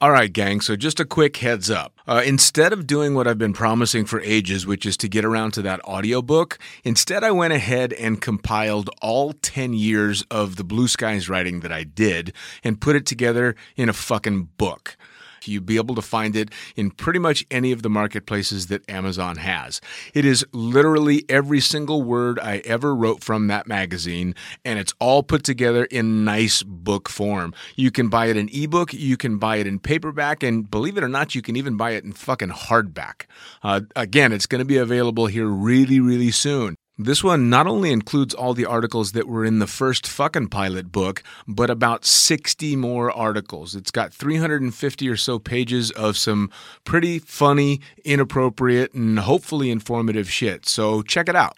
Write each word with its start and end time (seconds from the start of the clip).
All 0.00 0.10
right, 0.10 0.32
gang, 0.32 0.60
so 0.60 0.74
just 0.74 0.98
a 0.98 1.04
quick 1.04 1.36
heads 1.36 1.70
up. 1.70 1.94
Uh, 2.06 2.20
instead 2.26 2.72
of 2.72 2.86
doing 2.86 3.14
what 3.14 3.28
I've 3.28 3.38
been 3.38 3.52
promising 3.52 4.06
for 4.06 4.20
ages, 4.20 4.66
which 4.66 4.84
is 4.84 4.96
to 4.98 5.08
get 5.08 5.24
around 5.24 5.52
to 5.52 5.62
that 5.62 5.82
audiobook, 5.84 6.58
instead 6.82 7.22
I 7.22 7.30
went 7.30 7.52
ahead 7.52 7.92
and 7.92 8.20
compiled 8.20 8.90
all 9.00 9.32
10 9.32 9.72
years 9.72 10.24
of 10.32 10.56
the 10.56 10.64
Blue 10.64 10.88
Skies 10.88 11.28
writing 11.28 11.60
that 11.60 11.72
I 11.72 11.84
did 11.84 12.32
and 12.64 12.80
put 12.80 12.96
it 12.96 13.06
together 13.06 13.54
in 13.76 13.88
a 13.88 13.92
fucking 13.92 14.48
book. 14.58 14.96
You'd 15.48 15.66
be 15.66 15.76
able 15.76 15.94
to 15.94 16.02
find 16.02 16.36
it 16.36 16.50
in 16.76 16.90
pretty 16.90 17.18
much 17.18 17.44
any 17.50 17.72
of 17.72 17.82
the 17.82 17.90
marketplaces 17.90 18.66
that 18.66 18.88
Amazon 18.88 19.36
has. 19.36 19.80
It 20.12 20.24
is 20.24 20.44
literally 20.52 21.24
every 21.28 21.60
single 21.60 22.02
word 22.02 22.38
I 22.38 22.58
ever 22.64 22.94
wrote 22.94 23.22
from 23.22 23.48
that 23.48 23.66
magazine, 23.66 24.34
and 24.64 24.78
it's 24.78 24.94
all 25.00 25.22
put 25.22 25.44
together 25.44 25.84
in 25.86 26.24
nice 26.24 26.62
book 26.62 27.08
form. 27.08 27.54
You 27.76 27.90
can 27.90 28.08
buy 28.08 28.26
it 28.26 28.36
in 28.36 28.48
ebook, 28.52 28.92
you 28.92 29.16
can 29.16 29.38
buy 29.38 29.56
it 29.56 29.66
in 29.66 29.78
paperback, 29.78 30.42
and 30.42 30.70
believe 30.70 30.96
it 30.96 31.04
or 31.04 31.08
not, 31.08 31.34
you 31.34 31.42
can 31.42 31.56
even 31.56 31.76
buy 31.76 31.92
it 31.92 32.04
in 32.04 32.12
fucking 32.12 32.50
hardback. 32.50 33.26
Uh, 33.62 33.82
again, 33.96 34.32
it's 34.32 34.46
going 34.46 34.60
to 34.60 34.64
be 34.64 34.76
available 34.76 35.26
here 35.26 35.46
really, 35.46 36.00
really 36.00 36.30
soon. 36.30 36.76
This 36.96 37.24
one 37.24 37.50
not 37.50 37.66
only 37.66 37.90
includes 37.90 38.34
all 38.34 38.54
the 38.54 38.66
articles 38.66 39.12
that 39.12 39.26
were 39.26 39.44
in 39.44 39.58
the 39.58 39.66
first 39.66 40.06
fucking 40.06 40.46
pilot 40.48 40.92
book, 40.92 41.24
but 41.48 41.68
about 41.68 42.04
60 42.04 42.76
more 42.76 43.10
articles. 43.10 43.74
It's 43.74 43.90
got 43.90 44.14
350 44.14 45.08
or 45.08 45.16
so 45.16 45.40
pages 45.40 45.90
of 45.90 46.16
some 46.16 46.52
pretty 46.84 47.18
funny, 47.18 47.80
inappropriate, 48.04 48.94
and 48.94 49.18
hopefully 49.18 49.72
informative 49.72 50.30
shit. 50.30 50.66
So 50.66 51.02
check 51.02 51.28
it 51.28 51.34
out. 51.34 51.56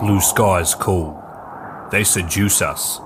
Blue 0.00 0.18
skies 0.18 0.74
call. 0.74 1.22
They 1.90 2.04
seduce 2.04 2.62
us, 2.62 3.00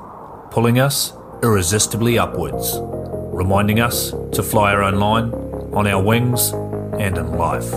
pulling 0.53 0.79
us 0.79 1.13
irresistibly 1.43 2.19
upwards, 2.21 2.79
reminding 3.35 3.81
us 3.81 4.13
to 4.31 4.45
fly 4.45 4.73
our 4.73 4.85
own 4.85 5.01
line, 5.01 5.33
on 5.75 5.89
our 5.89 6.01
wings, 6.01 6.53
and 6.53 7.19
in 7.19 7.33
life. 7.33 7.69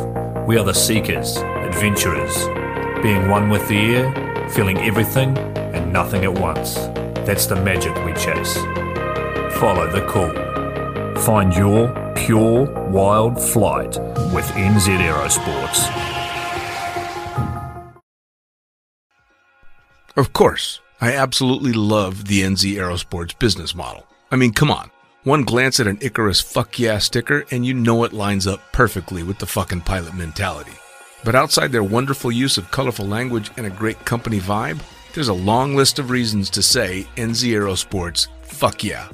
We 0.46 0.60
are 0.60 0.64
the 0.64 0.74
seekers, 0.74 1.38
adventurers, 1.38 2.46
being 3.02 3.28
one 3.28 3.50
with 3.50 3.68
the 3.68 3.96
air, 3.96 4.50
feeling 4.52 4.78
everything 4.78 5.36
and 5.58 5.92
nothing 5.92 6.24
at 6.24 6.40
once. 6.40 6.76
That's 7.26 7.48
the 7.48 7.56
magic 7.56 7.96
we 8.06 8.14
chase. 8.14 8.56
Follow 9.60 9.92
the 9.92 10.06
call. 10.08 10.32
Find 11.24 11.56
your 11.56 12.14
pure 12.16 12.66
wild 12.92 13.42
flight 13.42 13.98
with 14.32 14.46
NZ 14.52 15.00
Aerosports. 15.00 16.17
Of 20.18 20.34
course, 20.34 20.82
I 21.00 21.14
absolutely 21.14 21.74
love 21.74 22.26
the 22.26 22.42
NZ 22.42 22.74
Aerosports 22.74 23.38
business 23.38 23.76
model. 23.76 24.08
I 24.32 24.36
mean, 24.36 24.52
come 24.52 24.72
on. 24.72 24.90
One 25.26 25.44
glance 25.44 25.80
at 25.80 25.86
an 25.86 26.00
Icarus 26.02 26.42
fuck 26.42 26.80
yeah 26.80 26.98
sticker 26.98 27.46
and 27.52 27.64
you 27.64 27.76
know 27.76 28.04
it 28.04 28.14
lines 28.14 28.48
up 28.48 28.60
perfectly 28.72 29.22
with 29.22 29.38
the 29.38 29.46
fucking 29.46 29.82
pilot 29.82 30.16
mentality. 30.16 30.72
But 31.24 31.36
outside 31.36 31.72
their 31.72 31.84
wonderful 31.84 32.32
use 32.32 32.58
of 32.58 32.72
colorful 32.72 33.06
language 33.06 33.52
and 33.58 33.68
a 33.68 33.70
great 33.70 34.04
company 34.06 34.40
vibe, 34.40 34.82
there's 35.14 35.28
a 35.28 35.34
long 35.34 35.76
list 35.76 36.00
of 36.00 36.10
reasons 36.10 36.50
to 36.50 36.64
say 36.64 37.06
NZ 37.16 37.52
Aerosports, 37.52 38.28
fuck 38.42 38.84
yeah. 38.84 39.10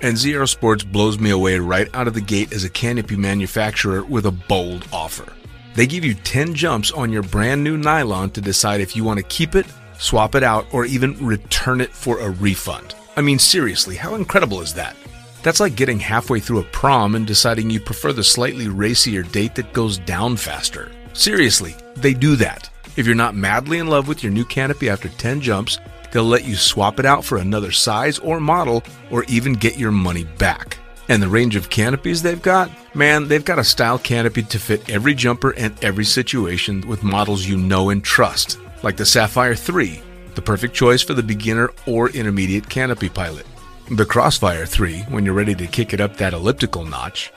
NZ 0.00 0.32
Aerosports 0.32 0.84
blows 0.84 1.20
me 1.20 1.30
away 1.30 1.60
right 1.60 1.88
out 1.94 2.08
of 2.08 2.14
the 2.14 2.20
gate 2.20 2.52
as 2.52 2.64
a 2.64 2.70
canopy 2.70 3.14
manufacturer 3.14 4.02
with 4.02 4.26
a 4.26 4.32
bold 4.32 4.88
offer. 4.92 5.32
They 5.76 5.86
give 5.86 6.04
you 6.04 6.14
10 6.14 6.54
jumps 6.54 6.90
on 6.90 7.12
your 7.12 7.22
brand 7.22 7.62
new 7.62 7.76
nylon 7.76 8.30
to 8.30 8.40
decide 8.40 8.80
if 8.80 8.96
you 8.96 9.04
want 9.04 9.18
to 9.18 9.24
keep 9.24 9.54
it 9.54 9.66
swap 10.00 10.34
it 10.34 10.42
out, 10.42 10.66
or 10.72 10.84
even 10.84 11.14
return 11.24 11.80
it 11.80 11.92
for 11.92 12.18
a 12.18 12.30
refund. 12.30 12.94
I 13.16 13.20
mean, 13.20 13.38
seriously, 13.38 13.96
how 13.96 14.14
incredible 14.14 14.60
is 14.60 14.74
that? 14.74 14.96
That's 15.42 15.60
like 15.60 15.76
getting 15.76 16.00
halfway 16.00 16.40
through 16.40 16.60
a 16.60 16.64
prom 16.64 17.14
and 17.14 17.26
deciding 17.26 17.70
you 17.70 17.80
prefer 17.80 18.12
the 18.12 18.24
slightly 18.24 18.68
racier 18.68 19.22
date 19.22 19.54
that 19.54 19.72
goes 19.72 19.98
down 19.98 20.36
faster. 20.36 20.90
Seriously, 21.12 21.74
they 21.96 22.14
do 22.14 22.36
that. 22.36 22.68
If 22.96 23.06
you're 23.06 23.14
not 23.14 23.34
madly 23.34 23.78
in 23.78 23.88
love 23.88 24.08
with 24.08 24.22
your 24.22 24.32
new 24.32 24.44
canopy 24.44 24.88
after 24.88 25.08
10 25.08 25.40
jumps, 25.40 25.78
they'll 26.12 26.24
let 26.24 26.44
you 26.44 26.56
swap 26.56 26.98
it 26.98 27.06
out 27.06 27.24
for 27.24 27.38
another 27.38 27.72
size 27.72 28.18
or 28.18 28.40
model, 28.40 28.82
or 29.10 29.24
even 29.24 29.52
get 29.54 29.78
your 29.78 29.92
money 29.92 30.24
back. 30.24 30.78
And 31.08 31.22
the 31.22 31.28
range 31.28 31.56
of 31.56 31.70
canopies 31.70 32.22
they've 32.22 32.40
got? 32.40 32.70
Man, 32.94 33.26
they've 33.26 33.44
got 33.44 33.58
a 33.58 33.64
style 33.64 33.98
canopy 33.98 34.42
to 34.44 34.58
fit 34.58 34.88
every 34.88 35.14
jumper 35.14 35.50
and 35.50 35.74
every 35.82 36.04
situation 36.04 36.86
with 36.86 37.02
models 37.02 37.46
you 37.46 37.56
know 37.56 37.90
and 37.90 38.04
trust 38.04 38.59
like 38.82 38.96
the 38.96 39.06
Sapphire 39.06 39.54
3, 39.54 40.00
the 40.34 40.42
perfect 40.42 40.74
choice 40.74 41.02
for 41.02 41.14
the 41.14 41.22
beginner 41.22 41.70
or 41.86 42.10
intermediate 42.10 42.68
canopy 42.68 43.08
pilot. 43.08 43.46
The 43.90 44.06
Crossfire 44.06 44.66
3, 44.66 45.00
when 45.08 45.24
you're 45.24 45.34
ready 45.34 45.54
to 45.56 45.66
kick 45.66 45.92
it 45.92 46.00
up 46.00 46.16
that 46.16 46.32
elliptical 46.32 46.84
notch. 46.84 47.32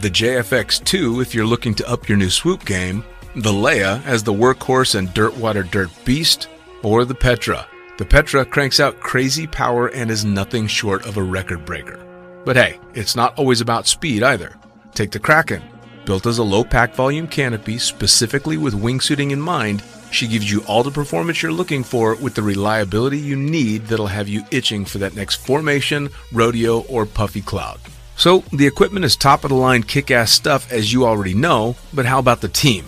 The 0.00 0.10
JFX 0.10 0.84
2, 0.84 1.20
if 1.20 1.34
you're 1.34 1.46
looking 1.46 1.74
to 1.76 1.88
up 1.88 2.08
your 2.08 2.18
new 2.18 2.28
swoop 2.28 2.64
game. 2.64 3.04
The 3.36 3.52
Leia 3.52 4.04
as 4.04 4.22
the 4.22 4.32
workhorse 4.32 4.94
and 4.94 5.12
dirt 5.14 5.36
water 5.36 5.62
dirt 5.62 5.90
beast. 6.04 6.48
Or 6.82 7.04
the 7.04 7.14
Petra. 7.14 7.66
The 7.96 8.04
Petra 8.04 8.44
cranks 8.44 8.80
out 8.80 9.00
crazy 9.00 9.46
power 9.46 9.86
and 9.88 10.10
is 10.10 10.24
nothing 10.24 10.66
short 10.66 11.06
of 11.06 11.16
a 11.16 11.22
record 11.22 11.64
breaker. 11.64 11.98
But 12.44 12.56
hey, 12.56 12.78
it's 12.92 13.16
not 13.16 13.38
always 13.38 13.60
about 13.62 13.86
speed 13.86 14.22
either. 14.22 14.56
Take 14.92 15.10
the 15.10 15.18
Kraken. 15.18 15.62
Built 16.04 16.26
as 16.26 16.38
a 16.38 16.44
low 16.44 16.64
pack 16.64 16.94
volume 16.94 17.26
canopy 17.26 17.78
specifically 17.78 18.58
with 18.58 18.74
wingsuiting 18.74 19.30
in 19.30 19.40
mind, 19.40 19.82
she 20.14 20.28
gives 20.28 20.50
you 20.50 20.62
all 20.66 20.82
the 20.82 20.90
performance 20.90 21.42
you're 21.42 21.52
looking 21.52 21.84
for 21.84 22.14
with 22.14 22.34
the 22.34 22.42
reliability 22.42 23.18
you 23.18 23.36
need 23.36 23.86
that'll 23.86 24.06
have 24.06 24.28
you 24.28 24.44
itching 24.50 24.84
for 24.84 24.98
that 24.98 25.14
next 25.14 25.36
formation, 25.36 26.08
rodeo, 26.32 26.80
or 26.82 27.04
puffy 27.04 27.42
cloud. 27.42 27.80
So, 28.16 28.44
the 28.52 28.66
equipment 28.66 29.04
is 29.04 29.16
top 29.16 29.42
of 29.42 29.50
the 29.50 29.56
line 29.56 29.82
kick 29.82 30.10
ass 30.10 30.30
stuff 30.30 30.70
as 30.70 30.92
you 30.92 31.04
already 31.04 31.34
know, 31.34 31.76
but 31.92 32.06
how 32.06 32.20
about 32.20 32.40
the 32.40 32.48
team? 32.48 32.86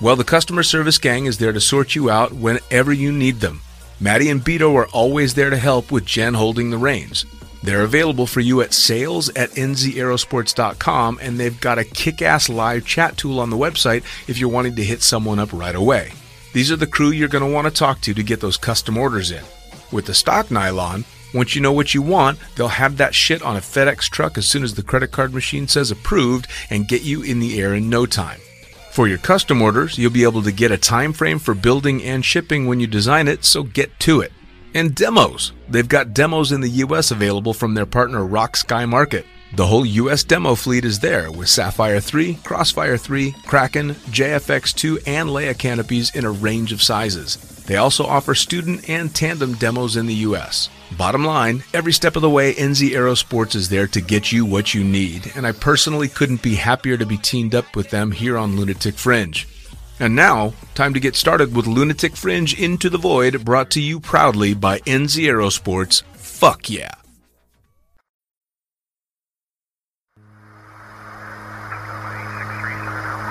Well, 0.00 0.14
the 0.14 0.22
customer 0.22 0.62
service 0.62 0.98
gang 0.98 1.26
is 1.26 1.38
there 1.38 1.52
to 1.52 1.60
sort 1.60 1.96
you 1.96 2.08
out 2.08 2.32
whenever 2.32 2.92
you 2.92 3.10
need 3.10 3.40
them. 3.40 3.60
Maddie 3.98 4.30
and 4.30 4.40
Beto 4.40 4.74
are 4.76 4.86
always 4.88 5.34
there 5.34 5.50
to 5.50 5.56
help 5.56 5.90
with 5.90 6.06
Jen 6.06 6.34
holding 6.34 6.70
the 6.70 6.78
reins. 6.78 7.26
They're 7.64 7.82
available 7.82 8.28
for 8.28 8.38
you 8.38 8.60
at 8.60 8.72
sales 8.72 9.28
at 9.30 9.50
nzaerosports.com, 9.50 11.18
and 11.20 11.40
they've 11.40 11.60
got 11.60 11.78
a 11.78 11.84
kick 11.84 12.22
ass 12.22 12.48
live 12.48 12.86
chat 12.86 13.16
tool 13.16 13.40
on 13.40 13.50
the 13.50 13.56
website 13.56 14.04
if 14.28 14.38
you're 14.38 14.48
wanting 14.48 14.76
to 14.76 14.84
hit 14.84 15.02
someone 15.02 15.40
up 15.40 15.52
right 15.52 15.74
away. 15.74 16.12
These 16.58 16.72
are 16.72 16.76
the 16.76 16.88
crew 16.88 17.10
you're 17.10 17.28
going 17.28 17.44
to 17.44 17.54
want 17.54 17.68
to 17.68 17.70
talk 17.70 18.00
to 18.00 18.12
to 18.12 18.22
get 18.24 18.40
those 18.40 18.56
custom 18.56 18.98
orders 18.98 19.30
in. 19.30 19.44
With 19.92 20.06
the 20.06 20.12
stock 20.12 20.50
nylon, 20.50 21.04
once 21.32 21.54
you 21.54 21.60
know 21.60 21.70
what 21.70 21.94
you 21.94 22.02
want, 22.02 22.36
they'll 22.56 22.66
have 22.66 22.96
that 22.96 23.14
shit 23.14 23.42
on 23.42 23.54
a 23.54 23.60
FedEx 23.60 24.10
truck 24.10 24.36
as 24.36 24.48
soon 24.48 24.64
as 24.64 24.74
the 24.74 24.82
credit 24.82 25.12
card 25.12 25.32
machine 25.32 25.68
says 25.68 25.92
approved 25.92 26.48
and 26.68 26.88
get 26.88 27.02
you 27.02 27.22
in 27.22 27.38
the 27.38 27.60
air 27.60 27.76
in 27.76 27.88
no 27.88 28.06
time. 28.06 28.40
For 28.90 29.06
your 29.06 29.18
custom 29.18 29.62
orders, 29.62 29.98
you'll 29.98 30.10
be 30.10 30.24
able 30.24 30.42
to 30.42 30.50
get 30.50 30.72
a 30.72 30.76
time 30.76 31.12
frame 31.12 31.38
for 31.38 31.54
building 31.54 32.02
and 32.02 32.24
shipping 32.24 32.66
when 32.66 32.80
you 32.80 32.88
design 32.88 33.28
it, 33.28 33.44
so 33.44 33.62
get 33.62 33.96
to 34.00 34.20
it. 34.22 34.32
And 34.74 34.96
demos. 34.96 35.52
They've 35.68 35.86
got 35.86 36.12
demos 36.12 36.50
in 36.50 36.60
the 36.60 36.82
US 36.82 37.12
available 37.12 37.54
from 37.54 37.74
their 37.74 37.86
partner 37.86 38.26
Rock 38.26 38.56
Sky 38.56 38.84
Market. 38.84 39.26
The 39.54 39.66
whole 39.66 39.86
US 39.86 40.24
demo 40.24 40.54
fleet 40.54 40.84
is 40.84 41.00
there 41.00 41.32
with 41.32 41.48
Sapphire 41.48 42.00
3, 42.00 42.34
Crossfire 42.44 42.98
3, 42.98 43.32
Kraken, 43.46 43.94
JFX 44.10 44.74
2, 44.74 45.00
and 45.06 45.30
Leia 45.30 45.58
canopies 45.58 46.14
in 46.14 46.26
a 46.26 46.30
range 46.30 46.70
of 46.70 46.82
sizes. 46.82 47.36
They 47.64 47.76
also 47.76 48.04
offer 48.04 48.34
student 48.34 48.88
and 48.88 49.14
tandem 49.14 49.54
demos 49.54 49.96
in 49.96 50.06
the 50.06 50.14
US. 50.14 50.68
Bottom 50.96 51.24
line, 51.24 51.64
every 51.72 51.92
step 51.92 52.14
of 52.14 52.22
the 52.22 52.30
way, 52.30 52.54
NZ 52.54 52.90
Aerosports 52.90 53.54
is 53.54 53.70
there 53.70 53.86
to 53.88 54.00
get 54.02 54.32
you 54.32 54.44
what 54.44 54.74
you 54.74 54.84
need, 54.84 55.32
and 55.34 55.46
I 55.46 55.52
personally 55.52 56.08
couldn't 56.08 56.42
be 56.42 56.54
happier 56.54 56.98
to 56.98 57.06
be 57.06 57.18
teamed 57.18 57.54
up 57.54 57.74
with 57.74 57.90
them 57.90 58.12
here 58.12 58.36
on 58.36 58.56
Lunatic 58.56 58.96
Fringe. 58.96 59.48
And 59.98 60.14
now, 60.14 60.52
time 60.74 60.94
to 60.94 61.00
get 61.00 61.16
started 61.16 61.56
with 61.56 61.66
Lunatic 61.66 62.16
Fringe 62.16 62.58
Into 62.58 62.88
the 62.90 62.98
Void, 62.98 63.44
brought 63.44 63.70
to 63.72 63.80
you 63.80 63.98
proudly 63.98 64.54
by 64.54 64.78
NZ 64.80 65.24
Aerosports. 65.24 66.02
Fuck 66.14 66.70
yeah! 66.70 66.97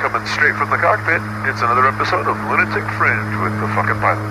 Coming 0.08 0.28
straight 0.28 0.56
from 0.56 0.70
the 0.70 0.78
cockpit, 0.78 1.22
it's 1.50 1.62
another 1.62 1.86
episode 1.86 2.28
of 2.28 2.38
Lunatic 2.50 2.86
Fringe 2.94 3.44
with 3.44 3.52
the 3.60 3.68
fucking 3.76 4.00
pilot. 4.00 4.24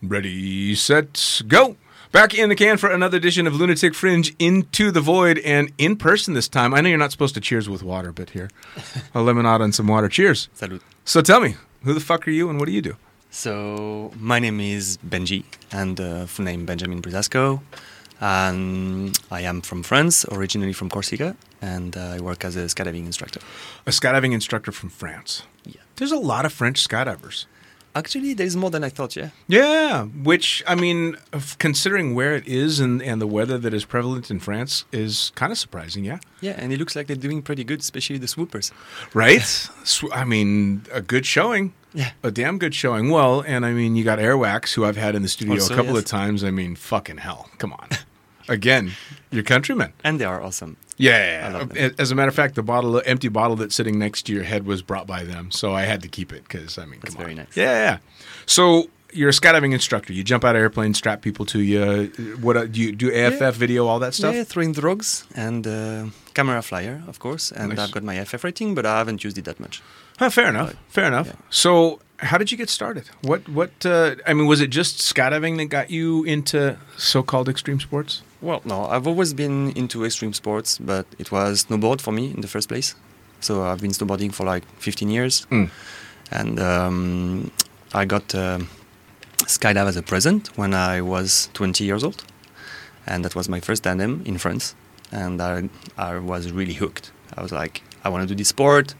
Ready, 0.00 0.76
set, 0.76 1.42
go! 1.48 1.76
Back 2.12 2.34
in 2.34 2.50
the 2.50 2.54
can 2.54 2.76
for 2.76 2.88
another 2.88 3.16
edition 3.16 3.48
of 3.48 3.56
Lunatic 3.56 3.92
Fringe 3.92 4.32
Into 4.38 4.92
the 4.92 5.00
Void 5.00 5.38
and 5.40 5.72
in 5.76 5.96
person 5.96 6.34
this 6.34 6.46
time. 6.46 6.72
I 6.72 6.82
know 6.82 6.88
you're 6.88 6.98
not 6.98 7.10
supposed 7.10 7.34
to 7.34 7.40
cheers 7.40 7.68
with 7.68 7.82
water, 7.82 8.12
but 8.12 8.30
here, 8.30 8.48
a 9.12 9.22
lemonade 9.22 9.60
and 9.60 9.74
some 9.74 9.88
water. 9.88 10.08
Cheers. 10.08 10.48
Salut. 10.54 10.82
So 11.04 11.20
tell 11.20 11.40
me, 11.40 11.56
who 11.82 11.92
the 11.92 11.98
fuck 11.98 12.28
are 12.28 12.30
you 12.30 12.48
and 12.48 12.60
what 12.60 12.66
do 12.66 12.72
you 12.72 12.82
do? 12.82 12.94
So 13.34 14.12
my 14.20 14.38
name 14.38 14.60
is 14.60 14.98
Benji, 14.98 15.44
and 15.72 15.98
uh, 15.98 16.26
full 16.26 16.44
name 16.44 16.66
Benjamin 16.66 17.00
Brisasco. 17.00 17.62
And 18.20 19.18
I 19.30 19.40
am 19.40 19.62
from 19.62 19.82
France, 19.82 20.26
originally 20.30 20.74
from 20.74 20.90
Corsica, 20.90 21.34
and 21.62 21.96
uh, 21.96 22.16
I 22.16 22.20
work 22.20 22.44
as 22.44 22.56
a 22.56 22.64
skydiving 22.66 23.06
instructor. 23.06 23.40
A 23.86 23.90
skydiving 23.90 24.32
instructor 24.34 24.70
from 24.70 24.90
France. 24.90 25.44
Yeah. 25.64 25.80
There's 25.96 26.12
a 26.12 26.18
lot 26.18 26.44
of 26.44 26.52
French 26.52 26.86
skydivers. 26.86 27.46
Actually, 27.94 28.34
there 28.34 28.46
is 28.46 28.54
more 28.54 28.70
than 28.70 28.84
I 28.84 28.90
thought. 28.90 29.16
Yeah. 29.16 29.30
Yeah, 29.48 30.04
which 30.04 30.62
I 30.66 30.74
mean, 30.74 31.16
considering 31.58 32.14
where 32.14 32.34
it 32.34 32.46
is 32.46 32.80
and, 32.80 33.02
and 33.02 33.18
the 33.18 33.26
weather 33.26 33.56
that 33.56 33.72
is 33.72 33.86
prevalent 33.86 34.30
in 34.30 34.40
France, 34.40 34.84
is 34.92 35.32
kind 35.36 35.50
of 35.50 35.56
surprising. 35.58 36.04
Yeah, 36.04 36.18
Yeah, 36.42 36.52
and 36.58 36.70
it 36.70 36.78
looks 36.78 36.94
like 36.94 37.06
they're 37.06 37.16
doing 37.16 37.40
pretty 37.40 37.64
good, 37.64 37.80
especially 37.80 38.18
the 38.18 38.28
swoopers. 38.28 38.72
right. 39.14 39.68
I 40.12 40.24
mean, 40.24 40.84
a 40.92 41.00
good 41.00 41.24
showing. 41.24 41.72
Yeah. 41.94 42.12
a 42.22 42.30
damn 42.30 42.58
good 42.58 42.74
showing. 42.74 43.10
Well, 43.10 43.42
and 43.46 43.66
I 43.66 43.72
mean, 43.72 43.96
you 43.96 44.04
got 44.04 44.18
Airwax, 44.18 44.74
who 44.74 44.84
I've 44.84 44.96
had 44.96 45.14
in 45.14 45.22
the 45.22 45.28
studio 45.28 45.54
oh, 45.54 45.56
Also, 45.56 45.74
a 45.74 45.76
couple 45.76 45.92
yes. 45.92 46.02
of 46.02 46.04
times. 46.06 46.44
I 46.44 46.50
mean, 46.50 46.74
fucking 46.76 47.18
hell, 47.18 47.50
come 47.58 47.72
on. 47.72 47.88
Again, 48.48 48.92
your 49.30 49.44
countrymen. 49.44 49.92
And 50.02 50.20
they 50.20 50.24
are 50.24 50.42
awesome. 50.42 50.76
Yeah, 50.96 51.66
as 51.98 52.10
a 52.10 52.14
matter 52.14 52.28
of 52.28 52.34
fact, 52.34 52.54
the 52.54 52.62
bottle, 52.62 53.02
empty 53.04 53.28
bottle 53.28 53.56
that's 53.56 53.74
sitting 53.74 53.98
next 53.98 54.22
to 54.24 54.32
your 54.32 54.44
head 54.44 54.66
was 54.66 54.82
brought 54.82 55.06
by 55.06 55.24
them, 55.24 55.50
so 55.50 55.74
I 55.74 55.82
had 55.82 56.02
to 56.02 56.08
keep 56.08 56.32
it 56.32 56.44
because 56.44 56.78
I 56.78 56.84
mean, 56.84 57.00
That's 57.00 57.14
come 57.14 57.22
on. 57.22 57.24
very 57.24 57.34
nice. 57.34 57.56
Yeah, 57.56 57.72
yeah. 57.72 57.98
So 58.46 58.88
you're 59.12 59.28
a 59.28 59.32
skydiving 59.32 59.72
instructor. 59.72 60.12
You 60.12 60.22
jump 60.24 60.44
out 60.44 60.54
of 60.56 60.60
airplanes, 60.62 60.98
strap 60.98 61.22
people 61.22 61.44
to 61.46 61.58
you. 61.60 62.10
What 62.40 62.56
uh, 62.56 62.66
do 62.66 62.80
you 62.80 62.92
do? 62.92 63.08
AFF 63.12 63.40
Yeah. 63.40 63.50
video, 63.50 63.86
all 63.86 63.98
that 64.00 64.14
stuff. 64.14 64.34
Yeah, 64.34 64.44
throwing 64.44 64.74
drogues 64.74 65.24
and 65.34 65.66
uh, 65.66 66.06
camera 66.34 66.62
flyer, 66.62 67.02
of 67.08 67.18
course. 67.18 67.52
And 67.52 67.68
Nice. 67.70 67.78
I've 67.80 67.90
got 67.92 68.02
my 68.02 68.24
FF 68.24 68.42
rating, 68.44 68.74
but 68.74 68.84
I 68.86 68.98
haven't 68.98 69.22
used 69.24 69.38
it 69.38 69.44
that 69.44 69.58
much. 69.60 69.82
Huh, 70.18 70.30
fair 70.30 70.48
enough. 70.48 70.68
Right. 70.68 70.76
Fair 70.88 71.06
enough. 71.06 71.26
Yeah. 71.26 71.34
So, 71.50 72.00
how 72.18 72.38
did 72.38 72.50
you 72.52 72.58
get 72.58 72.70
started? 72.70 73.04
What? 73.22 73.48
What? 73.48 73.70
Uh, 73.84 74.14
I 74.26 74.32
mean, 74.34 74.46
was 74.46 74.60
it 74.60 74.70
just 74.70 74.98
skydiving 74.98 75.56
that 75.58 75.66
got 75.66 75.90
you 75.90 76.24
into 76.24 76.76
so-called 76.96 77.48
extreme 77.48 77.80
sports? 77.80 78.22
Well, 78.40 78.60
no, 78.64 78.86
I've 78.86 79.06
always 79.06 79.34
been 79.34 79.72
into 79.76 80.04
extreme 80.04 80.32
sports, 80.32 80.78
but 80.78 81.06
it 81.18 81.30
was 81.32 81.64
snowboard 81.64 82.00
for 82.00 82.12
me 82.12 82.30
in 82.34 82.40
the 82.40 82.48
first 82.48 82.68
place. 82.68 82.94
So 83.40 83.62
I've 83.64 83.80
been 83.80 83.90
snowboarding 83.92 84.32
for 84.32 84.44
like 84.46 84.64
15 84.78 85.10
years, 85.10 85.46
Mm. 85.50 85.70
and 86.30 86.60
um, 86.60 87.50
I 87.92 88.04
got 88.04 88.34
um 88.34 88.68
skydive 89.46 89.86
as 89.86 89.96
a 89.96 90.02
present 90.02 90.48
when 90.56 90.74
I 90.74 91.00
was 91.00 91.48
20 91.54 91.84
years 91.84 92.04
old, 92.04 92.24
and 93.06 93.24
that 93.24 93.34
was 93.34 93.48
my 93.48 93.60
first 93.60 93.82
tandem 93.84 94.22
in 94.24 94.38
France, 94.38 94.74
and 95.10 95.40
I 95.40 95.68
I 95.98 96.18
was 96.18 96.52
really 96.52 96.74
hooked. 96.74 97.10
I 97.36 97.42
was 97.42 97.52
like, 97.52 97.82
I 98.04 98.08
want 98.08 98.22
to 98.22 98.34
do 98.34 98.36
this 98.36 98.48
sport. 98.48 98.94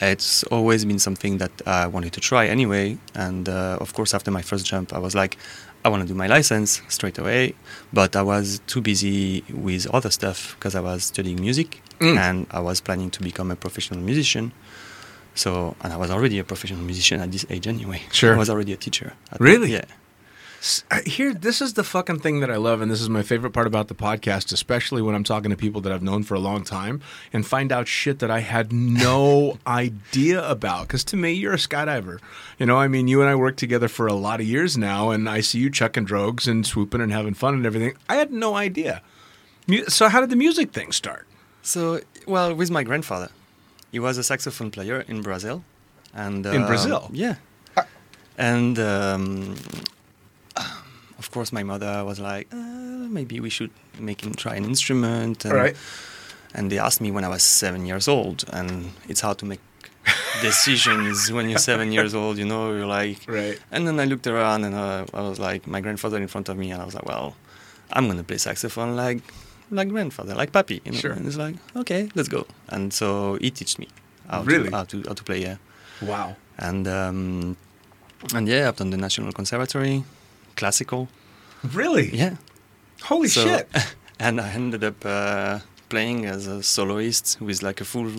It's 0.00 0.42
always 0.44 0.84
been 0.84 0.98
something 0.98 1.38
that 1.38 1.52
I 1.66 1.86
wanted 1.86 2.12
to 2.14 2.20
try 2.20 2.46
anyway, 2.46 2.98
and 3.14 3.48
uh, 3.48 3.78
of 3.80 3.92
course, 3.94 4.14
after 4.14 4.30
my 4.30 4.42
first 4.42 4.66
jump, 4.66 4.92
I 4.92 4.98
was 4.98 5.14
like, 5.14 5.36
I 5.84 5.88
want 5.88 6.02
to 6.02 6.08
do 6.08 6.14
my 6.14 6.26
license 6.26 6.80
straight 6.88 7.18
away, 7.18 7.54
but 7.92 8.16
I 8.16 8.22
was 8.22 8.60
too 8.66 8.80
busy 8.80 9.42
with 9.52 9.86
other 9.94 10.10
stuff 10.10 10.56
because 10.58 10.74
I 10.74 10.80
was 10.80 11.04
studying 11.04 11.40
music 11.40 11.80
Mm. 12.00 12.18
and 12.18 12.46
I 12.50 12.58
was 12.58 12.80
planning 12.80 13.10
to 13.12 13.20
become 13.22 13.52
a 13.52 13.54
professional 13.56 14.00
musician. 14.00 14.50
So, 15.34 15.76
and 15.82 15.92
I 15.92 15.96
was 15.96 16.10
already 16.10 16.38
a 16.38 16.44
professional 16.44 16.82
musician 16.82 17.20
at 17.20 17.32
this 17.32 17.46
age 17.48 17.66
anyway. 17.66 18.02
Sure. 18.12 18.34
I 18.34 18.38
was 18.38 18.50
already 18.50 18.72
a 18.72 18.76
teacher. 18.76 19.14
at- 19.30 19.40
Really? 19.40 19.72
Yeah. 19.72 19.84
Uh, 20.92 21.00
here, 21.04 21.34
this 21.34 21.60
is 21.60 21.72
the 21.72 21.82
fucking 21.82 22.20
thing 22.20 22.38
that 22.38 22.48
I 22.48 22.54
love, 22.54 22.80
and 22.80 22.88
this 22.88 23.00
is 23.00 23.08
my 23.08 23.22
favorite 23.22 23.50
part 23.50 23.66
about 23.66 23.88
the 23.88 23.96
podcast, 23.96 24.52
especially 24.52 25.02
when 25.02 25.16
I'm 25.16 25.24
talking 25.24 25.50
to 25.50 25.56
people 25.56 25.80
that 25.80 25.90
I've 25.90 26.04
known 26.04 26.22
for 26.22 26.34
a 26.34 26.38
long 26.38 26.62
time 26.62 27.00
and 27.32 27.44
find 27.44 27.72
out 27.72 27.88
shit 27.88 28.20
that 28.20 28.30
I 28.30 28.40
had 28.40 28.72
no 28.72 29.58
idea 29.66 30.48
about. 30.48 30.86
Because 30.86 31.02
to 31.04 31.16
me, 31.16 31.32
you're 31.32 31.54
a 31.54 31.56
skydiver. 31.56 32.20
You 32.60 32.66
know, 32.66 32.76
I 32.76 32.86
mean, 32.86 33.08
you 33.08 33.20
and 33.20 33.28
I 33.28 33.34
worked 33.34 33.58
together 33.58 33.88
for 33.88 34.06
a 34.06 34.12
lot 34.14 34.38
of 34.38 34.46
years 34.46 34.78
now, 34.78 35.10
and 35.10 35.28
I 35.28 35.40
see 35.40 35.58
you 35.58 35.68
chucking 35.68 36.06
drogues 36.06 36.46
and 36.46 36.64
swooping 36.64 37.00
and 37.00 37.10
having 37.12 37.34
fun 37.34 37.54
and 37.54 37.66
everything. 37.66 37.94
I 38.08 38.14
had 38.16 38.30
no 38.32 38.54
idea. 38.54 39.02
So, 39.88 40.08
how 40.08 40.20
did 40.20 40.30
the 40.30 40.36
music 40.36 40.70
thing 40.70 40.92
start? 40.92 41.26
So, 41.62 42.00
well, 42.26 42.54
with 42.54 42.70
my 42.70 42.84
grandfather, 42.84 43.30
he 43.92 43.98
was 44.00 44.18
a 44.18 44.22
saxophone 44.24 44.70
player 44.70 45.04
in 45.06 45.22
Brazil, 45.22 45.62
and 46.14 46.44
In 46.46 46.62
um, 46.62 46.66
Brazil? 46.66 47.10
yeah, 47.12 47.36
and 48.36 48.78
um, 48.78 49.54
of 51.18 51.30
course, 51.30 51.52
my 51.52 51.62
mother 51.62 52.04
was 52.04 52.18
like, 52.18 52.48
uh, 52.52 52.56
maybe 52.56 53.38
we 53.40 53.50
should 53.50 53.70
make 53.98 54.22
him 54.24 54.34
try 54.34 54.56
an 54.56 54.64
instrument. 54.64 55.44
And, 55.44 55.54
right. 55.54 55.76
and 56.54 56.70
they 56.70 56.78
asked 56.78 57.00
me 57.00 57.10
when 57.10 57.24
I 57.24 57.28
was 57.28 57.42
seven 57.42 57.86
years 57.86 58.08
old, 58.08 58.44
and 58.52 58.90
it's 59.08 59.20
hard 59.20 59.38
to 59.38 59.44
make 59.46 59.60
decisions 60.42 61.30
when 61.30 61.48
you're 61.48 61.58
seven 61.58 61.92
years 61.92 62.14
old. 62.14 62.38
You 62.38 62.44
know, 62.46 62.72
you're 62.72 62.86
like, 62.86 63.18
Right. 63.28 63.58
and 63.70 63.86
then 63.86 64.00
I 64.00 64.04
looked 64.04 64.26
around 64.26 64.64
and 64.64 64.74
uh, 64.74 65.06
I 65.14 65.20
was 65.20 65.38
like, 65.38 65.66
my 65.66 65.80
grandfather 65.80 66.16
in 66.18 66.28
front 66.28 66.48
of 66.48 66.56
me, 66.56 66.70
and 66.72 66.82
I 66.82 66.84
was 66.84 66.94
like, 66.94 67.06
well, 67.06 67.36
I'm 67.92 68.08
gonna 68.08 68.24
play 68.24 68.38
saxophone 68.38 68.96
like 68.96 69.22
like 69.72 69.88
grandfather, 69.88 70.34
like 70.34 70.52
papi. 70.52 70.80
You 70.84 70.92
know? 70.92 70.98
Sure. 70.98 71.12
And 71.12 71.26
it's 71.26 71.36
like, 71.36 71.56
okay, 71.76 72.08
let's 72.14 72.28
go. 72.28 72.46
And 72.68 72.92
so 72.92 73.38
he 73.40 73.50
teach 73.50 73.78
me 73.78 73.88
how 74.28 74.42
Really? 74.42 74.68
to 74.70 74.76
how 74.76 74.84
to 74.84 75.02
how 75.08 75.14
to 75.14 75.24
play. 75.24 75.40
Yeah. 75.42 75.56
Wow. 76.02 76.36
And 76.58 76.86
um, 76.88 77.56
and 78.34 78.46
yeah, 78.48 78.68
I've 78.68 78.76
done 78.76 78.90
the 78.90 78.96
National 78.96 79.32
Conservatory, 79.32 80.04
classical. 80.56 81.08
Really? 81.74 82.10
Yeah. 82.14 82.36
Holy 83.02 83.28
So- 83.28 83.44
shit. 83.44 83.68
and 84.20 84.40
I 84.40 84.48
ended 84.50 84.84
up 84.84 85.04
uh, 85.04 85.58
playing 85.88 86.26
as 86.26 86.46
a 86.46 86.62
soloist 86.62 87.38
with 87.40 87.62
like 87.62 87.80
a 87.80 87.84
full 87.84 88.10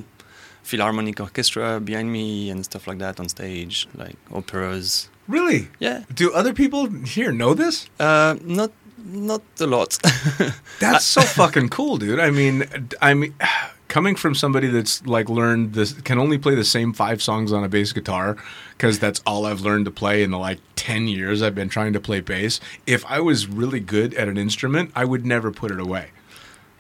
philharmonic 0.63 1.19
orchestra 1.19 1.79
behind 1.79 2.11
me 2.11 2.50
and 2.50 2.63
stuff 2.65 2.88
like 2.88 3.00
that 3.00 3.19
on 3.19 3.27
stage, 3.29 3.88
like 3.95 4.15
operas. 4.31 5.09
Really? 5.27 5.67
Yeah. 5.79 6.03
Do 6.13 6.33
other 6.33 6.53
people 6.53 6.88
here 7.05 7.31
know 7.31 7.53
this? 7.53 7.88
Uh, 8.00 8.35
not 8.44 8.71
not 9.03 9.41
a 9.59 9.67
lot. 9.67 9.97
That's 10.79 11.05
so 11.05 11.21
fucking 11.21 11.69
cool, 11.69 11.97
dude. 11.97 12.19
I 12.19 12.31
mean, 12.31 12.65
I 13.01 13.13
mean, 13.13 13.33
coming 13.88 14.15
from 14.15 14.33
somebody 14.33 14.67
that's 14.67 15.05
like 15.05 15.29
learned 15.29 15.73
this, 15.73 15.94
can 15.94 16.17
only 16.17 16.38
play 16.39 16.55
the 16.55 16.65
same 16.65 16.94
five 16.94 17.21
songs 17.21 17.51
on 17.51 17.63
a 17.63 17.69
bass 17.69 17.94
guitar 17.94 18.35
because 18.71 18.97
that's 18.97 19.21
all 19.27 19.45
I've 19.45 19.61
learned 19.61 19.85
to 19.85 19.91
play 19.91 20.23
in 20.23 20.31
the 20.31 20.39
like 20.39 20.59
ten 20.75 21.07
years 21.07 21.41
I've 21.44 21.53
been 21.53 21.69
trying 21.69 21.94
to 21.94 22.00
play 22.00 22.19
bass. 22.21 22.59
If 22.88 23.05
I 23.05 23.19
was 23.19 23.47
really 23.47 23.79
good 23.79 24.13
at 24.15 24.27
an 24.27 24.38
instrument, 24.38 24.91
I 24.95 25.05
would 25.05 25.25
never 25.25 25.51
put 25.51 25.69
it 25.71 25.79
away. 25.79 26.10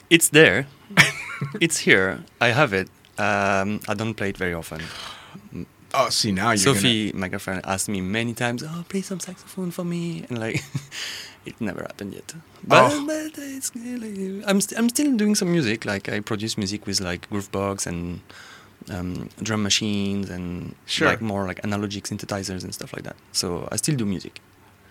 it's 0.09 0.29
there. 0.29 0.67
it's 1.61 1.79
here. 1.79 2.23
I 2.41 2.47
have 2.47 2.73
it. 2.73 2.87
Um, 3.17 3.79
I 3.87 3.93
don't 3.93 4.15
play 4.15 4.29
it 4.29 4.37
very 4.37 4.53
often. 4.53 4.81
Oh, 5.93 6.09
see 6.09 6.31
now 6.31 6.49
you're 6.49 6.57
Sophie, 6.57 7.11
my 7.13 7.27
girlfriend, 7.27 7.61
asked 7.65 7.87
me 7.87 8.01
many 8.01 8.33
times, 8.33 8.63
"Oh, 8.63 8.83
play 8.89 9.01
some 9.01 9.19
saxophone 9.19 9.69
for 9.69 9.83
me," 9.85 10.25
and 10.27 10.39
like, 10.39 10.63
it 11.45 11.59
never 11.59 11.81
happened 11.81 12.13
yet. 12.13 12.33
But, 12.65 12.91
Oh. 12.91 13.05
but 13.05 13.31
it's, 13.37 13.71
I'm 14.49 14.61
st- 14.61 14.77
I'm 14.79 14.89
still 14.89 15.15
doing 15.17 15.35
some 15.35 15.51
music. 15.51 15.85
Like 15.85 16.09
I 16.09 16.19
produce 16.21 16.57
music 16.57 16.85
with 16.87 17.01
like 17.01 17.29
Groovebox 17.29 17.85
and 17.87 18.21
um, 18.89 19.29
drum 19.41 19.63
machines 19.63 20.29
and 20.29 20.75
Sure. 20.85 21.07
like 21.07 21.21
more 21.21 21.45
like 21.45 21.61
analogic 21.61 22.03
synthesizers 22.03 22.63
and 22.63 22.73
stuff 22.73 22.93
like 22.93 23.03
that. 23.03 23.15
So 23.31 23.67
I 23.71 23.75
still 23.77 23.95
do 23.95 24.05
music. 24.05 24.39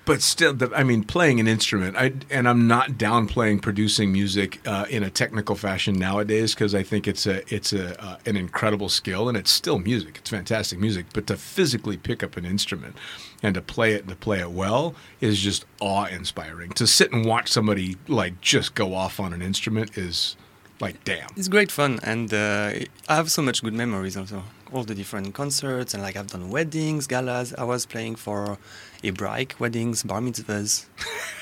But 0.05 0.21
still, 0.21 0.53
the, 0.53 0.71
I 0.75 0.83
mean, 0.83 1.05
playing 1.05 1.39
an 1.39 1.47
instrument. 1.47 1.97
I 1.97 2.13
and 2.31 2.49
I'm 2.49 2.67
not 2.67 2.93
downplaying 2.93 3.63
producing 3.63 4.13
music 4.13 4.61
uh, 4.67 4.87
in 4.91 5.03
a 5.03 5.11
technical 5.11 5.55
fashion 5.55 5.95
nowadays 5.95 6.55
because 6.55 6.75
I 6.75 6.83
think 6.83 7.07
it's 7.07 7.27
a 7.27 7.43
it's 7.55 7.73
a 7.73 8.01
uh, 8.03 8.17
an 8.27 8.37
incredible 8.37 8.89
skill 8.89 9.29
and 9.29 9.37
it's 9.37 9.51
still 9.51 9.79
music. 9.79 10.19
It's 10.19 10.31
fantastic 10.31 10.79
music. 10.81 11.07
But 11.15 11.27
to 11.29 11.37
physically 11.37 11.97
pick 11.97 12.23
up 12.23 12.37
an 12.37 12.45
instrument 12.45 12.97
and 13.43 13.55
to 13.55 13.63
play 13.63 13.93
it 13.93 14.01
and 14.01 14.11
to 14.11 14.17
play 14.17 14.41
it 14.41 14.51
well 14.51 14.95
is 15.21 15.41
just 15.41 15.67
awe 15.81 16.07
inspiring. 16.07 16.71
To 16.73 16.87
sit 16.87 17.13
and 17.13 17.25
watch 17.25 17.49
somebody 17.49 17.97
like 18.09 18.41
just 18.41 18.75
go 18.75 18.95
off 18.95 19.21
on 19.21 19.33
an 19.33 19.41
instrument 19.41 19.97
is 19.97 20.37
like 20.81 21.05
damn. 21.05 21.29
It's 21.37 21.49
great 21.49 21.71
fun, 21.71 22.01
and 22.03 22.35
uh, 22.35 22.73
I 23.09 23.15
have 23.15 23.31
so 23.31 23.41
much 23.41 23.63
good 23.63 23.75
memories 23.75 24.17
also. 24.17 24.43
All 24.73 24.85
the 24.85 24.95
different 24.95 25.35
concerts, 25.35 25.95
and 25.95 26.03
like 26.03 26.17
I've 26.17 26.29
done 26.29 26.51
weddings, 26.51 27.07
galas. 27.07 27.55
I 27.57 27.65
was 27.65 27.87
playing 27.87 28.17
for 28.17 28.59
Hebraic 29.03 29.55
weddings, 29.59 30.03
bar 30.03 30.21
mitzvahs, 30.21 30.87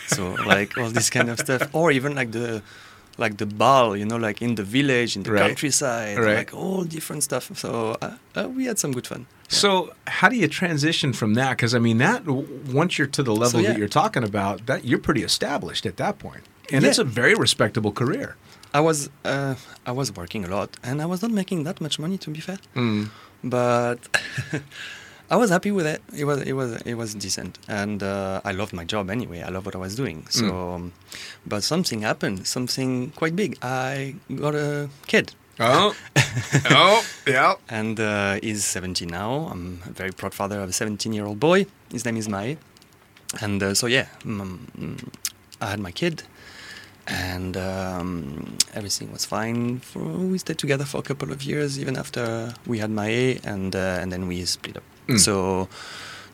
so 0.06 0.32
like 0.46 0.76
all 0.78 0.90
this 0.90 1.10
kind 1.10 1.28
of 1.30 1.38
stuff, 1.38 1.68
or 1.74 1.90
even 1.92 2.14
like 2.14 2.32
the 2.32 2.62
like 3.18 3.36
the 3.36 3.46
ball, 3.46 3.96
you 3.96 4.06
know, 4.06 4.16
like 4.16 4.40
in 4.40 4.54
the 4.54 4.62
village, 4.62 5.14
in 5.16 5.22
the 5.24 5.32
Right. 5.32 5.42
countryside, 5.46 6.16
Right. 6.18 6.36
like 6.38 6.54
all 6.54 6.84
different 6.84 7.22
stuff. 7.22 7.50
So 7.54 7.96
uh, 8.00 8.14
uh, 8.34 8.48
we 8.48 8.64
had 8.64 8.78
some 8.78 8.92
good 8.92 9.06
fun. 9.06 9.26
So 9.48 9.92
how 10.06 10.28
do 10.30 10.36
you 10.36 10.48
transition 10.48 11.12
from 11.12 11.34
that? 11.34 11.50
Because 11.56 11.74
I 11.74 11.80
mean, 11.80 11.98
that 11.98 12.24
once 12.26 12.96
you're 12.98 13.08
to 13.18 13.22
the 13.22 13.34
level 13.34 13.60
yeah. 13.60 13.68
that 13.70 13.78
you're 13.78 13.88
talking 14.02 14.24
about, 14.24 14.64
that 14.66 14.84
you're 14.84 15.00
pretty 15.08 15.22
established 15.22 15.84
at 15.86 15.96
that 15.98 16.18
point, 16.18 16.44
and 16.72 16.82
Yeah. 16.82 16.88
it's 16.90 16.98
a 16.98 17.04
very 17.04 17.34
respectable 17.34 17.92
career. 17.92 18.36
I 18.72 18.80
was 18.80 19.10
uh, 19.24 19.56
I 19.84 19.92
was 19.92 20.08
working 20.16 20.44
a 20.44 20.48
lot, 20.56 20.70
and 20.82 21.02
I 21.02 21.06
was 21.06 21.20
not 21.22 21.32
making 21.32 21.64
that 21.64 21.80
much 21.80 21.98
money, 21.98 22.16
to 22.18 22.30
be 22.30 22.40
fair. 22.40 22.58
Mm. 22.76 23.10
But 23.42 23.98
I 25.30 25.36
was 25.36 25.50
happy 25.50 25.70
with 25.70 25.86
it. 25.86 26.02
It 26.16 26.24
was 26.24 26.42
it 26.42 26.52
was 26.54 26.70
it 26.82 26.94
was 26.94 27.14
decent, 27.14 27.58
and 27.68 28.02
uh, 28.02 28.40
I 28.44 28.52
loved 28.52 28.72
my 28.72 28.84
job 28.84 29.10
anyway. 29.10 29.42
I 29.42 29.50
loved 29.50 29.66
what 29.66 29.74
I 29.76 29.78
was 29.78 29.94
doing. 29.94 30.26
So, 30.28 30.44
um, 30.74 30.92
but 31.46 31.62
something 31.62 32.02
happened. 32.02 32.46
Something 32.46 33.10
quite 33.14 33.36
big. 33.36 33.56
I 33.62 34.14
got 34.34 34.54
a 34.56 34.88
kid, 35.06 35.32
Oh, 35.60 35.94
oh, 36.70 37.04
yeah. 37.26 37.54
and 37.68 38.00
uh, 38.00 38.38
he's 38.42 38.64
17 38.64 39.06
now. 39.08 39.48
I'm 39.52 39.82
a 39.86 39.90
very 39.90 40.10
proud 40.10 40.34
father 40.34 40.60
of 40.62 40.70
a 40.70 40.72
17 40.72 41.12
year 41.12 41.26
old 41.26 41.38
boy. 41.38 41.66
His 41.92 42.04
name 42.04 42.16
is 42.16 42.28
Mai, 42.28 42.56
and 43.40 43.62
uh, 43.62 43.74
so 43.74 43.86
yeah, 43.86 44.06
mm, 44.24 44.58
mm, 44.78 45.08
I 45.60 45.66
had 45.70 45.78
my 45.78 45.92
kid, 45.92 46.22
and 47.06 47.56
um, 47.56 48.56
everything 48.74 49.12
was 49.12 49.24
fine. 49.24 49.80
For, 49.80 50.00
we 50.00 50.38
stayed 50.38 50.58
together 50.58 50.84
for 50.86 50.98
a 50.98 51.02
couple 51.02 51.30
of 51.30 51.42
years, 51.42 51.78
even 51.78 51.96
after 51.96 52.54
we 52.66 52.78
had 52.78 52.90
Mai, 52.90 53.38
and 53.44 53.76
uh, 53.76 54.00
and 54.00 54.10
then 54.10 54.26
we 54.26 54.44
split 54.44 54.76
up. 54.76 54.82
Mm. 55.14 55.18
So 55.18 55.68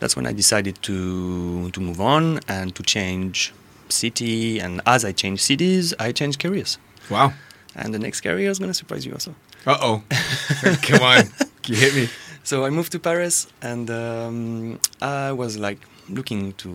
that's 0.01 0.15
when 0.17 0.27
I 0.27 0.33
decided 0.33 0.77
to 0.83 1.71
to 1.71 1.81
move 1.81 2.01
on 2.01 2.41
and 2.49 2.75
to 2.75 2.83
change 2.83 3.53
city. 3.89 4.61
And 4.61 4.81
as 4.87 5.05
I 5.05 5.13
changed 5.13 5.43
cities, 5.43 5.95
I 5.99 6.13
changed 6.13 6.39
careers. 6.41 6.79
Wow. 7.11 7.33
And 7.75 7.93
the 7.95 7.99
next 7.99 8.21
career 8.23 8.51
is 8.51 8.59
going 8.59 8.71
to 8.71 8.75
surprise 8.75 9.05
you 9.07 9.13
also. 9.13 9.35
Uh 9.67 9.77
oh. 9.81 10.03
Come 10.83 11.03
on. 11.03 11.25
You 11.67 11.77
hit 11.77 11.95
me. 11.95 12.09
So 12.45 12.65
I 12.65 12.71
moved 12.71 12.93
to 12.93 12.99
Paris, 13.01 13.49
and 13.61 13.91
um, 13.91 14.79
I 15.03 15.33
was 15.33 15.59
like 15.59 15.81
looking 16.09 16.53
to 16.63 16.71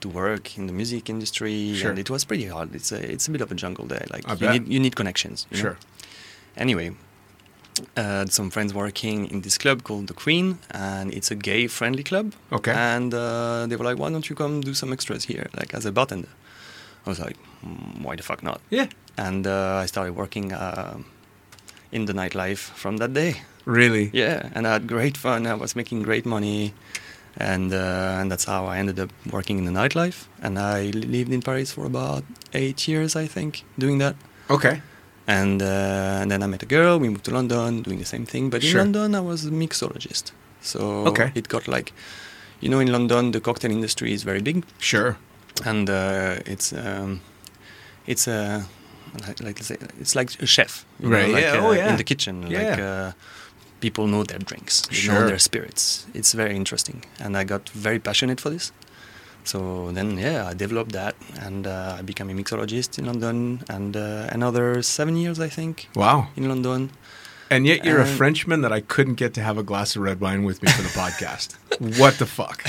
to 0.00 0.08
work 0.08 0.56
in 0.58 0.66
the 0.66 0.72
music 0.72 1.10
industry, 1.10 1.74
Sure. 1.74 1.90
and 1.90 1.98
it 1.98 2.08
was 2.08 2.24
pretty 2.24 2.46
hard. 2.46 2.74
It's 2.74 2.90
a 2.92 2.98
it's 3.12 3.28
a 3.28 3.30
bit 3.30 3.42
of 3.42 3.52
a 3.52 3.54
jungle 3.54 3.84
there. 3.86 4.06
Like 4.10 4.24
I 4.26 4.32
you 4.32 4.38
bet. 4.38 4.52
need 4.52 4.68
you 4.72 4.80
need 4.80 4.94
connections. 4.96 5.46
you 5.50 5.56
know? 5.58 5.62
Sure. 5.62 5.76
Anyway, 6.56 6.92
uh, 7.96 8.26
some 8.26 8.50
friends 8.50 8.72
working 8.74 9.26
in 9.30 9.40
this 9.42 9.58
club 9.58 9.82
called 9.82 10.06
the 10.06 10.14
Queen, 10.14 10.58
and 10.70 11.12
it's 11.12 11.30
a 11.30 11.34
gay 11.34 11.66
friendly 11.66 12.02
club. 12.02 12.32
Okay. 12.52 12.72
And 12.72 13.12
uh, 13.14 13.66
they 13.68 13.76
were 13.76 13.84
like, 13.84 13.98
"Why 13.98 14.10
don't 14.10 14.28
you 14.28 14.36
come 14.36 14.60
do 14.60 14.74
some 14.74 14.92
extras 14.92 15.24
here, 15.24 15.48
like 15.56 15.74
as 15.74 15.86
a 15.86 15.92
bartender?" 15.92 16.28
I 17.06 17.08
was 17.08 17.18
like, 17.18 17.36
mm, 17.64 18.02
"Why 18.02 18.16
the 18.16 18.22
fuck 18.22 18.42
not?" 18.42 18.60
Yeah. 18.70 18.86
And 19.16 19.46
uh, 19.46 19.82
I 19.82 19.86
started 19.86 20.14
working 20.14 20.52
uh, 20.52 20.98
in 21.92 22.06
the 22.06 22.12
nightlife 22.12 22.70
from 22.74 22.98
that 22.98 23.12
day. 23.12 23.42
Really? 23.64 24.10
Yeah, 24.12 24.48
and 24.54 24.66
I 24.66 24.72
had 24.72 24.86
great 24.86 25.16
fun. 25.16 25.46
I 25.46 25.54
was 25.54 25.76
making 25.76 26.02
great 26.02 26.24
money, 26.24 26.72
and 27.36 27.72
uh, 27.72 28.20
and 28.20 28.30
that's 28.30 28.44
how 28.44 28.66
I 28.66 28.78
ended 28.78 28.98
up 28.98 29.10
working 29.30 29.58
in 29.58 29.64
the 29.64 29.80
nightlife. 29.80 30.26
And 30.42 30.58
I 30.58 30.90
lived 30.90 31.32
in 31.32 31.42
Paris 31.42 31.72
for 31.72 31.84
about 31.86 32.24
eight 32.54 32.88
years, 32.88 33.16
I 33.16 33.26
think, 33.26 33.64
doing 33.78 33.98
that. 33.98 34.16
Okay. 34.48 34.82
And 35.38 35.60
uh, 35.62 36.20
and 36.22 36.28
then 36.30 36.42
I 36.42 36.46
met 36.46 36.62
a 36.62 36.66
girl. 36.76 36.98
We 36.98 37.08
moved 37.08 37.24
to 37.24 37.30
London, 37.38 37.82
doing 37.82 37.98
the 37.98 38.04
same 38.14 38.26
thing. 38.26 38.50
But 38.50 38.62
in 38.64 38.70
Sure. 38.70 38.80
London, 38.82 39.14
I 39.14 39.20
was 39.30 39.40
a 39.46 39.50
mixologist. 39.50 40.32
So 40.60 40.80
Okay. 41.06 41.28
it 41.34 41.46
got 41.48 41.64
like, 41.76 41.92
you 42.62 42.68
know, 42.70 42.80
in 42.80 42.90
London, 42.92 43.30
the 43.32 43.40
cocktail 43.40 43.70
industry 43.70 44.10
is 44.12 44.22
very 44.24 44.42
big, 44.42 44.56
Sure. 44.78 45.16
and 45.64 45.88
uh, 45.88 46.52
it's 46.52 46.72
um, 46.72 47.20
it's 48.06 48.26
a 48.28 48.64
like, 49.26 49.40
like 49.46 49.56
let's 49.58 49.66
say 49.66 49.76
it's 50.02 50.14
like 50.14 50.30
a 50.42 50.46
chef, 50.46 50.84
you 51.00 51.08
know, 51.08 51.16
Right, 51.18 51.32
like, 51.34 51.44
yeah, 51.44 51.60
uh, 51.64 51.66
oh, 51.68 51.72
yeah. 51.72 51.90
in 51.90 51.96
the 51.96 52.04
kitchen. 52.04 52.42
Like 52.42 52.76
Yeah. 52.78 52.90
uh, 52.90 53.12
people 53.80 54.04
know 54.06 54.24
their 54.24 54.38
drinks, 54.50 54.82
they 54.88 54.94
Sure. 54.96 55.14
know 55.14 55.26
their 55.26 55.38
spirits. 55.38 56.06
It's 56.14 56.32
very 56.36 56.54
interesting, 56.56 56.98
and 57.24 57.36
I 57.36 57.44
got 57.44 57.70
very 57.74 57.98
passionate 57.98 58.40
for 58.40 58.50
this. 58.50 58.72
So 59.44 59.90
then, 59.92 60.18
yeah, 60.18 60.46
I 60.46 60.54
developed 60.54 60.92
that, 60.92 61.14
and 61.40 61.66
uh, 61.66 61.96
I 61.98 62.02
became 62.02 62.30
a 62.30 62.34
mixologist 62.34 62.98
in 62.98 63.06
London, 63.06 63.62
and 63.68 63.96
uh, 63.96 64.28
another 64.30 64.82
seven 64.82 65.16
years, 65.16 65.40
I 65.40 65.48
think, 65.48 65.88
Wow. 65.96 66.28
in 66.36 66.48
London. 66.48 66.90
And 67.50 67.66
yet 67.66 67.84
you're 67.84 68.00
a 68.00 68.06
Frenchman 68.06 68.60
that 68.60 68.72
I 68.72 68.80
couldn't 68.80 69.14
get 69.14 69.34
to 69.34 69.42
have 69.42 69.58
a 69.58 69.64
glass 69.64 69.96
of 69.96 70.02
red 70.02 70.20
wine 70.20 70.44
with 70.44 70.62
me 70.62 70.70
for 70.70 70.82
the 70.82 70.88
podcast. 70.88 71.56
what 71.98 72.14
the 72.18 72.26
fuck? 72.26 72.62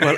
well, 0.00 0.16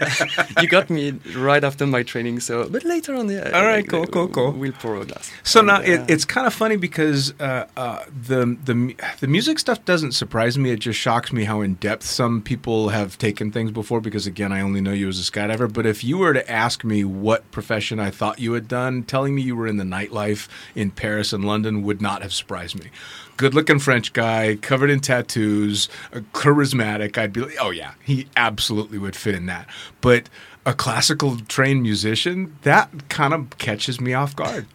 you 0.61 0.69
got 0.69 0.91
me 0.91 1.13
right 1.35 1.65
after 1.65 1.87
my 1.87 2.03
training, 2.03 2.41
so 2.41 2.69
but 2.69 2.85
later 2.85 3.15
on, 3.15 3.31
yeah. 3.31 3.51
All 3.55 3.65
right, 3.65 3.77
like, 3.77 3.89
cool, 3.89 4.07
cool, 4.07 4.29
cool. 4.29 4.53
We'll 4.53 4.73
pour 4.73 4.97
a 4.97 5.07
glass. 5.07 5.31
So 5.43 5.61
And, 5.61 5.69
now 5.69 5.77
uh, 5.77 5.83
it, 5.83 6.11
it's 6.11 6.25
kind 6.27 6.47
of 6.47 6.53
funny 6.53 6.77
because 6.77 7.33
uh, 7.41 7.67
uh, 7.77 8.05
the 8.09 8.59
the 8.65 8.95
the 9.21 9.27
music 9.27 9.59
stuff 9.59 9.85
doesn't 9.85 10.13
surprise 10.13 10.59
me. 10.59 10.71
It 10.71 10.81
just 10.81 10.99
shocks 10.99 11.33
me 11.33 11.45
how 11.45 11.61
in 11.63 11.75
depth 11.75 12.05
some 12.05 12.43
people 12.43 12.91
have 12.91 13.17
taken 13.17 13.51
things 13.53 13.71
before. 13.71 14.01
Because 14.01 14.27
again, 14.27 14.53
I 14.53 14.61
only 14.61 14.81
know 14.81 14.93
you 14.93 15.09
as 15.09 15.19
a 15.19 15.31
skydiver. 15.31 15.73
But 15.73 15.87
if 15.87 16.05
you 16.05 16.19
were 16.19 16.35
to 16.35 16.51
ask 16.51 16.85
me 16.85 17.05
what 17.05 17.51
profession 17.51 17.99
I 18.01 18.11
thought 18.11 18.39
you 18.39 18.53
had 18.53 18.69
done, 18.69 19.05
telling 19.05 19.35
me 19.35 19.43
you 19.43 19.57
were 19.57 19.67
in 19.67 19.77
the 19.79 19.85
nightlife 19.85 20.49
in 20.75 20.91
Paris 20.91 21.33
and 21.33 21.45
London 21.45 21.83
would 21.83 22.03
not 22.03 22.23
have 22.23 22.33
surprised 22.33 22.79
me. 22.79 22.91
Good-looking 23.37 23.79
French 23.81 24.13
guy, 24.13 24.57
covered 24.57 24.91
in 24.91 25.01
tattoos, 25.01 25.89
charismatic. 26.33 27.19
I'd 27.19 27.33
be 27.33 27.41
like, 27.41 27.57
oh 27.61 27.71
yeah, 27.71 27.95
he 28.03 28.27
absolutely 28.37 28.99
would 28.99 29.17
fit 29.17 29.35
in 29.35 29.47
that. 29.47 29.67
But 30.01 30.29
a 30.65 30.75
classical 30.75 31.39
trained 31.49 31.83
musician, 31.83 32.57
that 32.63 33.09
kind 33.09 33.35
of 33.35 33.59
catches 33.59 34.01
me 34.01 34.15
off 34.15 34.37
guard. 34.37 34.67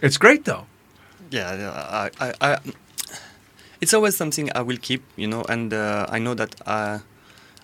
It's 0.00 0.16
great 0.16 0.44
though. 0.44 0.66
yeah, 1.30 2.10
I, 2.20 2.28
I, 2.28 2.34
I, 2.40 2.58
it's 3.80 3.92
always 3.92 4.16
something 4.16 4.50
I 4.54 4.62
will 4.62 4.78
keep, 4.78 5.02
you 5.16 5.26
know, 5.26 5.42
and 5.48 5.72
uh, 5.74 6.06
I 6.08 6.18
know 6.18 6.34
that 6.34 6.54
uh, 6.66 7.00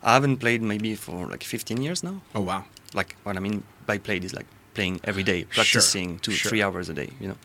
I 0.03 0.15
haven't 0.15 0.39
played 0.39 0.63
maybe 0.63 0.95
for 0.95 1.27
like 1.27 1.43
15 1.45 1.81
years 1.83 2.03
now. 2.03 2.21
Oh 2.35 2.41
wow. 2.41 2.65
Like 2.93 3.17
what 3.23 3.37
I 3.37 3.41
mean 3.41 3.63
by 3.87 3.99
played 3.99 4.25
is 4.25 4.35
like 4.35 4.47
playing 4.75 5.01
every 5.05 5.23
day, 5.23 5.41
Sure, 5.51 5.65
practicing 5.65 6.19
two, 6.19 6.33
sure. 6.33 6.51
three 6.51 6.63
hours 6.63 6.89
a 6.89 6.95
day, 6.95 7.11
you 7.21 7.29
know. 7.29 7.37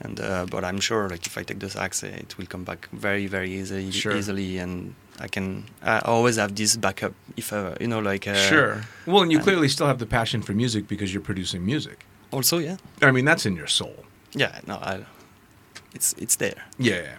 And 0.00 0.20
uh, 0.20 0.46
but 0.50 0.64
I'm 0.64 0.80
sure 0.80 1.08
like 1.08 1.26
if 1.26 1.38
I 1.38 1.42
take 1.44 1.60
the 1.60 1.70
sax, 1.70 2.02
uh, 2.02 2.08
it 2.08 2.36
will 2.36 2.46
come 2.46 2.64
back 2.64 2.88
very, 2.92 3.26
very 3.28 3.50
easily, 3.52 3.90
Sure. 3.92 4.16
easily, 4.16 4.58
and 4.58 4.94
I 5.20 5.28
can. 5.28 5.64
I 5.82 6.00
always 6.00 6.36
have 6.36 6.54
this 6.56 6.76
backup 6.76 7.12
if 7.36 7.52
ever, 7.52 7.76
you 7.80 7.86
know, 7.86 8.00
like 8.00 8.26
uh, 8.26 8.34
sure. 8.34 8.82
Well, 9.06 9.22
and 9.22 9.30
you 9.30 9.38
and- 9.38 9.44
clearly 9.46 9.68
still 9.68 9.86
have 9.86 9.98
the 9.98 10.06
passion 10.06 10.42
for 10.42 10.52
music 10.52 10.88
because 10.88 11.12
you're 11.14 11.22
producing 11.24 11.64
music. 11.64 12.04
Also, 12.32 12.58
yeah, 12.58 12.76
I 13.00 13.12
mean, 13.12 13.24
that's 13.24 13.46
in 13.46 13.54
your 13.56 13.68
soul. 13.68 14.04
yeah, 14.34 14.58
no, 14.66 14.74
I, 14.74 15.04
it's 15.94 16.12
it's 16.18 16.36
there. 16.36 16.64
Yeah. 16.78 17.16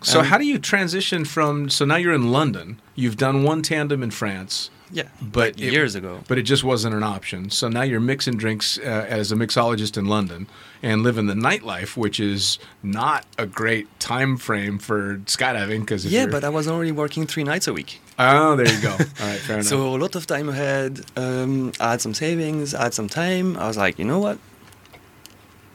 So 0.00 0.20
Um, 0.20 0.26
how 0.26 0.38
do 0.38 0.44
you 0.44 0.58
transition 0.58 1.24
from? 1.26 1.68
So 1.68 1.84
now 1.84 1.96
you're 1.96 2.14
in 2.14 2.32
London. 2.32 2.80
You've 2.94 3.16
done 3.16 3.42
one 3.42 3.62
tandem 3.62 4.02
in 4.02 4.10
France, 4.10 4.70
Yeah, 4.90 5.08
but 5.20 5.54
like 5.54 5.60
it- 5.60 5.72
years 5.72 5.94
ago. 5.94 6.20
but 6.28 6.38
it 6.38 6.42
just 6.44 6.64
wasn't 6.64 6.94
an 6.94 7.02
option. 7.02 7.50
So 7.50 7.68
now 7.68 7.82
you're 7.82 8.00
mixing 8.00 8.36
drinks 8.38 8.78
uh, 8.78 9.06
as 9.08 9.30
a 9.32 9.36
mixologist 9.36 9.96
in 9.98 10.06
London 10.06 10.46
and 10.82 11.02
living 11.02 11.26
the 11.26 11.34
nightlife, 11.34 11.96
which 11.96 12.18
is 12.20 12.58
not 12.82 13.26
a 13.36 13.46
great 13.46 13.86
time 14.00 14.36
frame 14.38 14.78
for 14.78 15.18
skydiving. 15.26 15.80
Because 15.80 16.06
Yeah, 16.06 16.26
but 16.26 16.42
I 16.44 16.48
was 16.48 16.66
already 16.68 16.92
working 16.92 17.26
three 17.26 17.44
nights 17.44 17.66
a 17.68 17.72
week. 17.72 18.00
oh, 18.18 18.56
there 18.56 18.66
you 18.72 18.80
go. 18.80 18.90
All 18.92 18.96
right, 18.98 19.38
fair 19.40 19.56
enough. 19.56 19.66
So 19.66 19.94
a 19.94 19.98
lot 19.98 20.14
of 20.16 20.26
time 20.26 20.48
ahead. 20.48 21.00
Um, 21.16 21.72
I 21.80 21.90
had 21.92 22.00
some 22.00 22.14
savings. 22.14 22.74
I 22.74 22.84
had 22.84 22.94
some 22.94 23.08
time. 23.08 23.56
I 23.58 23.66
was 23.66 23.76
like, 23.76 23.98
you 23.98 24.04
know 24.06 24.18
what? 24.20 24.38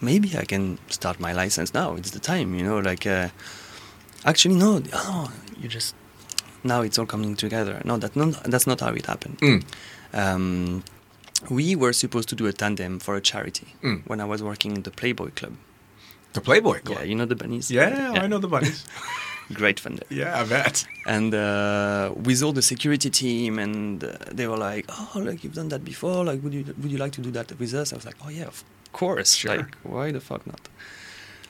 Maybe 0.01 0.36
I 0.38 0.43
can 0.46 0.79
start 0.89 1.20
my 1.20 1.32
license 1.34 1.74
now. 1.74 1.96
It's 1.96 2.12
the 2.12 2.20
time, 2.20 2.55
you 2.55 2.63
know. 2.63 2.79
Like, 2.79 3.05
uh, 3.08 3.29
actually, 4.25 4.55
no. 4.55 4.82
Oh, 4.91 5.32
you 5.58 5.70
just 5.70 5.96
now 6.63 6.82
it's 6.82 6.98
all 7.00 7.05
coming 7.05 7.36
together. 7.36 7.82
No, 7.86 7.98
that 7.98 8.13
that's 8.46 8.67
not 8.67 8.79
how 8.82 8.93
it 8.93 9.05
happened. 9.05 9.38
Mm. 9.39 9.63
Um, 10.13 10.84
we 11.50 11.75
were 11.75 11.93
supposed 11.93 12.29
to 12.29 12.36
do 12.36 12.46
a 12.48 12.53
tandem 12.53 13.00
for 13.00 13.15
a 13.15 13.22
charity 13.22 13.67
Mm. 13.84 14.01
when 14.08 14.20
I 14.22 14.25
was 14.25 14.41
working 14.41 14.75
in 14.75 14.84
the 14.84 14.91
Playboy 14.91 15.32
Club. 15.36 15.53
the 16.34 16.41
Playboy 16.41 16.79
Club. 16.79 16.98
Yeah, 17.00 17.05
you 17.10 17.15
know 17.15 17.25
the 17.27 17.36
bunnies. 17.36 17.70
Yeah, 17.70 18.13
I 18.24 18.27
know 18.27 18.39
the 18.39 18.48
bunnies. 18.48 18.84
Great 19.53 19.79
fun 19.79 19.96
there. 20.00 20.08
yeah, 20.20 20.39
I 20.41 20.43
bet. 20.46 20.86
and 21.05 21.34
uh, 21.36 22.12
with 22.27 22.41
all 22.43 22.53
the 22.53 22.62
security 22.62 23.10
team 23.10 23.60
and 23.60 24.03
uh, 24.03 24.13
they 24.32 24.48
were 24.48 24.58
like 24.58 24.86
oh 24.89 25.20
like 25.27 25.43
you've 25.43 25.53
done 25.53 25.67
that 25.70 25.84
before 25.84 26.24
like 26.24 26.41
would 26.43 26.53
you 26.53 26.63
would 26.82 26.91
you 26.91 26.98
like 26.98 27.12
to 27.12 27.22
do 27.22 27.29
that 27.32 27.51
with 27.60 27.74
us 27.74 27.91
i 27.91 27.96
was 27.98 28.05
like 28.05 28.15
oh 28.25 28.29
yeah 28.29 28.48
of 28.48 28.63
course 28.93 29.36
Sure. 29.36 29.58
like 29.58 29.75
why 29.84 30.12
the 30.13 30.22
fuck 30.22 30.48
not 30.48 30.62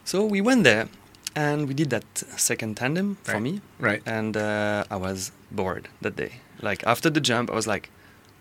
so 0.03 0.25
we 0.25 0.41
went 0.41 0.63
there 0.63 0.88
and 1.36 1.68
we 1.68 1.74
did 1.74 1.90
that 1.90 2.06
second 2.38 2.78
tandem 2.78 3.18
for 3.24 3.34
Right. 3.34 3.42
me 3.42 3.62
Right. 3.80 4.02
and 4.06 4.38
uh, 4.38 4.84
i 4.90 4.96
was 4.96 5.32
bored 5.52 5.88
that 6.02 6.16
day 6.16 6.32
like 6.62 6.84
after 6.86 7.10
the 7.10 7.20
jump 7.22 7.50
i 7.52 7.56
was 7.56 7.68
like 7.68 7.90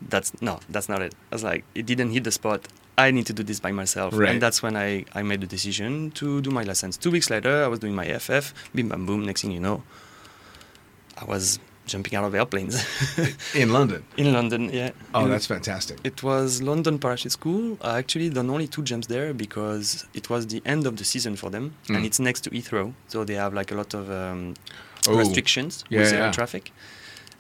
that's 0.09 0.31
no 0.43 0.61
that's 0.69 0.89
not 0.89 1.01
it 1.03 1.15
i 1.31 1.35
was 1.35 1.45
like 1.45 1.65
it 1.75 1.87
didn't 1.87 2.11
hit 2.11 2.25
the 2.25 2.33
spot 2.33 2.61
i 2.99 3.11
need 3.11 3.27
to 3.27 3.33
do 3.33 3.43
this 3.43 3.61
by 3.61 3.73
myself 3.73 4.13
Right. 4.15 4.31
and 4.31 4.43
that's 4.43 4.63
when 4.63 4.77
I, 4.77 5.05
I 5.15 5.23
made 5.23 5.41
the 5.41 5.47
decision 5.47 6.11
to 6.13 6.41
do 6.43 6.51
my 6.51 6.63
lessons 6.65 6.97
two 6.97 7.11
weeks 7.11 7.31
later 7.31 7.65
i 7.65 7.69
was 7.69 7.79
doing 7.79 7.95
my 7.95 8.07
ff 8.19 8.53
bim 8.75 8.89
bam 8.89 9.07
boom 9.07 9.25
next 9.25 9.43
thing 9.43 9.53
you 9.53 9.61
know 9.61 9.83
I 11.21 11.25
was 11.27 11.59
jumping 11.87 12.15
out 12.17 12.25
of 12.25 12.35
airplanes 12.35 12.75
In 13.55 13.73
London. 13.73 14.03
in 14.17 14.33
London. 14.33 14.71
Yeah. 14.73 14.91
Oh, 15.15 15.25
In- 15.25 15.31
that's 15.31 15.47
fantastic. 15.47 15.99
It 16.05 16.23
was 16.23 16.63
London 16.63 16.99
Parachute 16.99 17.33
School. 17.33 17.77
I 17.81 17.99
actually 17.99 18.29
done 18.31 18.49
only 18.51 18.67
two 18.69 18.83
jumps 18.83 19.07
there 19.09 19.35
because 19.35 20.07
it 20.15 20.31
was 20.31 20.47
the 20.47 20.63
end 20.65 20.87
of 20.87 20.97
the 20.97 21.05
season 21.05 21.37
for 21.37 21.51
them, 21.51 21.75
Mm. 21.89 21.97
and 21.97 22.05
it's 22.07 22.21
next 22.21 22.41
to 22.45 22.51
Heathrow, 22.51 22.93
so 23.09 23.25
they 23.25 23.35
have 23.35 23.53
like 23.55 23.71
a 23.73 23.75
lot 23.75 23.95
of 23.95 24.11
um, 24.11 24.55
Oh. 25.09 25.17
restrictions 25.19 25.85
Yeah, 25.89 26.01
with 26.01 26.13
yeah. 26.13 26.27
air 26.27 26.33
traffic. 26.33 26.73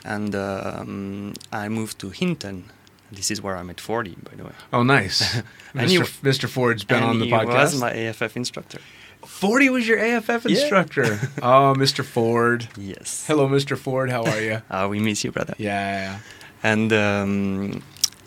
And 0.04 0.34
um, 0.34 1.32
I 1.52 1.68
moved 1.68 1.98
to 2.00 2.10
Hinton. 2.10 2.64
This 3.12 3.30
is 3.30 3.40
where 3.40 3.56
I 3.56 3.62
met 3.62 3.80
40, 3.80 4.16
by 4.28 4.34
the 4.36 4.44
way. 4.44 4.52
Oh, 4.72 4.82
nice. 4.82 5.22
And 5.74 5.88
Mr. 5.88 6.06
he- 6.06 6.28
Mr. 6.28 6.48
Ford's 6.48 6.84
been 6.84 7.02
on 7.02 7.18
the 7.20 7.26
he 7.26 7.30
podcast. 7.30 7.72
was 7.72 7.80
my 7.80 7.92
AFF 7.92 8.36
instructor. 8.36 8.78
Forty 9.26 9.68
was 9.70 9.86
your 9.88 9.98
AFF 9.98 10.44
Yeah. 10.44 10.50
instructor. 10.58 11.04
oh, 11.42 11.74
Mr. 11.76 12.04
Ford. 12.04 12.68
Yes. 12.76 13.24
Hello, 13.26 13.48
Mr. 13.48 13.76
Ford. 13.76 14.10
How 14.10 14.22
are 14.24 14.40
you? 14.40 14.62
Uh, 14.70 14.88
we 14.90 14.98
miss 15.00 15.24
you, 15.24 15.32
brother. 15.32 15.54
yeah. 15.58 16.18
And 16.62 16.92
um, 16.92 17.82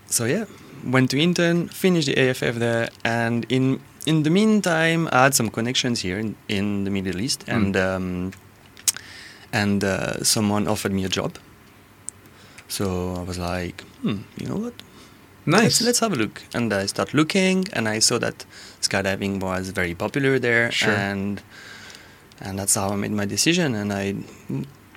so 0.08 0.26
yeah, 0.26 0.46
went 0.86 1.10
to 1.12 1.18
Hinton, 1.18 1.68
finished 1.70 2.08
the 2.08 2.18
AFF 2.30 2.56
there, 2.60 2.90
and 3.04 3.46
in 3.50 3.80
in 4.06 4.24
the 4.24 4.30
meantime, 4.30 5.08
I 5.12 5.24
had 5.24 5.34
some 5.34 5.50
connections 5.50 6.02
here 6.04 6.20
in, 6.20 6.36
in 6.48 6.84
the 6.84 6.92
Middle 6.92 7.22
East, 7.22 7.46
Mm. 7.46 7.54
and 7.56 7.76
um, 7.78 8.32
and 9.54 9.84
uh, 9.84 10.24
someone 10.24 10.68
offered 10.68 10.92
me 10.94 11.06
a 11.06 11.10
job. 11.10 11.38
So 12.68 13.16
I 13.16 13.24
was 13.24 13.38
like, 13.38 13.82
hmm, 14.02 14.18
you 14.38 14.48
know 14.48 14.58
what? 14.58 14.74
Nice. 15.46 15.62
Let's, 15.64 15.82
let's 15.82 16.00
have 16.00 16.14
a 16.14 16.16
look. 16.16 16.42
And 16.54 16.74
I 16.74 16.86
start 16.88 17.14
looking, 17.14 17.68
and 17.74 17.88
I 17.88 18.00
saw 18.00 18.18
that 18.20 18.46
skydiving 18.82 19.40
was 19.42 19.70
very 19.70 19.94
popular 19.96 20.40
there, 20.40 20.72
Sure. 20.72 20.92
and 20.94 21.42
and 22.42 22.60
that's 22.60 22.76
how 22.76 22.90
I 22.90 22.96
made 22.96 23.12
my 23.12 23.26
decision. 23.26 23.76
And 23.76 23.94
I 23.94 24.16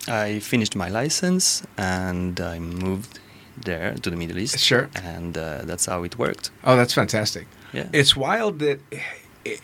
I 0.09 0.39
finished 0.41 0.75
my 0.77 0.89
license, 0.89 1.63
and 1.77 2.41
I 2.41 2.59
moved 2.59 3.19
there 3.65 3.95
to 4.03 4.11
the 4.11 4.17
Middle 4.17 4.39
East. 4.39 4.59
Sure. 4.59 4.89
And 4.95 5.37
uh, 5.37 5.63
that's 5.65 5.87
how 5.87 6.03
it 6.05 6.17
worked. 6.19 6.51
Oh, 6.65 6.77
that's 6.77 6.95
fantastic. 6.95 7.47
Yeah. 7.73 7.89
It's 7.93 8.17
wild 8.17 8.59
that 8.61 8.79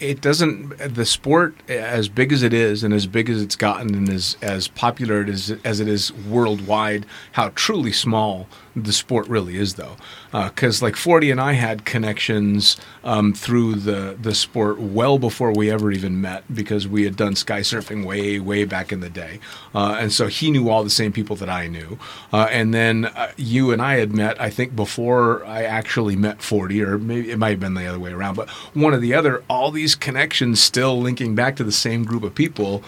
it- 0.00 0.20
doesn't 0.20 0.94
the 0.94 1.04
sport 1.04 1.54
as 1.68 2.08
big 2.08 2.32
as 2.32 2.42
it 2.42 2.52
is 2.52 2.82
and 2.82 2.94
as 2.94 3.06
big 3.06 3.28
as 3.28 3.42
it's 3.42 3.56
gotten 3.56 3.94
and 3.94 4.08
as 4.08 4.36
as 4.40 4.68
popular 4.68 5.22
it 5.22 5.28
is 5.28 5.50
as 5.64 5.80
it 5.80 5.88
is 5.88 6.12
worldwide 6.12 7.04
how 7.32 7.50
truly 7.54 7.92
small 7.92 8.48
the 8.76 8.92
sport 8.92 9.28
really 9.28 9.56
is 9.56 9.74
though. 9.74 9.96
Because 10.32 10.82
like 10.82 10.96
40 10.96 11.30
and 11.30 11.40
I 11.40 11.52
had 11.52 11.84
connections 11.84 12.76
um, 13.04 13.32
through 13.32 13.76
the 13.76 14.16
the 14.20 14.34
sport 14.34 14.80
well 14.80 15.18
before 15.18 15.52
we 15.52 15.70
ever 15.70 15.92
even 15.92 16.20
met 16.20 16.42
because 16.52 16.88
we 16.88 17.04
had 17.04 17.14
done 17.16 17.36
sky 17.36 17.60
surfing 17.60 18.04
way 18.04 18.40
way 18.40 18.64
back 18.64 18.90
in 18.90 18.98
the 19.00 19.10
day. 19.10 19.38
Uh, 19.74 19.96
and 20.00 20.12
so 20.12 20.26
he 20.26 20.50
knew 20.50 20.68
all 20.68 20.82
the 20.82 20.90
same 20.90 21.12
people 21.12 21.36
that 21.36 21.48
I 21.48 21.68
knew. 21.68 21.98
Uh, 22.32 22.48
and 22.50 22.74
then 22.74 23.04
uh, 23.04 23.30
you 23.36 23.70
and 23.70 23.80
I 23.80 23.96
had 23.96 24.12
met 24.12 24.40
I 24.40 24.50
think 24.50 24.74
before 24.74 25.44
I 25.44 25.62
actually 25.62 26.16
met 26.16 26.42
40 26.42 26.82
or 26.82 26.98
maybe 26.98 27.30
it 27.30 27.38
might 27.38 27.50
have 27.50 27.60
been 27.60 27.74
the 27.74 27.86
other 27.86 28.00
way 28.00 28.12
around 28.12 28.34
but 28.34 28.48
one 28.74 28.92
or 28.92 28.98
the 28.98 29.14
other 29.14 29.44
all 29.48 29.70
these 29.74 29.94
connections 29.94 30.60
still 30.60 30.98
linking 31.00 31.34
back 31.34 31.56
to 31.56 31.64
the 31.64 31.72
same 31.86 32.04
group 32.04 32.22
of 32.22 32.34
people 32.34 32.82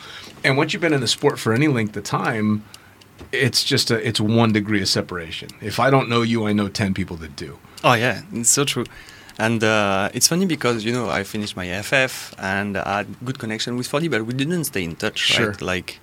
and 0.45 0.57
once 0.57 0.73
you've 0.73 0.81
been 0.87 0.95
in 0.95 1.00
the 1.00 1.09
sport 1.19 1.38
for 1.38 1.52
any 1.52 1.69
length 1.69 1.95
of 1.97 2.05
time 2.05 2.64
it's 3.33 3.62
just 3.64 3.90
a 3.90 3.97
it's 4.09 4.21
one 4.21 4.52
degree 4.52 4.81
of 4.81 4.88
separation 4.88 5.49
if 5.61 5.78
I 5.81 5.90
don't 5.90 6.09
know 6.09 6.23
you 6.23 6.47
I 6.47 6.52
know 6.52 6.69
10 6.69 6.95
people 6.95 7.16
that 7.19 7.35
do 7.37 7.59
Oh 7.85 7.93
yeah, 7.93 8.23
it's 8.33 8.50
so 8.50 8.64
true. 8.64 8.87
And 9.38 9.62
uh, 9.62 10.09
it's 10.14 10.26
funny 10.28 10.47
because 10.47 10.83
you 10.87 10.93
know 10.93 11.11
I 11.11 11.23
finished 11.25 11.55
my 11.57 11.66
FF 11.83 12.35
and 12.38 12.76
I 12.78 12.97
had 12.99 13.07
good 13.25 13.38
connection 13.38 13.76
with 13.76 13.87
40, 13.87 14.09
but 14.09 14.25
we 14.25 14.33
didn't 14.33 14.64
stay 14.64 14.83
in 14.83 14.97
touch, 14.97 15.19
Sure. 15.19 15.50
right? 15.50 15.61
Like, 15.61 16.00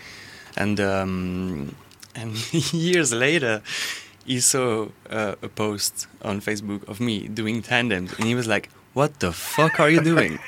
and 0.56 0.80
um, 0.80 1.75
and 2.16 2.30
years 2.74 3.12
later, 3.12 3.63
he 4.24 4.40
saw 4.40 4.90
uh, 5.10 5.36
a 5.42 5.50
post 5.50 6.08
on 6.22 6.40
Facebook 6.42 6.88
of 6.88 7.02
me 7.02 7.28
doing 7.28 7.63
tandems, 7.63 8.13
and 8.18 8.28
he 8.28 8.36
was 8.36 8.48
like, 8.48 8.70
"What 8.93 9.19
the 9.19 9.31
fuck 9.31 9.79
are 9.79 9.89
you 9.89 10.01
doing?" 10.01 10.39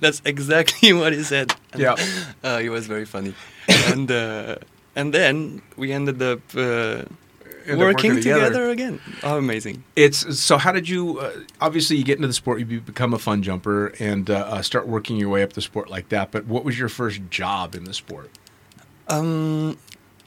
That's 0.00 0.20
exactly 0.24 0.92
what 0.92 1.12
he 1.12 1.22
said. 1.22 1.54
And, 1.72 1.82
Yeah. 1.82 1.96
uh, 2.42 2.60
it 2.62 2.68
was 2.70 2.86
very 2.86 3.04
funny, 3.04 3.34
and 3.68 4.10
uh, 4.10 4.56
and 4.96 5.12
then 5.14 5.62
we 5.76 5.92
ended 5.92 6.20
up. 6.22 6.40
Uh, 6.54 7.04
working, 7.66 7.78
working 7.78 8.16
together. 8.16 8.46
together. 8.46 8.70
again. 8.70 9.00
Oh, 9.22 9.38
amazing. 9.38 9.84
It's 9.96 10.38
so. 10.38 10.58
How 10.58 10.72
did 10.72 10.88
you? 10.88 11.18
Uh, 11.20 11.30
obviously, 11.60 11.96
you 11.96 12.04
get 12.04 12.16
into 12.18 12.28
the 12.28 12.34
sport, 12.34 12.60
you 12.60 12.80
become 12.80 13.14
a 13.14 13.18
fun 13.18 13.42
jumper, 13.42 13.92
and 13.98 14.28
uh, 14.28 14.34
uh, 14.34 14.62
start 14.62 14.86
working 14.86 15.16
your 15.16 15.30
way 15.30 15.42
up 15.42 15.52
the 15.54 15.62
sport 15.62 15.88
like 15.90 16.08
that. 16.10 16.30
But 16.30 16.46
what 16.46 16.64
was 16.64 16.78
your 16.78 16.88
first 16.88 17.20
job 17.30 17.74
in 17.74 17.84
the 17.84 17.94
sport? 17.94 18.30
Um, 19.08 19.78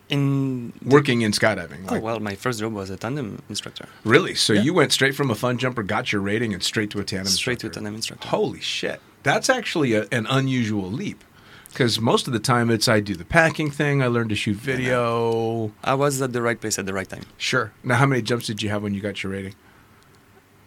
in 0.09 0.73
Working 0.85 1.21
in 1.21 1.31
skydiving. 1.31 1.85
Oh 1.89 1.93
like- 1.95 2.03
well, 2.03 2.19
my 2.19 2.35
first 2.35 2.59
job 2.59 2.73
was 2.73 2.89
a 2.89 2.97
tandem 2.97 3.41
instructor. 3.49 3.87
Really? 4.03 4.35
So 4.35 4.53
Yeah. 4.53 4.61
you 4.61 4.73
went 4.73 4.91
straight 4.93 5.15
from 5.15 5.29
a 5.31 5.35
fun 5.35 5.57
jumper, 5.57 5.83
got 5.83 6.11
your 6.11 6.21
rating, 6.21 6.53
and 6.53 6.63
straight 6.63 6.89
to 6.91 6.99
a 6.99 7.03
tandem. 7.03 7.27
Straight 7.27 7.59
to 7.59 7.67
a 7.67 7.69
instructor. 7.69 7.73
tandem 7.79 7.95
instructor. 7.95 8.27
Holy 8.29 8.61
shit! 8.61 9.01
That's 9.23 9.49
actually 9.49 9.93
a, 9.93 10.07
an 10.11 10.25
unusual 10.29 10.89
leap, 10.89 11.23
because 11.69 11.99
most 11.99 12.27
of 12.27 12.33
the 12.33 12.39
time 12.39 12.69
it's 12.69 12.87
I 12.87 12.99
do 13.01 13.15
the 13.15 13.25
packing 13.25 13.69
thing. 13.69 14.01
I 14.01 14.07
learned 14.07 14.29
to 14.29 14.35
shoot 14.35 14.55
video. 14.57 15.71
I 15.83 15.93
was 15.95 16.21
at 16.21 16.31
the 16.33 16.41
right 16.41 16.59
place 16.59 16.79
at 16.79 16.85
the 16.85 16.93
right 16.93 17.09
time. 17.09 17.23
Sure. 17.37 17.71
Now, 17.83 17.95
how 17.95 18.05
many 18.05 18.21
jumps 18.21 18.47
did 18.47 18.61
you 18.61 18.69
have 18.69 18.81
when 18.83 18.93
you 18.93 19.01
got 19.01 19.21
your 19.23 19.31
rating? 19.33 19.55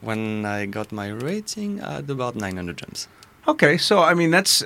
When 0.01 0.47
I 0.47 0.67
got 0.67 0.93
my 0.93 1.09
rating, 1.09 1.83
I 1.83 1.95
had 1.97 2.09
about 2.11 2.35
900 2.35 2.77
jumps. 2.79 3.07
Okay, 3.49 3.77
so 3.79 4.03
I 4.03 4.15
mean 4.15 4.31
that's 4.31 4.63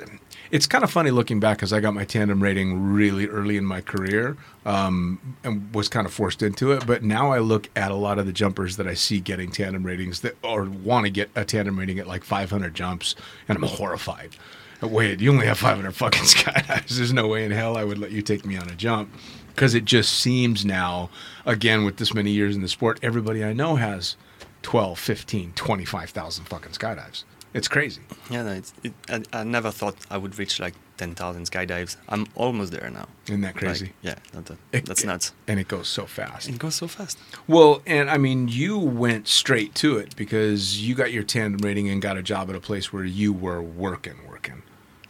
it's 0.51 0.67
kind 0.67 0.83
of 0.83 0.91
funny 0.91 1.11
looking 1.11 1.39
back 1.39 1.57
because 1.57 1.73
I 1.73 1.79
got 1.79 1.93
my 1.93 2.05
tandem 2.05 2.41
rating 2.41 2.93
really 2.93 3.27
early 3.27 3.57
in 3.57 3.65
my 3.65 3.81
career 3.81 4.37
um, 4.65 5.37
and 5.43 5.73
was 5.73 5.89
kind 5.89 6.05
of 6.05 6.13
forced 6.13 6.41
into 6.41 6.71
it. 6.71 6.85
But 6.85 7.03
now 7.03 7.31
I 7.31 7.39
look 7.39 7.69
at 7.75 7.91
a 7.91 7.95
lot 7.95 8.19
of 8.19 8.25
the 8.25 8.33
jumpers 8.33 8.77
that 8.77 8.87
I 8.87 8.93
see 8.93 9.19
getting 9.19 9.51
tandem 9.51 9.83
ratings 9.83 10.21
that 10.21 10.37
or 10.43 10.63
want 10.65 11.05
to 11.05 11.11
get 11.11 11.29
a 11.35 11.45
tandem 11.45 11.79
rating 11.79 11.99
at 11.99 12.07
like 12.07 12.23
500 12.23 12.73
jumps, 12.73 13.15
and 13.47 13.57
I'm 13.57 13.63
horrified. 13.67 14.35
Wait, 14.81 15.19
you 15.19 15.31
only 15.31 15.47
have 15.47 15.57
500 15.57 15.91
fucking 15.93 16.21
skydives. 16.23 16.97
There's 16.97 17.13
no 17.13 17.27
way 17.27 17.45
in 17.45 17.51
hell 17.51 17.77
I 17.77 17.83
would 17.83 17.97
let 17.97 18.11
you 18.11 18.21
take 18.21 18.45
me 18.45 18.57
on 18.57 18.69
a 18.69 18.75
jump 18.75 19.09
because 19.47 19.73
it 19.73 19.85
just 19.85 20.19
seems 20.19 20.65
now, 20.65 21.09
again, 21.45 21.85
with 21.85 21.97
this 21.97 22.13
many 22.13 22.31
years 22.31 22.55
in 22.55 22.61
the 22.61 22.67
sport, 22.67 22.99
everybody 23.01 23.43
I 23.43 23.53
know 23.53 23.77
has 23.77 24.17
12, 24.63 24.99
15, 24.99 25.53
25,000 25.53 26.45
fucking 26.45 26.71
skydives. 26.73 27.23
It's 27.55 27.67
crazy. 27.67 28.01
Yeah, 28.29 28.43
no, 28.43 28.51
it's, 28.51 28.73
it, 28.83 28.93
I, 29.09 29.23
I 29.39 29.43
never 29.43 29.71
thought 29.71 29.95
I 30.11 30.17
would 30.17 30.37
reach 30.37 30.59
like 30.59 30.73
10,000 30.97 31.49
skydives. 31.49 31.95
I'm 32.09 32.25
almost 32.35 32.71
there 32.71 32.89
now. 32.89 33.07
Isn't 33.27 33.41
that 33.41 33.55
crazy? 33.55 33.85
Like, 33.85 33.93
yeah, 34.01 34.15
that, 34.33 34.45
that- 34.45 34.57
It- 34.71 34.85
that's 34.85 35.03
nuts. 35.03 35.31
And 35.47 35.59
it 35.59 35.67
goes 35.67 35.87
so 35.87 36.05
fast. 36.05 36.49
It 36.49 36.59
goes 36.59 36.75
so 36.75 36.87
fast. 36.87 37.17
Well, 37.47 37.81
and 37.85 38.09
I 38.09 38.17
mean, 38.17 38.47
you 38.49 38.77
went 38.77 39.27
straight 39.27 39.73
to 39.75 39.97
it 39.97 40.15
because 40.15 40.81
you 40.85 40.95
got 40.95 41.11
your 41.11 41.23
tandem 41.23 41.61
rating 41.61 41.89
and 41.89 42.01
got 42.01 42.17
a 42.17 42.21
job 42.23 42.49
at 42.49 42.55
a 42.55 42.61
place 42.61 42.91
where 42.93 43.05
you 43.05 43.31
were 43.33 43.61
working, 43.61 44.15
working. 44.27 44.61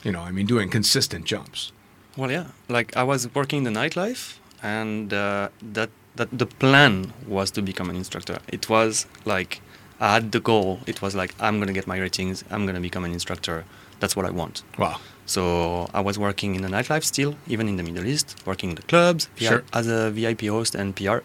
You 0.03 0.11
know, 0.11 0.21
I 0.21 0.31
mean, 0.31 0.45
doing 0.45 0.69
consistent 0.69 1.25
jumps. 1.25 1.71
Well, 2.15 2.31
yeah. 2.31 2.45
Like 2.69 2.95
I 2.95 3.03
was 3.03 3.33
working 3.33 3.65
in 3.65 3.73
the 3.73 3.79
nightlife, 3.79 4.37
and 4.63 5.11
uh, 5.13 5.49
that 5.73 5.89
that 6.15 6.29
the 6.31 6.45
plan 6.45 7.11
was 7.27 7.51
to 7.51 7.61
become 7.61 7.89
an 7.89 7.95
instructor. 7.97 8.37
It 8.47 8.69
was 8.69 9.05
like 9.25 9.61
I 9.99 10.13
had 10.15 10.31
the 10.31 10.39
goal. 10.39 10.79
It 10.87 11.01
was 11.01 11.15
like 11.15 11.33
I'm 11.39 11.59
gonna 11.59 11.73
get 11.73 11.87
my 11.87 11.97
ratings. 11.97 12.43
I'm 12.51 12.65
gonna 12.65 12.81
become 12.81 13.05
an 13.05 13.11
instructor. 13.13 13.63
That's 13.99 14.15
what 14.15 14.25
I 14.25 14.29
want. 14.31 14.63
Wow. 14.77 14.99
So 15.25 15.89
I 15.93 16.01
was 16.01 16.19
working 16.19 16.53
in 16.55 16.61
the 16.61 16.67
nightlife 16.67 17.03
still, 17.03 17.35
even 17.47 17.67
in 17.67 17.77
the 17.77 17.83
Middle 17.83 18.05
East, 18.05 18.35
working 18.45 18.69
in 18.71 18.75
the 18.75 18.81
clubs 18.83 19.27
vi- 19.37 19.47
Sure. 19.47 19.63
as 19.73 19.87
a 19.87 20.11
VIP 20.11 20.41
host 20.47 20.75
and 20.75 20.95
PR. 20.95 21.19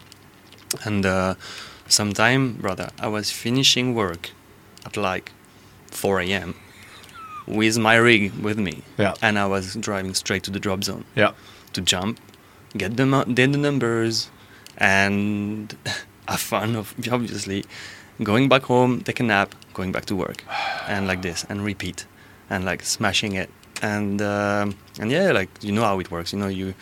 And 0.85 1.05
uh, 1.05 1.35
sometime, 1.87 2.53
brother, 2.53 2.89
I 2.99 3.07
was 3.07 3.29
finishing 3.31 3.93
work 3.93 4.31
at 4.85 4.95
like 4.97 5.31
4 5.91 6.21
a.m. 6.21 6.55
with 7.45 7.77
my 7.77 7.95
rig 7.95 8.31
with 8.41 8.57
me, 8.57 8.81
Yeah. 8.97 9.13
and 9.21 9.37
I 9.37 9.45
was 9.47 9.75
driving 9.75 10.13
straight 10.13 10.43
to 10.43 10.51
the 10.51 10.59
drop 10.59 10.83
zone 10.85 11.03
Yeah. 11.15 11.31
to 11.73 11.81
jump, 11.81 12.19
get 12.77 12.95
the 12.95 13.05
get 13.35 13.51
the 13.51 13.57
numbers, 13.57 14.29
and 14.77 15.75
have 16.27 16.39
fun. 16.39 16.75
Of 16.75 16.95
obviously, 17.11 17.65
going 18.23 18.49
back 18.49 18.63
home, 18.63 19.01
take 19.01 19.19
a 19.19 19.23
nap, 19.23 19.55
going 19.73 19.91
back 19.91 20.05
to 20.05 20.15
work, 20.15 20.43
and 20.87 21.07
like 21.07 21.21
this, 21.21 21.45
and 21.49 21.63
repeat, 21.63 22.05
and 22.49 22.65
like 22.65 22.83
smashing 22.83 23.33
it, 23.35 23.49
and 23.81 24.21
um, 24.21 24.75
and 24.99 25.11
yeah, 25.11 25.31
like 25.31 25.49
you 25.61 25.71
know 25.71 25.83
how 25.83 25.99
it 25.99 26.11
works. 26.11 26.33
You 26.33 26.39
know, 26.39 26.47
you 26.47 26.73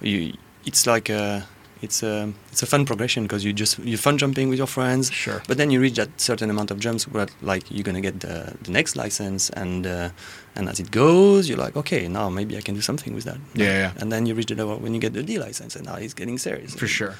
you 0.00 0.34
it's 0.64 0.86
like 0.86 1.08
a 1.08 1.46
it's 1.82 2.02
a 2.02 2.32
it's 2.50 2.62
a 2.62 2.66
fun 2.66 2.86
progression 2.86 3.24
because 3.24 3.44
you 3.44 3.52
just 3.52 3.78
you're 3.80 3.98
fun 3.98 4.16
jumping 4.16 4.48
with 4.48 4.58
your 4.58 4.68
friends. 4.68 5.10
Sure. 5.10 5.42
But 5.48 5.56
then 5.58 5.70
you 5.70 5.80
reach 5.80 5.96
that 5.96 6.20
certain 6.20 6.48
amount 6.48 6.70
of 6.70 6.78
jumps 6.78 7.08
where 7.08 7.26
like 7.42 7.64
you're 7.70 7.82
gonna 7.82 8.00
get 8.00 8.20
the, 8.20 8.54
the 8.62 8.70
next 8.70 8.94
license 8.96 9.50
and 9.50 9.86
uh, 9.86 10.10
and 10.54 10.68
as 10.68 10.78
it 10.78 10.90
goes 10.90 11.48
you're 11.48 11.58
like 11.58 11.76
okay 11.76 12.06
now 12.08 12.30
maybe 12.30 12.56
I 12.56 12.60
can 12.60 12.74
do 12.74 12.80
something 12.80 13.14
with 13.14 13.24
that. 13.24 13.38
Yeah, 13.54 13.66
yeah. 13.66 13.92
And 13.96 14.12
then 14.12 14.26
you 14.26 14.34
reach 14.34 14.46
the 14.46 14.54
level 14.54 14.76
when 14.78 14.94
you 14.94 15.00
get 15.00 15.12
the 15.12 15.22
D 15.22 15.38
license 15.38 15.74
and 15.76 15.84
now 15.84 15.96
it's 15.96 16.14
getting 16.14 16.38
serious. 16.38 16.74
For 16.74 16.86
sure. 16.86 17.16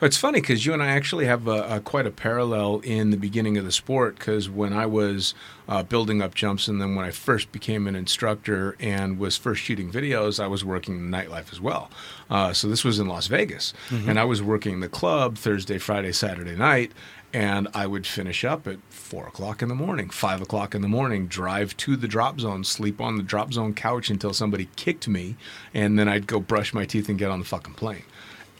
It's 0.00 0.16
funny 0.16 0.40
because 0.40 0.64
you 0.64 0.72
and 0.72 0.80
I 0.80 0.88
actually 0.88 1.26
have 1.26 1.48
a, 1.48 1.76
a, 1.76 1.80
quite 1.80 2.06
a 2.06 2.12
parallel 2.12 2.78
in 2.84 3.10
the 3.10 3.16
beginning 3.16 3.58
of 3.58 3.64
the 3.64 3.72
sport. 3.72 4.16
Because 4.16 4.48
when 4.48 4.72
I 4.72 4.86
was 4.86 5.34
uh, 5.68 5.82
building 5.82 6.22
up 6.22 6.34
jumps, 6.36 6.68
and 6.68 6.80
then 6.80 6.94
when 6.94 7.04
I 7.04 7.10
first 7.10 7.50
became 7.50 7.88
an 7.88 7.96
instructor 7.96 8.76
and 8.78 9.18
was 9.18 9.36
first 9.36 9.60
shooting 9.60 9.90
videos, 9.90 10.38
I 10.38 10.46
was 10.46 10.64
working 10.64 10.94
in 10.94 11.10
nightlife 11.10 11.52
as 11.52 11.60
well. 11.60 11.90
Uh, 12.30 12.52
so 12.52 12.68
this 12.68 12.84
was 12.84 13.00
in 13.00 13.08
Las 13.08 13.26
Vegas, 13.26 13.74
and 13.90 14.20
I 14.20 14.24
was 14.24 14.40
working 14.40 14.78
the 14.78 14.88
club 14.88 15.36
Thursday, 15.36 15.78
Friday, 15.78 16.12
Saturday 16.12 16.54
night, 16.54 16.92
and 17.32 17.66
I 17.74 17.88
would 17.88 18.06
finish 18.06 18.44
up 18.44 18.68
at 18.68 18.78
four 18.90 19.26
o'clock 19.26 19.62
in 19.62 19.68
the 19.68 19.74
morning, 19.74 20.10
five 20.10 20.40
o'clock 20.40 20.76
in 20.76 20.82
the 20.82 20.88
morning, 20.88 21.26
drive 21.26 21.76
to 21.78 21.96
the 21.96 22.06
drop 22.06 22.38
zone, 22.38 22.62
sleep 22.62 23.00
on 23.00 23.16
the 23.16 23.22
drop 23.24 23.52
zone 23.52 23.74
couch 23.74 24.10
until 24.10 24.32
somebody 24.32 24.68
kicked 24.76 25.08
me, 25.08 25.34
and 25.74 25.98
then 25.98 26.08
I'd 26.08 26.28
go 26.28 26.38
brush 26.38 26.72
my 26.72 26.84
teeth 26.84 27.08
and 27.08 27.18
get 27.18 27.32
on 27.32 27.40
the 27.40 27.44
fucking 27.44 27.74
plane 27.74 28.04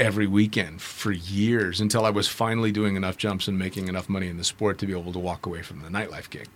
every 0.00 0.26
weekend 0.26 0.80
for 0.80 1.12
years 1.12 1.80
until 1.80 2.04
I 2.04 2.11
was 2.11 2.28
finally 2.28 2.72
doing 2.72 2.96
enough 2.96 3.16
jumps 3.16 3.48
and 3.48 3.58
making 3.58 3.88
enough 3.88 4.08
money 4.08 4.28
in 4.28 4.37
the 4.37 4.44
sport 4.44 4.78
to 4.78 4.87
be 4.87 4.92
able 4.92 5.12
to 5.12 5.18
walk 5.18 5.46
away 5.46 5.62
from 5.62 5.82
the 5.82 5.88
nightlife 5.88 6.30
gig. 6.30 6.48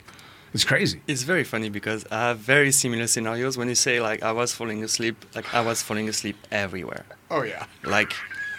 It's 0.54 0.64
crazy. 0.64 1.00
It's 1.06 1.22
very 1.22 1.44
funny 1.44 1.70
because 1.70 2.04
I 2.10 2.28
have 2.28 2.38
very 2.38 2.72
similar 2.72 3.06
scenarios. 3.06 3.56
When 3.56 3.68
you 3.68 3.74
say 3.74 4.00
like 4.00 4.22
I 4.22 4.32
was 4.32 4.52
falling 4.52 4.84
asleep, 4.84 5.24
like 5.34 5.52
I 5.54 5.62
was 5.62 5.82
falling 5.82 6.08
asleep 6.08 6.36
everywhere. 6.50 7.04
Oh 7.30 7.42
yeah. 7.42 7.66
Like 7.84 8.12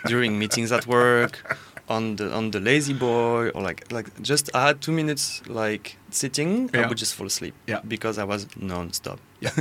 during 0.07 0.39
meetings 0.39 0.71
at 0.71 0.87
work, 0.87 1.57
on 1.89 2.15
the 2.15 2.33
on 2.33 2.51
the 2.51 2.59
lazy 2.59 2.93
boy, 2.93 3.49
or 3.49 3.61
like 3.61 3.91
like 3.91 4.21
just 4.21 4.49
I 4.55 4.67
had 4.67 4.81
two 4.81 4.91
minutes 4.91 5.43
like 5.47 5.97
sitting, 6.09 6.69
I 6.73 6.87
would 6.87 6.97
just 6.97 7.13
fall 7.13 7.27
asleep. 7.27 7.53
Yeah. 7.67 7.81
Because 7.87 8.17
I 8.17 8.23
was 8.23 8.47
non-stop. 8.57 9.19
Yeah. 9.39 9.51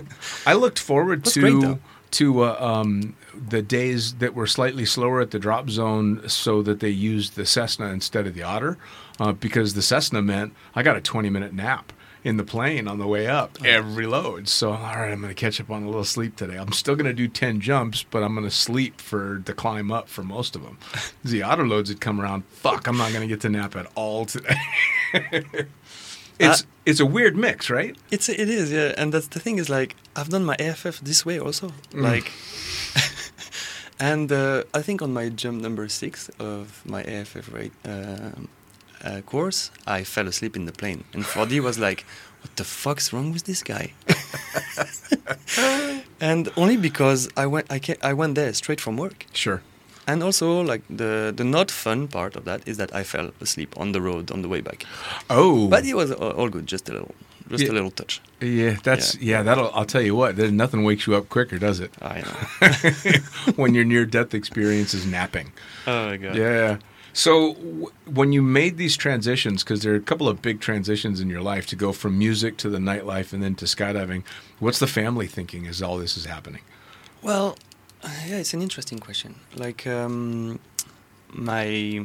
I 0.47 0.55
looked 0.55 0.79
forward 0.79 1.25
to. 1.35 1.79
To 2.13 2.45
uh, 2.45 2.57
um, 2.61 3.17
the 3.49 3.63
days 3.63 4.15
that 4.15 4.35
were 4.35 4.47
slightly 4.47 4.85
slower 4.85 5.21
at 5.21 5.31
the 5.31 5.39
drop 5.39 5.71
zone, 5.71 6.29
so 6.29 6.63
that 6.63 6.81
they 6.81 6.91
used 6.91 7.35
the 7.35 7.47
Cessna 7.47 7.87
instead 7.87 8.27
of 8.27 8.35
the 8.35 8.43
Otter, 8.43 8.79
uh, 9.19 9.33
because 9.33 9.75
the 9.75 9.83
Cessna 9.83 10.23
meant 10.23 10.53
I 10.75 10.83
got 10.83 10.97
a 10.97 11.01
twenty 11.01 11.31
minute 11.31 11.53
nap 11.53 11.93
in 12.25 12.37
the 12.37 12.45
plane 12.45 12.87
on 12.87 12.99
the 12.99 13.07
way 13.07 13.27
up 13.27 13.59
every 13.65 14.07
load. 14.07 14.49
So 14.49 14.71
all 14.71 14.77
right, 14.77 15.11
I'm 15.11 15.21
going 15.21 15.35
to 15.35 15.41
catch 15.41 15.61
up 15.61 15.71
on 15.71 15.83
a 15.83 15.87
little 15.87 16.05
sleep 16.05 16.37
today. 16.37 16.57
I'm 16.57 16.73
still 16.73 16.95
going 16.95 17.07
to 17.07 17.13
do 17.13 17.29
ten 17.29 17.61
jumps, 17.61 18.05
but 18.05 18.23
I'm 18.23 18.35
going 18.35 18.47
to 18.47 18.55
sleep 18.55 19.01
for 19.01 19.43
the 19.45 19.53
climb 19.53 19.91
up 19.91 20.09
for 20.09 20.23
most 20.23 20.55
of 20.55 20.63
them. 20.63 20.79
the 21.25 21.43
Otter 21.43 21.67
loads 21.67 21.89
had 21.89 22.01
come 22.01 22.21
around. 22.21 22.45
Fuck, 22.47 22.87
I'm 22.87 22.97
not 22.97 23.13
going 23.13 23.23
to 23.23 23.29
get 23.29 23.41
to 23.43 23.49
nap 23.49 23.77
at 23.77 23.91
all 23.95 24.27
today. 24.27 24.57
it's 26.39 26.63
Uh, 26.63 26.67
it's 26.85 27.01
a 27.01 27.07
weird 27.07 27.37
mix, 27.37 27.71
right? 27.71 27.97
It's 28.11 28.29
it 28.29 28.49
is 28.49 28.71
yeah, 28.71 28.95
and 29.03 29.13
that's 29.15 29.29
the 29.29 29.41
thing 29.41 29.59
is 29.61 29.69
like 29.69 29.95
I've 30.17 30.29
done 30.31 30.45
my 30.45 30.57
AFF 30.59 31.01
this 31.05 31.25
way 31.27 31.39
also, 31.41 31.69
Mm. 31.93 32.03
like, 32.15 32.33
and 34.01 34.33
uh, 34.33 34.63
I 34.75 34.83
think 34.83 35.03
on 35.03 35.13
my 35.13 35.29
jump 35.29 35.61
number 35.63 35.89
six 35.89 36.31
of 36.39 36.83
my 36.85 37.03
AFF 37.03 37.53
rate 37.53 37.73
um 37.85 38.49
uh, 39.05 39.21
course, 39.27 39.71
I 39.87 40.05
fell 40.05 40.29
asleep 40.29 40.57
in 40.57 40.67
the 40.67 40.73
plane, 40.73 41.05
and 41.15 41.25
Foddy 41.27 41.61
was 41.61 41.79
like, 41.79 42.05
"What 42.43 42.57
the 42.57 42.65
fuck's 42.65 43.13
wrong 43.13 43.33
with 43.33 43.45
this 43.45 43.63
guy?" 43.63 43.93
and 46.21 46.49
only 46.57 46.77
because 46.77 47.29
I 47.37 47.47
went 47.47 47.67
I 47.71 47.79
ca- 47.81 48.01
I 48.11 48.15
went 48.15 48.35
there 48.35 48.53
straight 48.55 48.81
from 48.81 48.97
work, 48.97 49.27
Sure. 49.33 49.61
And 50.07 50.23
also 50.23 50.61
like 50.73 50.83
the 50.89 51.33
the 51.37 51.45
not 51.45 51.71
fun 51.71 52.09
part 52.09 52.37
of 52.37 52.45
that 52.45 52.61
is 52.67 52.77
that 52.77 52.95
I 52.95 53.03
fell 53.05 53.31
asleep 53.41 53.75
on 53.77 53.93
the 53.93 54.01
road 54.01 54.31
on 54.31 54.43
the 54.43 54.49
way 54.49 54.61
back, 54.63 54.85
Oh, 55.31 55.69
but 55.69 55.85
it 55.85 55.95
was 55.95 56.11
all 56.13 56.49
good, 56.49 56.67
just 56.67 56.89
a 56.89 56.93
little, 56.93 57.15
just 57.51 57.65
Yeah. 57.65 57.71
a 57.73 57.75
little 57.75 57.91
touch. 57.91 58.21
Yeah, 58.41 58.77
that's 58.83 59.15
yeah. 59.21 59.43
That'll. 59.45 59.71
I'll 59.75 59.87
tell 59.87 60.03
you 60.03 60.15
what. 60.17 60.37
There's 60.37 60.53
nothing 60.53 60.85
wakes 60.85 61.07
you 61.07 61.15
up 61.17 61.29
quicker, 61.29 61.59
does 61.59 61.81
it? 61.81 61.91
I 62.03 62.23
know. 62.23 63.53
when 63.57 63.75
your 63.75 63.85
near-death 63.85 64.35
experience 64.35 64.95
is 64.95 65.07
napping. 65.07 65.53
Oh 65.87 66.07
my 66.11 66.17
god. 66.17 66.35
Yeah. 66.37 66.79
So 67.15 67.55
w- 67.55 67.91
when 68.07 68.33
you 68.33 68.41
made 68.43 68.79
these 68.79 68.97
transitions, 68.97 69.63
because 69.63 69.83
there 69.83 69.93
are 69.93 69.97
a 69.97 70.01
couple 70.01 70.29
of 70.29 70.41
big 70.41 70.61
transitions 70.61 71.21
in 71.21 71.29
your 71.29 71.43
life 71.43 71.67
to 71.67 71.77
go 71.77 71.93
from 71.93 72.19
music 72.19 72.57
to 72.59 72.71
the 72.71 72.79
nightlife 72.79 73.35
and 73.35 73.43
then 73.43 73.55
to 73.57 73.67
skydiving, 73.67 74.23
what's 74.61 74.79
the 74.79 74.87
family 74.87 75.27
thinking 75.27 75.67
as 75.67 75.83
all 75.83 75.99
this 75.99 76.17
is 76.17 76.25
happening? 76.25 76.63
Well, 77.21 77.59
yeah, 78.27 78.37
it's 78.39 78.55
an 78.55 78.63
interesting 78.63 78.99
question. 78.99 79.35
Like 79.57 79.87
um, 79.87 80.59
my 81.33 82.05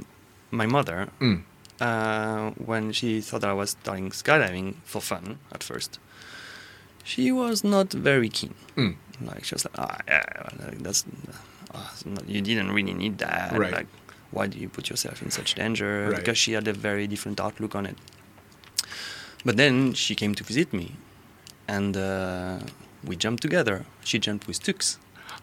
my 0.52 0.66
mother, 0.66 1.10
Mm. 1.20 1.44
uh, 1.82 2.52
when 2.66 2.92
she 2.92 3.22
thought 3.22 3.44
I 3.44 3.54
was 3.54 3.72
starting 3.72 4.10
skydiving 4.12 4.76
for 4.84 5.02
fun 5.02 5.40
at 5.52 5.64
first, 5.64 6.00
she 7.04 7.32
was 7.32 7.64
not 7.64 7.92
very 7.94 8.30
keen. 8.30 8.54
Mm. 8.76 8.96
Like 9.22 9.44
she 9.44 9.56
was 9.56 9.66
like, 9.66 9.78
ah, 9.80 9.98
yeah, 10.08 10.24
like, 10.66 10.80
that's 10.84 11.04
uh, 11.74 11.80
not- 12.06 12.28
you 12.30 12.42
didn't 12.42 12.72
really 12.72 12.94
need 12.94 13.18
that. 13.18 13.52
Right. 13.58 13.74
Like, 13.74 13.88
why 14.32 14.48
do 14.48 14.58
you 14.60 14.70
put 14.70 14.90
yourself 14.90 15.22
in 15.22 15.32
such 15.32 15.56
danger? 15.56 16.08
Right. 16.10 16.16
Because 16.20 16.38
she 16.38 16.52
had 16.54 16.68
a 16.68 16.74
very 16.74 17.08
different 17.08 17.40
outlook 17.40 17.76
on 17.76 17.86
it. 17.86 17.98
But 19.46 19.58
then 19.58 19.94
she 19.94 20.16
came 20.16 20.36
to 20.36 20.44
visit 20.44 20.74
me, 20.74 20.96
and 21.68 21.96
uh, 21.98 22.60
we 23.04 23.16
jumped 23.16 23.42
together. 23.42 23.86
She 24.04 24.20
jumped 24.20 24.48
with 24.48 24.60
Tux. 24.62 24.98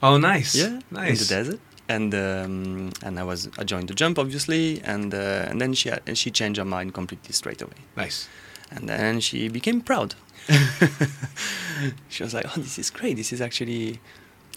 Oh, 0.07 0.17
nice. 0.19 0.55
Yeah, 0.55 0.81
nice. 0.91 1.11
in 1.13 1.17
the 1.27 1.35
desert. 1.37 1.61
And 1.89 2.15
um, 2.15 2.91
and 3.07 3.19
I 3.19 3.25
was 3.25 3.49
I 3.61 3.65
joined 3.73 3.89
the 3.89 3.95
jump 3.95 4.19
obviously, 4.19 4.81
and 4.85 5.13
uh, 5.15 5.49
and 5.51 5.61
then 5.61 5.75
she 5.75 5.91
had, 5.91 6.01
and 6.07 6.17
she 6.17 6.31
changed 6.31 6.59
her 6.59 6.65
mind 6.65 6.93
completely 6.95 7.33
straight 7.33 7.63
away, 7.63 7.81
Nice. 7.97 8.29
and 8.71 8.89
then 8.89 9.21
she 9.21 9.49
became 9.51 9.81
proud. 9.83 10.15
she 12.09 12.23
was 12.23 12.33
like, 12.35 12.47
"Oh, 12.57 12.61
this 12.61 12.79
is 12.79 12.91
great! 12.91 13.17
This 13.17 13.33
is 13.33 13.41
actually 13.41 14.01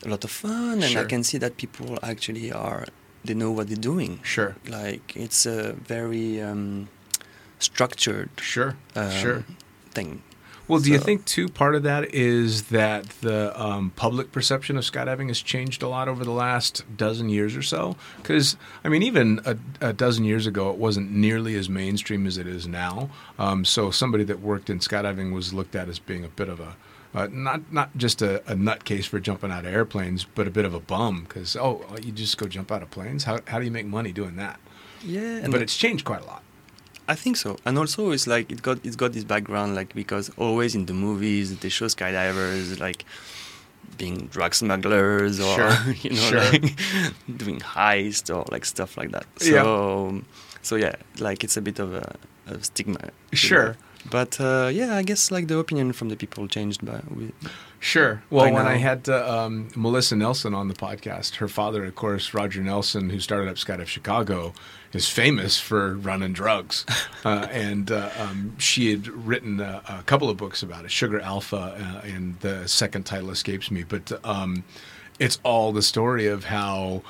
a 0.05 0.10
lot 0.10 0.23
of 0.23 0.31
fun, 0.31 0.83
and 0.83 0.97
I 0.97 1.03
can 1.03 1.23
see 1.23 1.38
that 1.39 1.57
people 1.57 1.97
actually 2.01 2.51
are 2.51 2.86
they 3.25 3.33
know 3.33 3.51
what 3.51 3.67
they're 3.67 3.75
doing. 3.91 4.19
Sure. 4.23 4.55
Like 4.67 5.15
it's 5.15 5.45
a 5.45 5.73
very 5.73 6.41
um, 6.41 6.88
structured 7.60 8.29
Sure. 8.41 8.75
um, 8.95 9.12
sure. 9.12 9.43
thing. 9.93 10.21
Well, 10.67 10.80
do 10.82 10.91
you 10.91 10.99
think 10.99 11.23
too 11.25 11.47
part 11.47 11.75
of 11.75 11.84
that 11.84 12.13
is 12.13 12.63
that 12.63 13.08
the 13.21 13.60
um, 13.60 13.91
public 13.95 14.34
perception 14.34 14.77
of 14.77 14.84
skydiving 14.84 15.30
has 15.30 15.41
changed 15.41 15.82
a 15.82 15.88
lot 15.88 16.10
over 16.10 16.25
the 16.25 16.32
last 16.32 16.84
dozen 16.97 17.30
years 17.30 17.56
or 17.56 17.62
so? 17.62 17.95
Because 18.17 18.58
I 18.84 18.89
mean, 18.89 19.01
even 19.01 19.39
a, 19.45 19.58
a 19.80 19.93
dozen 19.93 20.25
years 20.25 20.45
ago, 20.45 20.69
it 20.69 20.77
wasn't 20.77 21.12
nearly 21.12 21.56
as 21.56 21.69
mainstream 21.69 22.27
as 22.27 22.38
it 22.38 22.47
is 22.47 22.67
now. 22.67 23.10
Um, 23.39 23.63
so 23.63 23.91
somebody 23.91 24.25
that 24.25 24.41
worked 24.41 24.69
in 24.69 24.80
skydiving 24.80 25.32
was 25.32 25.53
looked 25.53 25.75
at 25.75 25.88
as 25.88 25.99
being 25.99 26.25
a 26.25 26.30
bit 26.30 26.49
of 26.49 26.60
a 26.60 26.75
uh, 27.15 27.27
not 27.32 27.71
not 27.71 27.95
just 27.97 28.21
a, 28.21 28.41
a 28.51 28.56
nutcase 28.56 29.06
for 29.06 29.19
jumping 29.19 29.51
out 29.51 29.65
of 29.65 29.73
airplanes, 29.73 30.25
but 30.25 30.47
a 30.47 30.51
bit 30.51 30.65
of 30.65 30.73
a 30.73 30.80
bum 30.80 31.25
because 31.27 31.56
oh, 31.56 31.84
you 32.03 32.12
just 32.12 32.38
go 32.38 32.47
jump 32.47 32.71
out 32.71 32.84
of 32.84 32.91
planes. 32.91 33.23
How 33.23 33.39
how 33.47 33.60
do 33.60 33.65
you 33.65 33.71
make 33.71 33.86
money 33.86 34.12
doing 34.12 34.36
that? 34.36 34.60
Yeah, 35.01 35.47
but 35.49 35.62
it's 35.62 35.77
changed 35.77 36.03
quite 36.03 36.21
a 36.21 36.25
lot. 36.25 36.43
I 37.08 37.15
think 37.15 37.38
so, 37.38 37.58
and 37.65 37.78
also 37.78 38.12
it's 38.12 38.28
like 38.28 38.52
it 38.52 38.62
got 38.62 38.86
it's 38.86 38.96
got 38.96 39.13
this 39.13 39.24
background 39.24 39.76
like 39.76 39.93
because 39.96 40.30
always 40.38 40.76
in 40.76 40.86
the 40.86 40.93
movies 40.93 41.58
they 41.60 41.70
show 41.70 41.86
skydivers 41.86 42.80
like 42.80 43.06
being 43.98 44.28
drug 44.28 44.54
smugglers 44.54 45.39
or 45.39 45.56
Sure, 45.56 45.93
you 46.02 46.10
know 46.12 46.15
sure. 46.15 46.52
like 46.52 46.76
doing 47.38 47.60
heist 47.60 48.34
or 48.36 48.46
like 48.52 48.65
stuff 48.65 48.98
like 48.98 49.12
that. 49.12 49.26
Yeah. 49.41 49.63
So 49.63 50.22
so 50.62 50.76
yeah, 50.76 50.96
like 51.20 51.43
it's 51.43 51.58
a 51.58 51.62
bit 51.62 51.80
of 51.80 51.93
a, 51.93 52.15
a 52.48 52.63
stigma. 52.63 53.00
Sure. 53.32 53.70
know. 53.70 53.76
But 54.10 54.39
uh, 54.39 54.70
yeah, 54.72 54.96
I 54.96 55.04
guess 55.04 55.32
like 55.32 55.48
the 55.48 55.58
opinion 55.58 55.91
from 55.93 56.10
the 56.10 56.15
people 56.15 56.48
changed 56.48 56.86
by 56.86 57.02
with, 57.13 57.34
Sure. 57.80 58.24
Well, 58.30 58.52
when 58.52 58.65
I 58.65 58.76
had 58.78 59.08
uh, 59.08 59.46
um, 59.46 59.70
Melissa 59.76 60.15
Nelson 60.15 60.54
on 60.54 60.67
the 60.67 60.74
podcast, 60.74 61.36
her 61.36 61.48
father, 61.48 61.86
of 61.86 61.96
course, 61.96 62.34
Roger 62.34 62.63
Nelson, 62.63 63.10
who 63.10 63.20
started 63.20 63.50
up 63.50 63.58
Skydive 63.58 63.88
Chicago, 63.88 64.54
is 64.93 65.10
famous 65.10 65.60
for 65.60 65.95
running 65.95 66.34
drugs. 66.34 66.86
uh, 67.26 67.47
and 67.52 67.91
uh, 67.91 68.10
um, 68.17 68.58
she 68.58 68.91
had 68.91 69.08
written 69.08 69.60
a, 69.60 69.82
a 69.88 70.04
couple 70.04 70.30
of 70.30 70.38
books 70.38 70.63
about 70.63 70.86
it, 70.86 70.91
Sugar 70.91 71.19
Alpha, 71.19 71.78
uh, 71.80 72.08
and 72.08 72.39
the 72.39 72.67
second 72.67 73.06
title 73.06 73.30
escapes 73.30 73.71
me. 73.71 73.84
But 73.84 74.23
um, 74.26 74.63
it's 75.19 75.39
all 75.43 75.71
the 75.71 75.82
story 75.82 76.27
of 76.27 76.45
how 76.45 77.01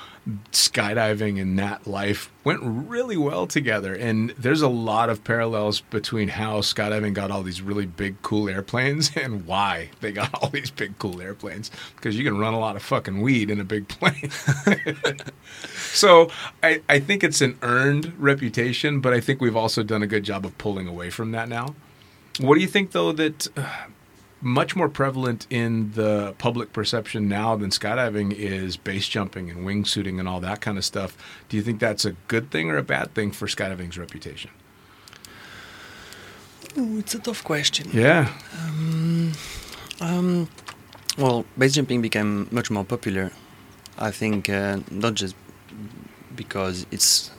skydiving 0.52 1.40
and 1.40 1.58
that 1.58 1.86
life 1.86 2.30
went 2.44 2.60
really 2.62 3.16
well 3.16 3.46
together. 3.46 3.94
And 3.94 4.30
there's 4.30 4.60
a 4.60 4.68
lot 4.68 5.08
of 5.08 5.24
parallels 5.24 5.80
between 5.80 6.28
how 6.28 6.60
skydiving 6.60 7.14
got 7.14 7.30
all 7.30 7.42
these 7.42 7.62
really 7.62 7.86
big, 7.86 8.20
cool 8.22 8.48
airplanes 8.48 9.10
and 9.16 9.46
why 9.46 9.90
they 10.00 10.12
got 10.12 10.32
all 10.34 10.50
these 10.50 10.70
big, 10.70 10.98
cool 10.98 11.20
airplanes. 11.20 11.70
Because 11.96 12.16
you 12.16 12.24
can 12.24 12.38
run 12.38 12.54
a 12.54 12.58
lot 12.58 12.76
of 12.76 12.82
fucking 12.82 13.20
weed 13.20 13.50
in 13.50 13.60
a 13.60 13.64
big 13.64 13.88
plane. 13.88 14.30
so 15.74 16.30
I, 16.62 16.82
I 16.88 17.00
think 17.00 17.24
it's 17.24 17.40
an 17.40 17.58
earned 17.62 18.12
reputation, 18.18 19.00
but 19.00 19.14
I 19.14 19.20
think 19.20 19.40
we've 19.40 19.56
also 19.56 19.82
done 19.82 20.02
a 20.02 20.06
good 20.06 20.24
job 20.24 20.44
of 20.44 20.56
pulling 20.58 20.88
away 20.88 21.10
from 21.10 21.32
that 21.32 21.48
now. 21.48 21.74
What 22.38 22.54
do 22.54 22.60
you 22.60 22.68
think, 22.68 22.92
though, 22.92 23.12
that 23.12 23.48
uh, 23.56 23.86
much 24.40 24.76
more 24.76 24.88
prevalent 24.88 25.46
in 25.50 25.92
the 25.92 26.34
public 26.38 26.72
perception 26.72 27.28
now 27.28 27.56
than 27.56 27.70
skydiving 27.70 28.32
is 28.32 28.76
base 28.76 29.08
jumping 29.08 29.50
and 29.50 29.66
wingsuiting 29.66 30.18
and 30.18 30.28
all 30.28 30.40
that 30.40 30.60
kind 30.60 30.78
of 30.78 30.84
stuff. 30.84 31.16
Do 31.48 31.56
you 31.56 31.62
think 31.62 31.80
that's 31.80 32.04
a 32.04 32.12
good 32.28 32.50
thing 32.50 32.70
or 32.70 32.76
a 32.76 32.82
bad 32.82 33.14
thing 33.14 33.32
for 33.32 33.46
skydiving's 33.46 33.98
reputation? 33.98 34.50
Ooh, 36.76 36.98
it's 36.98 37.14
a 37.14 37.18
tough 37.18 37.42
question. 37.42 37.90
Yeah. 37.92 38.32
Um, 40.00 40.48
well, 41.16 41.44
base 41.56 41.74
jumping 41.74 42.00
became 42.00 42.48
much 42.52 42.70
more 42.70 42.84
popular. 42.84 43.32
I 43.98 44.12
think 44.12 44.48
uh, 44.48 44.80
not 44.90 45.14
just 45.14 45.34
because 46.36 46.86
it's 46.92 47.32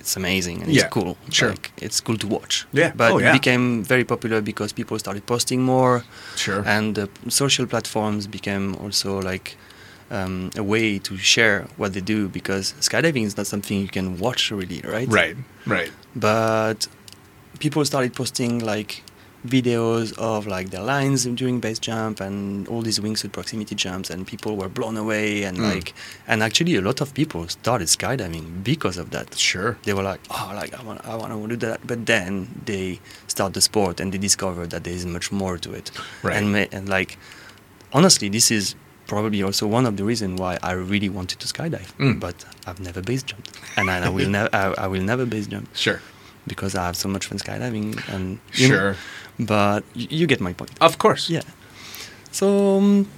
it's 0.00 0.16
amazing 0.16 0.62
and 0.62 0.72
Yeah, 0.72 0.84
it's 0.84 0.92
cool. 0.94 1.16
sure. 1.30 1.50
Like, 1.50 1.70
it's 1.86 2.00
cool 2.00 2.16
to 2.18 2.26
watch. 2.26 2.66
Yeah, 2.72 2.92
But 2.96 3.12
oh, 3.12 3.18
yeah. 3.18 3.30
it 3.30 3.32
became 3.40 3.84
very 3.84 4.04
popular 4.04 4.40
because 4.40 4.72
people 4.72 4.98
started 4.98 5.24
posting 5.26 5.60
more, 5.62 6.04
Sure. 6.36 6.62
and 6.66 6.94
the 6.94 7.08
social 7.28 7.66
platforms 7.66 8.26
became 8.26 8.74
also 8.76 9.20
like 9.20 9.56
um, 10.10 10.50
a 10.56 10.62
way 10.62 10.98
to 10.98 11.16
share 11.18 11.66
what 11.76 11.92
they 11.92 12.00
do. 12.00 12.28
Because 12.28 12.74
skydiving 12.80 13.24
is 13.24 13.36
not 13.36 13.46
something 13.46 13.80
you 13.80 13.88
can 13.88 14.18
watch 14.18 14.50
really, 14.50 14.80
right? 14.94 15.08
right. 15.08 15.36
Right. 15.66 15.92
but 16.16 16.88
people 17.58 17.84
started 17.84 18.12
posting 18.14 18.58
like 18.72 19.02
videos 19.46 20.16
of 20.18 20.46
like 20.46 20.70
the 20.70 20.80
lines 20.82 21.24
during 21.24 21.60
base 21.60 21.78
jump 21.78 22.20
and 22.20 22.68
all 22.68 22.82
these 22.82 22.98
wingsuit 23.00 23.32
proximity 23.32 23.74
jumps, 23.74 24.10
and 24.10 24.26
people 24.26 24.56
were 24.56 24.68
blown 24.68 24.96
away. 24.96 25.44
And 25.44 25.58
Mm. 25.58 25.74
like, 25.74 25.94
and 26.26 26.42
actually, 26.42 26.76
a 26.76 26.80
lot 26.82 27.00
of 27.00 27.14
people 27.14 27.48
started 27.48 27.88
skydiving 27.88 28.62
because 28.62 28.98
of 28.98 29.10
that. 29.10 29.36
Sure. 29.36 29.76
They 29.84 29.92
were 29.94 30.02
like, 30.02 30.20
oh, 30.30 30.52
like 30.54 30.78
I 30.78 30.82
want, 30.82 31.06
I 31.06 31.14
want 31.14 31.32
to 31.50 31.56
do 31.56 31.66
that. 31.66 31.86
But 31.86 32.06
then 32.06 32.48
they 32.66 33.00
start 33.28 33.54
the 33.54 33.60
sport 33.60 34.00
and 34.00 34.12
they 34.12 34.18
discover 34.18 34.66
that 34.66 34.84
there 34.84 34.92
is 34.94 35.06
much 35.06 35.32
more 35.32 35.56
to 35.58 35.72
it. 35.72 35.90
Right. 36.22 36.36
And 36.36 36.54
and 36.72 36.88
like, 36.88 37.18
honestly, 37.92 38.28
this 38.28 38.50
is 38.50 38.74
probably 39.06 39.42
also 39.42 39.66
one 39.66 39.86
of 39.86 39.96
the 39.96 40.04
reasons 40.04 40.38
why 40.38 40.56
I 40.62 40.72
really 40.72 41.08
wanted 41.08 41.40
to 41.40 41.46
skydive. 41.48 41.88
Mm. 41.98 42.20
But 42.20 42.44
I've 42.66 42.78
never 42.80 43.00
base 43.02 43.22
jumped, 43.24 43.50
and 43.76 43.90
I, 43.90 44.08
will 44.08 44.28
never, 44.38 44.48
I, 44.54 44.74
I 44.78 44.86
will 44.86 45.02
never 45.02 45.26
base 45.26 45.48
jump 45.48 45.68
Sure. 45.74 46.00
because 46.46 46.76
I 46.76 46.84
have 46.86 46.96
so 46.96 47.08
much 47.08 47.26
fun 47.26 47.38
skydiving. 47.38 47.98
And 48.14 48.38
you 48.54 48.68
know, 48.68 48.74
Sure. 48.76 48.96
But 49.46 49.84
you 49.94 50.26
get 50.26 50.40
my 50.40 50.52
point. 50.52 50.70
Of 50.80 50.98
course. 50.98 51.28
Yeah. 51.30 51.42
So 52.32 52.78
um, 52.78 53.08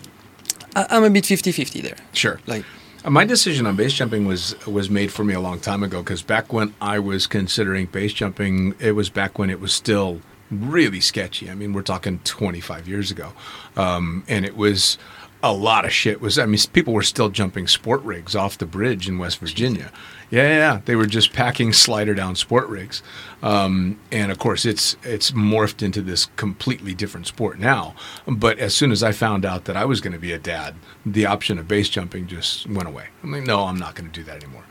I, 0.74 0.86
I'm 0.90 1.04
a 1.04 1.10
bit 1.10 1.24
50-50 1.24 1.82
there. 1.82 1.96
Sure. 2.12 2.40
Like, 2.46 2.64
My 3.04 3.24
decision 3.24 3.66
on 3.66 3.76
base 3.76 3.92
jumping 3.92 4.26
was 4.26 4.54
was 4.66 4.88
made 4.88 5.10
for 5.12 5.24
me 5.24 5.34
a 5.34 5.40
long 5.40 5.58
time 5.60 5.82
ago 5.82 6.02
because 6.02 6.22
back 6.22 6.52
when 6.52 6.74
I 6.80 6.98
was 6.98 7.26
considering 7.26 7.86
base 7.86 8.12
jumping, 8.12 8.74
it 8.78 8.92
was 8.92 9.10
back 9.10 9.38
when 9.38 9.50
it 9.50 9.60
was 9.60 9.72
still 9.72 10.20
really 10.50 11.00
sketchy. 11.00 11.50
I 11.50 11.54
mean, 11.54 11.72
we're 11.72 11.82
talking 11.82 12.20
25 12.24 12.86
years 12.86 13.10
ago, 13.10 13.32
um, 13.76 14.22
and 14.28 14.44
it 14.44 14.56
was 14.56 14.98
a 15.42 15.52
lot 15.52 15.84
of 15.84 15.92
shit. 15.92 16.20
Was 16.20 16.38
I 16.38 16.46
mean, 16.46 16.60
people 16.72 16.92
were 16.92 17.02
still 17.02 17.28
jumping 17.28 17.66
sport 17.66 18.02
rigs 18.02 18.36
off 18.36 18.58
the 18.58 18.66
bridge 18.66 19.08
in 19.08 19.18
West 19.18 19.38
Virginia. 19.38 19.90
Yeah, 20.30 20.48
yeah, 20.48 20.80
they 20.86 20.96
were 20.96 21.06
just 21.06 21.34
packing 21.34 21.74
slider 21.74 22.14
down 22.14 22.36
sport 22.36 22.66
rigs, 22.68 23.02
um, 23.42 23.98
and 24.10 24.32
of 24.32 24.38
course, 24.38 24.64
it's 24.64 24.96
it's 25.02 25.32
morphed 25.32 25.82
into 25.82 26.00
this 26.00 26.26
completely 26.36 26.94
different 26.94 27.26
sport 27.26 27.58
now. 27.58 27.94
But 28.26 28.58
as 28.58 28.74
soon 28.74 28.92
as 28.92 29.02
I 29.02 29.12
found 29.12 29.44
out 29.44 29.66
that 29.66 29.76
I 29.76 29.84
was 29.84 30.00
going 30.00 30.14
to 30.14 30.18
be 30.18 30.32
a 30.32 30.38
dad, 30.38 30.74
the 31.04 31.26
option 31.26 31.58
of 31.58 31.68
base 31.68 31.90
jumping 31.90 32.28
just 32.28 32.66
went 32.66 32.88
away. 32.88 33.06
I'm 33.22 33.32
like, 33.32 33.42
no, 33.42 33.64
I'm 33.64 33.78
not 33.78 33.94
going 33.94 34.10
to 34.10 34.20
do 34.20 34.24
that 34.24 34.42
anymore. 34.42 34.64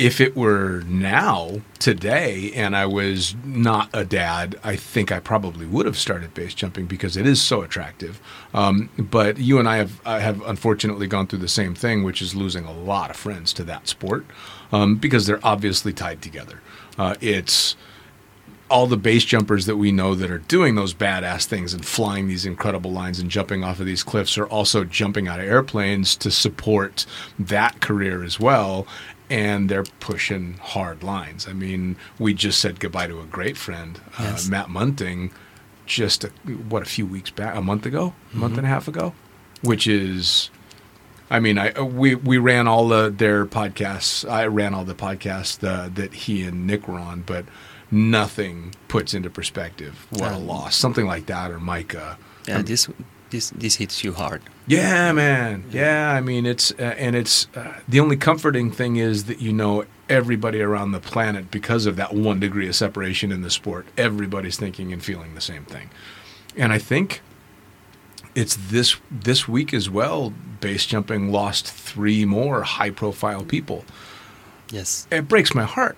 If 0.00 0.18
it 0.18 0.34
were 0.34 0.82
now, 0.86 1.60
today, 1.78 2.52
and 2.54 2.74
I 2.74 2.86
was 2.86 3.34
not 3.44 3.90
a 3.92 4.02
dad, 4.02 4.58
I 4.64 4.74
think 4.74 5.12
I 5.12 5.20
probably 5.20 5.66
would 5.66 5.84
have 5.84 5.98
started 5.98 6.32
base 6.32 6.54
jumping 6.54 6.86
because 6.86 7.18
it 7.18 7.26
is 7.26 7.42
so 7.42 7.60
attractive. 7.60 8.18
Um, 8.54 8.88
but 8.96 9.36
you 9.36 9.58
and 9.58 9.68
I 9.68 9.76
have 9.76 10.00
I 10.06 10.20
have 10.20 10.40
unfortunately 10.40 11.06
gone 11.06 11.26
through 11.26 11.40
the 11.40 11.48
same 11.48 11.74
thing, 11.74 12.02
which 12.02 12.22
is 12.22 12.34
losing 12.34 12.64
a 12.64 12.72
lot 12.72 13.10
of 13.10 13.16
friends 13.16 13.52
to 13.52 13.64
that 13.64 13.88
sport 13.88 14.24
um, 14.72 14.96
because 14.96 15.26
they're 15.26 15.44
obviously 15.44 15.92
tied 15.92 16.22
together. 16.22 16.62
Uh, 16.96 17.16
it's 17.20 17.76
all 18.70 18.86
the 18.86 18.96
base 18.96 19.24
jumpers 19.26 19.66
that 19.66 19.76
we 19.76 19.92
know 19.92 20.14
that 20.14 20.30
are 20.30 20.38
doing 20.38 20.76
those 20.76 20.94
badass 20.94 21.44
things 21.44 21.74
and 21.74 21.84
flying 21.84 22.26
these 22.28 22.46
incredible 22.46 22.92
lines 22.92 23.18
and 23.18 23.30
jumping 23.30 23.64
off 23.64 23.80
of 23.80 23.86
these 23.86 24.02
cliffs 24.02 24.38
are 24.38 24.46
also 24.46 24.84
jumping 24.84 25.28
out 25.28 25.40
of 25.40 25.46
airplanes 25.46 26.16
to 26.16 26.30
support 26.30 27.04
that 27.38 27.80
career 27.80 28.22
as 28.22 28.40
well. 28.40 28.86
And 29.30 29.68
they're 29.68 29.84
pushing 30.00 30.54
hard 30.54 31.02
lines. 31.04 31.46
I 31.46 31.52
mean, 31.52 31.96
we 32.18 32.34
just 32.34 32.58
said 32.58 32.80
goodbye 32.80 33.06
to 33.06 33.20
a 33.20 33.24
great 33.24 33.56
friend, 33.56 34.00
uh, 34.18 34.36
Matt 34.48 34.66
Munting, 34.66 35.30
just 35.86 36.24
a, 36.24 36.28
what 36.68 36.82
a 36.82 36.86
few 36.86 37.06
weeks 37.06 37.30
back, 37.30 37.54
a 37.54 37.62
month 37.62 37.86
ago, 37.86 38.12
a 38.34 38.36
month 38.36 38.58
and 38.58 38.66
a 38.66 38.68
half 38.68 38.88
ago, 38.88 39.14
which 39.62 39.86
is 39.86 40.50
I 41.30 41.38
mean, 41.38 41.58
I 41.58 41.70
uh, 41.72 41.84
we 41.84 42.16
we 42.16 42.38
ran 42.38 42.66
all 42.66 42.88
the 42.88 43.08
their 43.08 43.46
podcasts. 43.46 44.28
I 44.28 44.46
ran 44.46 44.74
all 44.74 44.84
the 44.84 44.96
podcasts 44.96 45.62
uh, 45.66 45.88
that 45.94 46.12
he 46.12 46.42
and 46.42 46.66
Nick 46.66 46.88
were 46.88 46.98
on, 46.98 47.22
but 47.22 47.44
nothing 47.90 48.74
puts 48.88 49.14
into 49.14 49.30
perspective 49.30 50.06
what 50.10 50.32
a 50.32 50.34
Um, 50.36 50.46
loss. 50.48 50.74
Something 50.76 51.06
like 51.06 51.26
that, 51.26 51.50
or 51.52 51.60
Micah. 51.60 52.18
yeah, 52.48 52.56
Um, 52.58 52.64
this 52.64 52.88
this 53.30 53.50
this 53.50 53.76
hits 53.76 54.04
you 54.04 54.12
hard. 54.12 54.42
yeah, 54.66 55.12
man. 55.12 55.64
Yeah, 55.70 56.12
I 56.12 56.20
mean, 56.20 56.46
it's 56.46 56.72
uh, 56.72 56.94
and 56.98 57.16
it's 57.16 57.48
uh, 57.54 57.80
the 57.88 58.00
only 58.00 58.16
comforting 58.16 58.70
thing 58.70 58.96
is 58.96 59.24
that 59.24 59.40
you 59.40 59.52
know 59.52 59.84
everybody 60.08 60.60
around 60.60 60.92
the 60.92 61.00
planet 61.00 61.50
because 61.50 61.86
of 61.86 61.96
that 61.96 62.12
one 62.14 62.40
degree 62.40 62.68
of 62.68 62.74
separation 62.74 63.32
in 63.32 63.42
the 63.42 63.50
sport. 63.50 63.86
Everybody's 63.96 64.56
thinking 64.56 64.92
and 64.92 65.02
feeling 65.02 65.34
the 65.34 65.40
same 65.40 65.64
thing, 65.64 65.90
and 66.56 66.72
I 66.72 66.78
think 66.78 67.22
it's 68.34 68.56
this 68.56 68.96
this 69.10 69.48
week 69.48 69.72
as 69.74 69.88
well. 69.88 70.32
Base 70.60 70.84
jumping 70.84 71.32
lost 71.32 71.66
three 71.70 72.24
more 72.24 72.62
high 72.62 72.90
profile 72.90 73.44
people. 73.44 73.84
Yes. 74.70 75.06
It 75.10 75.26
breaks 75.26 75.54
my 75.54 75.64
heart. 75.64 75.96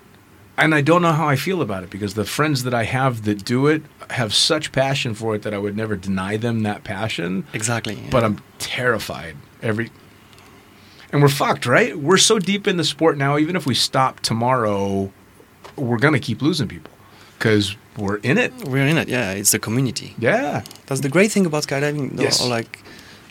And 0.57 0.75
I 0.75 0.81
don't 0.81 1.01
know 1.01 1.13
how 1.13 1.27
I 1.27 1.35
feel 1.35 1.61
about 1.63 1.83
it 1.83 1.89
because 1.89 2.13
the 2.13 2.25
friends 2.25 2.63
that 2.63 2.73
I 2.75 2.83
have 2.83 3.23
that 3.23 3.43
do 3.43 3.65
it 3.67 3.81
have 4.11 4.33
such 4.35 4.71
passion 4.71 5.15
for 5.15 5.33
it 5.35 5.41
that 5.41 5.53
I 5.53 5.57
would 5.57 5.75
never 5.75 5.95
deny 5.95 6.37
them 6.37 6.61
that 6.63 6.83
passion 6.83 7.45
Exactly. 7.53 7.95
yeah. 7.95 8.09
but 8.11 8.23
I'm 8.23 8.39
terrified 8.59 9.35
every. 9.63 9.89
And 11.11 11.21
we're 11.21 11.29
fucked, 11.29 11.65
right? 11.65 11.97
We're 11.97 12.17
so 12.17 12.37
deep 12.39 12.67
in 12.67 12.77
the 12.77 12.83
sport 12.83 13.17
now. 13.17 13.37
Even 13.37 13.55
if 13.55 13.65
we 13.65 13.73
stop 13.75 14.19
tomorrow, 14.19 15.11
we're 15.75 15.97
gonna 15.97 16.19
keep 16.19 16.41
losing 16.41 16.67
people 16.67 16.91
because 17.39 17.75
we're 17.97 18.17
in 18.17 18.37
it. 18.37 18.53
we're 18.67 18.85
in 18.87 18.97
it. 18.97 19.07
Yeah, 19.07 19.31
it's 19.31 19.51
the 19.51 19.59
community. 19.59 20.15
Yeah, 20.19 20.63
That's 20.87 21.01
the 21.01 21.09
great 21.09 21.31
thing 21.31 21.45
about 21.45 21.63
skydiving. 21.63 22.15
Though, 22.17 22.23
Yes. 22.23 22.43
Like, 22.45 22.79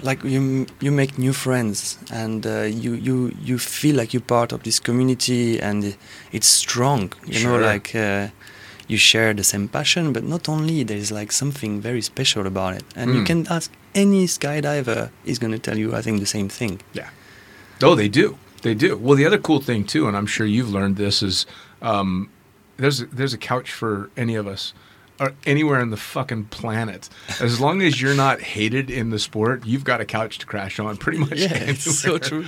like 0.02 0.22
you 0.24 0.66
you 0.80 0.90
make 0.92 1.18
new 1.18 1.32
friends 1.32 1.98
and 2.10 2.46
uh, 2.46 2.62
you 2.62 2.94
you 2.94 3.32
you 3.44 3.58
feel 3.58 3.96
like 3.96 4.12
you're 4.12 4.26
part 4.26 4.52
of 4.52 4.62
this 4.62 4.80
community 4.80 5.60
and 5.60 5.96
it's 6.32 6.46
strong. 6.48 7.12
You 7.26 7.34
Sure. 7.34 7.60
know, 7.60 7.66
like. 7.66 7.94
Uh, 7.94 8.28
you 8.88 8.98
share 8.98 9.32
the 9.32 9.44
same 9.44 9.68
passion, 9.68 10.12
but 10.12 10.22
not 10.24 10.48
only 10.48 10.82
there's 10.84 11.10
like 11.10 11.32
something 11.32 11.80
very 11.80 12.02
special 12.02 12.46
about 12.46 12.74
it, 12.74 12.84
and 12.96 13.14
you 13.14 13.20
Mm. 13.22 13.26
can 13.26 13.46
ask 13.48 13.70
any 13.94 14.26
skydiver, 14.26 15.08
he's 15.24 15.38
gonna 15.38 15.58
tell 15.58 15.78
you, 15.78 15.94
I 15.98 16.02
think, 16.02 16.18
the 16.20 16.26
same 16.26 16.48
thing. 16.48 16.80
yeah. 16.92 17.08
Oh, 17.80 17.94
they 17.94 18.08
do. 18.08 18.36
They 18.62 18.74
do. 18.74 18.96
Well, 18.98 19.16
the 19.16 19.24
other 19.24 19.38
cool 19.38 19.60
thing 19.62 19.84
too, 19.84 20.08
and 20.08 20.16
I'm 20.16 20.26
sure 20.26 20.46
you've 20.46 20.70
learned 20.70 20.96
this, 20.96 21.22
is 21.22 21.46
um, 21.80 22.28
there's 22.76 23.00
a, 23.02 23.06
there's 23.06 23.32
a 23.32 23.38
couch 23.38 23.72
for 23.72 24.10
any 24.16 24.34
of 24.34 24.46
us. 24.46 24.74
Or 25.20 25.32
anywhere 25.46 25.80
on 25.80 25.90
the 25.90 25.96
fucking 25.96 26.46
planet, 26.46 27.08
as 27.40 27.60
long 27.60 27.80
as 27.82 28.00
you're 28.00 28.14
not 28.14 28.40
hated 28.40 28.90
in 28.90 29.10
the 29.10 29.18
sport, 29.18 29.64
you've 29.64 29.84
got 29.84 30.00
a 30.00 30.04
couch 30.04 30.38
to 30.38 30.46
crash 30.46 30.80
on. 30.80 30.96
Pretty 30.96 31.18
much. 31.18 31.38
Yeah, 31.38 31.52
it's 31.54 31.84
so 32.00 32.18
true. 32.18 32.46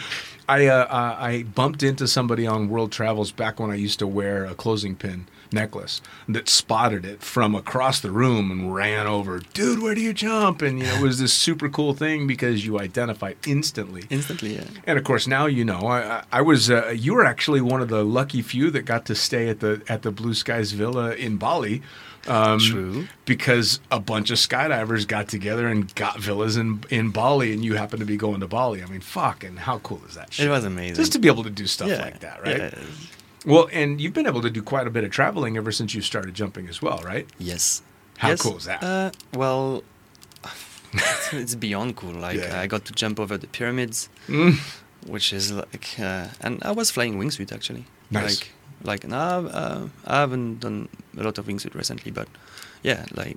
I 0.49 0.67
uh, 0.67 0.85
uh, 0.85 1.17
I 1.19 1.43
bumped 1.45 1.83
into 1.83 2.09
somebody 2.09 2.47
on 2.47 2.69
World 2.69 2.91
Travels 2.91 3.31
back 3.33 3.61
when 3.61 3.71
I 3.71 3.77
used 3.77 3.99
to 4.01 4.07
wear 4.07 4.45
a 4.45 4.55
closing 4.55 4.97
pin 4.97 5.27
necklace 5.53 6.03
that 6.29 6.49
spotted 6.49 7.05
it 7.05 7.23
from 7.23 7.55
across 7.55 8.01
the 8.01 8.11
room 8.11 8.51
and 8.51 8.75
ran 8.75 9.07
over. 9.07 9.39
Dude, 9.39 9.81
where 9.81 9.95
do 9.95 10.01
you 10.01 10.13
jump? 10.13 10.61
And 10.63 10.81
you 10.81 10.87
know, 10.87 10.97
it 10.97 11.01
was 11.03 11.19
this 11.21 11.33
super 11.33 11.69
cool 11.69 11.95
thing 11.95 12.27
because 12.27 12.67
you 12.67 12.79
identified 12.81 13.37
instantly. 13.47 14.05
Instantly, 14.11 14.57
yeah. 14.57 14.65
And 14.87 14.99
of 14.99 15.05
course, 15.05 15.27
now 15.29 15.47
you 15.47 15.65
know. 15.65 15.81
I, 15.81 16.01
I- 16.19 16.25
I 16.33 16.41
was. 16.43 16.71
Uh, 16.71 16.89
you 16.89 17.15
were 17.15 17.25
actually 17.25 17.61
one 17.61 17.81
of 17.81 17.89
the 17.89 18.03
lucky 18.05 18.43
few 18.43 18.71
that 18.73 18.83
got 18.83 19.05
to 19.07 19.15
stay 19.15 19.49
at 19.49 19.61
the 19.61 19.81
at 19.89 20.03
the 20.03 20.11
Blue 20.11 20.35
Skies 20.35 20.73
Villa 20.73 21.15
in 21.15 21.37
Bali. 21.37 21.81
Um, 22.27 22.59
True. 22.59 23.07
Because 23.27 23.81
a 23.91 24.01
bunch 24.01 24.31
of 24.31 24.39
skydivers 24.39 25.07
got 25.07 25.29
together 25.29 25.69
and 25.69 25.95
got 25.95 26.19
villas 26.19 26.57
in 26.57 26.83
in 26.91 27.11
Bali, 27.11 27.53
and 27.53 27.65
you 27.65 27.75
happened 27.75 28.01
to 28.01 28.07
be 28.07 28.17
going 28.17 28.41
to 28.41 28.49
Bali. 28.49 28.83
I 28.83 28.87
mean, 28.87 29.01
fucking, 29.01 29.57
how 29.57 29.79
cool 29.81 30.01
is 30.09 30.15
that? 30.15 30.33
Shit? 30.33 30.47
It 30.47 30.51
was 30.51 30.65
amazing. 30.65 30.97
Just 30.97 31.13
to 31.13 31.19
be 31.19 31.29
able 31.29 31.45
to 31.45 31.51
do 31.51 31.67
stuff 31.67 31.89
Yeah, 31.89 32.01
like 32.03 32.21
that, 32.21 32.43
right? 32.43 32.57
yeah. 32.59 32.75
Well, 33.47 33.69
and 33.73 34.01
you've 34.01 34.15
been 34.15 34.27
able 34.27 34.41
to 34.41 34.49
do 34.49 34.63
quite 34.63 34.87
a 34.87 34.91
bit 34.91 35.05
of 35.05 35.11
traveling 35.11 35.59
ever 35.59 35.71
since 35.71 35.95
you 35.95 36.01
started 36.01 36.33
jumping 36.35 36.67
as 36.69 36.81
well, 36.81 37.03
right? 37.05 37.29
Yes. 37.39 37.83
How 38.17 38.31
Yes. 38.31 38.41
cool 38.43 38.57
is 38.57 38.65
that? 38.65 38.83
Uh, 38.83 39.11
well, 39.35 39.83
it's 41.33 41.55
beyond 41.55 41.97
cool. 41.97 42.13
Like 42.13 42.39
Yeah. 42.39 42.61
I 42.61 42.67
got 42.67 42.85
to 42.87 42.93
jump 42.93 43.21
over 43.21 43.37
the 43.37 43.47
pyramids, 43.49 44.09
Mm. 44.29 44.59
which 45.07 45.33
is 45.33 45.53
like, 45.53 45.97
uh, 46.01 46.29
and 46.41 46.63
I 46.63 46.71
was 46.71 46.91
flying 46.91 47.19
wingsuit 47.19 47.53
actually. 47.53 47.85
Nice. 48.11 48.41
Like, 48.41 48.51
like 48.83 49.09
now 49.09 49.47
uh, 49.47 49.89
I 50.07 50.21
haven't 50.21 50.61
done 50.61 50.89
a 51.19 51.23
lot 51.23 51.39
of 51.39 51.47
wingsuit 51.47 51.75
recently, 51.75 52.11
but 52.11 52.29
yeah, 52.83 53.05
like 53.15 53.37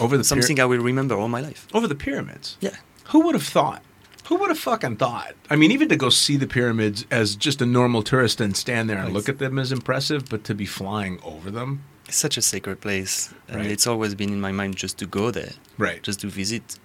Over 0.00 0.16
the 0.18 0.24
something 0.24 0.58
I 0.60 0.64
will 0.66 0.78
remember 0.82 1.14
all 1.14 1.28
my 1.28 1.40
life. 1.40 1.66
over 1.74 1.86
the 1.88 1.94
pyramids. 1.94 2.56
Yeah. 2.60 2.76
Who 3.10 3.20
would 3.20 3.34
have 3.34 3.44
thought? 3.46 3.82
Who 4.28 4.36
would 4.36 4.48
have 4.50 4.58
fucking 4.58 4.96
thought? 4.96 5.34
I 5.48 5.56
mean, 5.56 5.70
even 5.70 5.88
to 5.88 5.96
go 5.96 6.10
see 6.10 6.36
the 6.36 6.46
pyramids 6.48 7.06
as 7.10 7.36
just 7.36 7.62
a 7.62 7.66
normal 7.66 8.02
tourist 8.02 8.40
and 8.40 8.56
stand 8.56 8.90
there 8.90 8.98
and 8.98 9.12
look 9.14 9.28
at 9.28 9.38
them 9.38 9.58
is 9.58 9.70
impressive, 9.70 10.28
but 10.28 10.42
to 10.44 10.54
be 10.54 10.66
flying 10.66 11.18
over 11.22 11.50
them, 11.50 11.84
It's 12.08 12.16
such 12.16 12.36
a 12.36 12.42
sacred 12.42 12.80
place, 12.80 13.32
and 13.48 13.56
Right. 13.60 13.70
it's 13.70 13.86
always 13.86 14.14
been 14.14 14.30
in 14.32 14.40
my 14.40 14.52
mind 14.52 14.76
just 14.76 14.96
to 14.98 15.06
go 15.06 15.30
there, 15.30 15.52
right? 15.78 16.02
just 16.02 16.20
to 16.20 16.28
visit. 16.28 16.78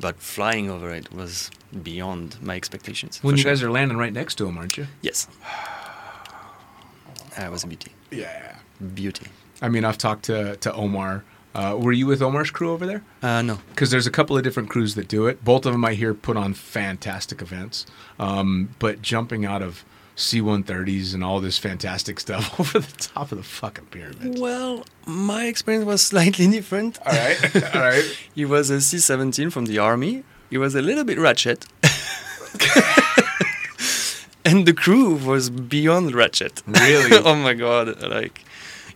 But 0.00 0.20
flying 0.20 0.68
over 0.70 0.90
it 0.90 1.12
was 1.12 1.50
beyond 1.82 2.36
my 2.42 2.54
expectations. 2.56 3.18
when 3.22 3.36
you 3.36 3.42
sure. 3.42 3.52
guys 3.52 3.62
are 3.62 3.70
landing 3.70 3.96
right 3.98 4.12
next 4.12 4.34
to 4.38 4.44
them, 4.46 4.58
aren't 4.58 4.76
you? 4.76 4.86
Yes. 5.02 5.26
That 7.36 7.50
was 7.50 7.64
a 7.64 7.66
beauty. 7.66 7.92
Yeah. 8.10 8.56
Beauty. 8.94 9.26
I 9.62 9.68
mean, 9.68 9.84
I've 9.84 9.98
talked 9.98 10.24
to 10.26 10.56
to 10.56 10.72
Omar. 10.72 11.24
Uh, 11.54 11.74
were 11.80 11.92
you 11.92 12.06
with 12.06 12.20
Omar's 12.20 12.50
crew 12.50 12.70
over 12.72 12.84
there? 12.86 13.02
Uh, 13.22 13.40
no. 13.40 13.58
because 13.70 13.90
there's 13.90 14.06
a 14.06 14.10
couple 14.10 14.36
of 14.36 14.42
different 14.44 14.68
crews 14.68 14.94
that 14.94 15.08
do 15.08 15.26
it. 15.26 15.42
Both 15.42 15.64
of 15.64 15.72
them 15.72 15.84
I 15.86 15.94
hear 15.94 16.12
put 16.12 16.36
on 16.36 16.52
fantastic 16.52 17.40
events. 17.40 17.86
Um, 18.18 18.68
but 18.78 19.00
jumping 19.00 19.46
out 19.46 19.62
of 19.62 19.82
C-130s 20.16 21.14
and 21.14 21.24
all 21.24 21.40
this 21.40 21.56
fantastic 21.56 22.20
stuff 22.20 22.60
over 22.60 22.80
the 22.80 22.92
top 22.98 23.32
of 23.32 23.38
the 23.38 23.44
fucking 23.44 23.86
pyramid. 23.86 24.38
Well, 24.38 24.84
my 25.06 25.46
experience 25.46 25.86
was 25.86 26.02
slightly 26.02 26.46
different. 26.46 26.98
All 27.06 27.12
right, 27.12 27.74
all 27.74 27.80
right. 27.80 28.04
He 28.34 28.44
was 28.44 28.68
a 28.68 28.80
C 28.82 28.98
17 28.98 29.48
from 29.48 29.64
the 29.64 29.78
army. 29.78 30.24
He 30.50 30.58
was 30.58 30.74
a 30.74 30.82
little 30.82 31.04
bit 31.04 31.18
ratchet. 31.18 31.64
and 34.44 34.66
the 34.66 34.72
crew 34.74 35.14
was 35.14 35.48
beyond 35.50 36.14
ratchet. 36.14 36.62
Really? 36.66 37.16
oh 37.24 37.34
my 37.34 37.54
god. 37.54 38.02
Like, 38.02 38.44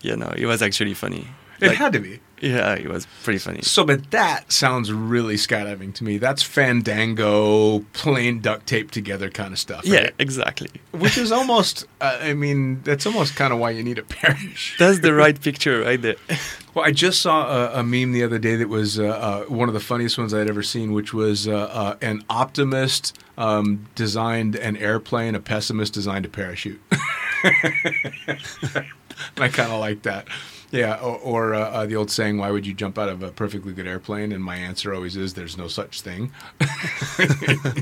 you 0.03 0.17
know, 0.17 0.33
it 0.37 0.47
was 0.47 0.63
actually 0.63 0.95
funny. 0.95 1.27
It 1.61 1.69
Like, 1.69 1.77
had 1.77 1.93
to 1.93 2.01
be. 2.01 2.21
Yeah, 2.41 2.73
it 2.75 2.89
was 2.89 3.07
pretty 3.23 3.39
funny. 3.39 3.61
So, 3.61 3.85
but 3.85 4.11
that 4.13 4.51
sounds 4.51 4.91
really 4.91 5.35
skydiving 5.35 5.93
to 5.97 6.05
me. 6.05 6.17
That's 6.17 6.43
Fandango, 6.43 7.81
plain 7.93 8.41
duct 8.41 8.67
tape 8.67 8.91
together 8.91 9.29
kind 9.29 9.53
of 9.53 9.59
stuff. 9.59 9.85
Yeah, 9.85 10.09
exactly. 10.19 10.71
Which 10.93 11.19
is 11.19 11.31
almost, 11.41 11.85
uh, 12.01 12.17
I 12.23 12.33
mean, 12.33 12.81
that's 12.83 13.05
almost 13.05 13.37
kind 13.37 13.53
of 13.53 13.59
why 13.59 13.73
you 13.73 13.83
need 13.83 13.99
a 13.99 14.03
parachute. 14.05 14.79
That's 14.79 15.01
the 15.01 15.13
right 15.13 15.39
picture 15.39 15.83
right 15.83 16.01
there. 16.01 16.17
Well, 16.73 16.85
I 16.85 16.93
just 16.93 17.21
saw 17.21 17.49
a, 17.75 17.81
a 17.81 17.83
meme 17.83 18.13
the 18.13 18.23
other 18.23 18.39
day 18.39 18.55
that 18.55 18.69
was 18.69 18.97
uh, 18.97 19.07
uh, 19.07 19.43
one 19.47 19.67
of 19.67 19.75
the 19.75 19.81
funniest 19.81 20.17
ones 20.17 20.33
I'd 20.33 20.49
ever 20.49 20.63
seen, 20.63 20.93
which 20.93 21.13
was 21.13 21.49
uh, 21.49 21.53
uh, 21.53 21.97
an 22.01 22.23
optimist 22.31 23.19
um, 23.37 23.89
designed 23.97 24.55
an 24.55 24.77
airplane, 24.77 25.35
a 25.35 25.41
pessimist 25.41 25.95
designed 25.95 26.27
a 26.27 26.29
parachute. 26.29 26.81
I 29.39 29.49
kind 29.49 29.73
of 29.73 29.81
like 29.81 30.03
that. 30.03 30.29
Yeah, 30.73 30.95
or, 31.01 31.19
or 31.19 31.55
uh, 31.55 31.61
uh, 31.71 31.87
the 31.87 31.97
old 31.97 32.11
saying, 32.13 32.39
"Why 32.39 32.51
would 32.53 32.65
you 32.67 32.75
jump 32.75 32.97
out 32.99 33.09
of 33.09 33.23
a 33.23 33.31
perfectly 33.33 33.73
good 33.73 33.87
airplane?" 33.89 34.31
And 34.33 34.43
my 34.45 34.57
answer 34.57 34.95
always 34.95 35.17
is, 35.17 35.35
"There's 35.35 35.59
no 35.59 35.67
such 35.67 36.01
thing." 36.03 36.31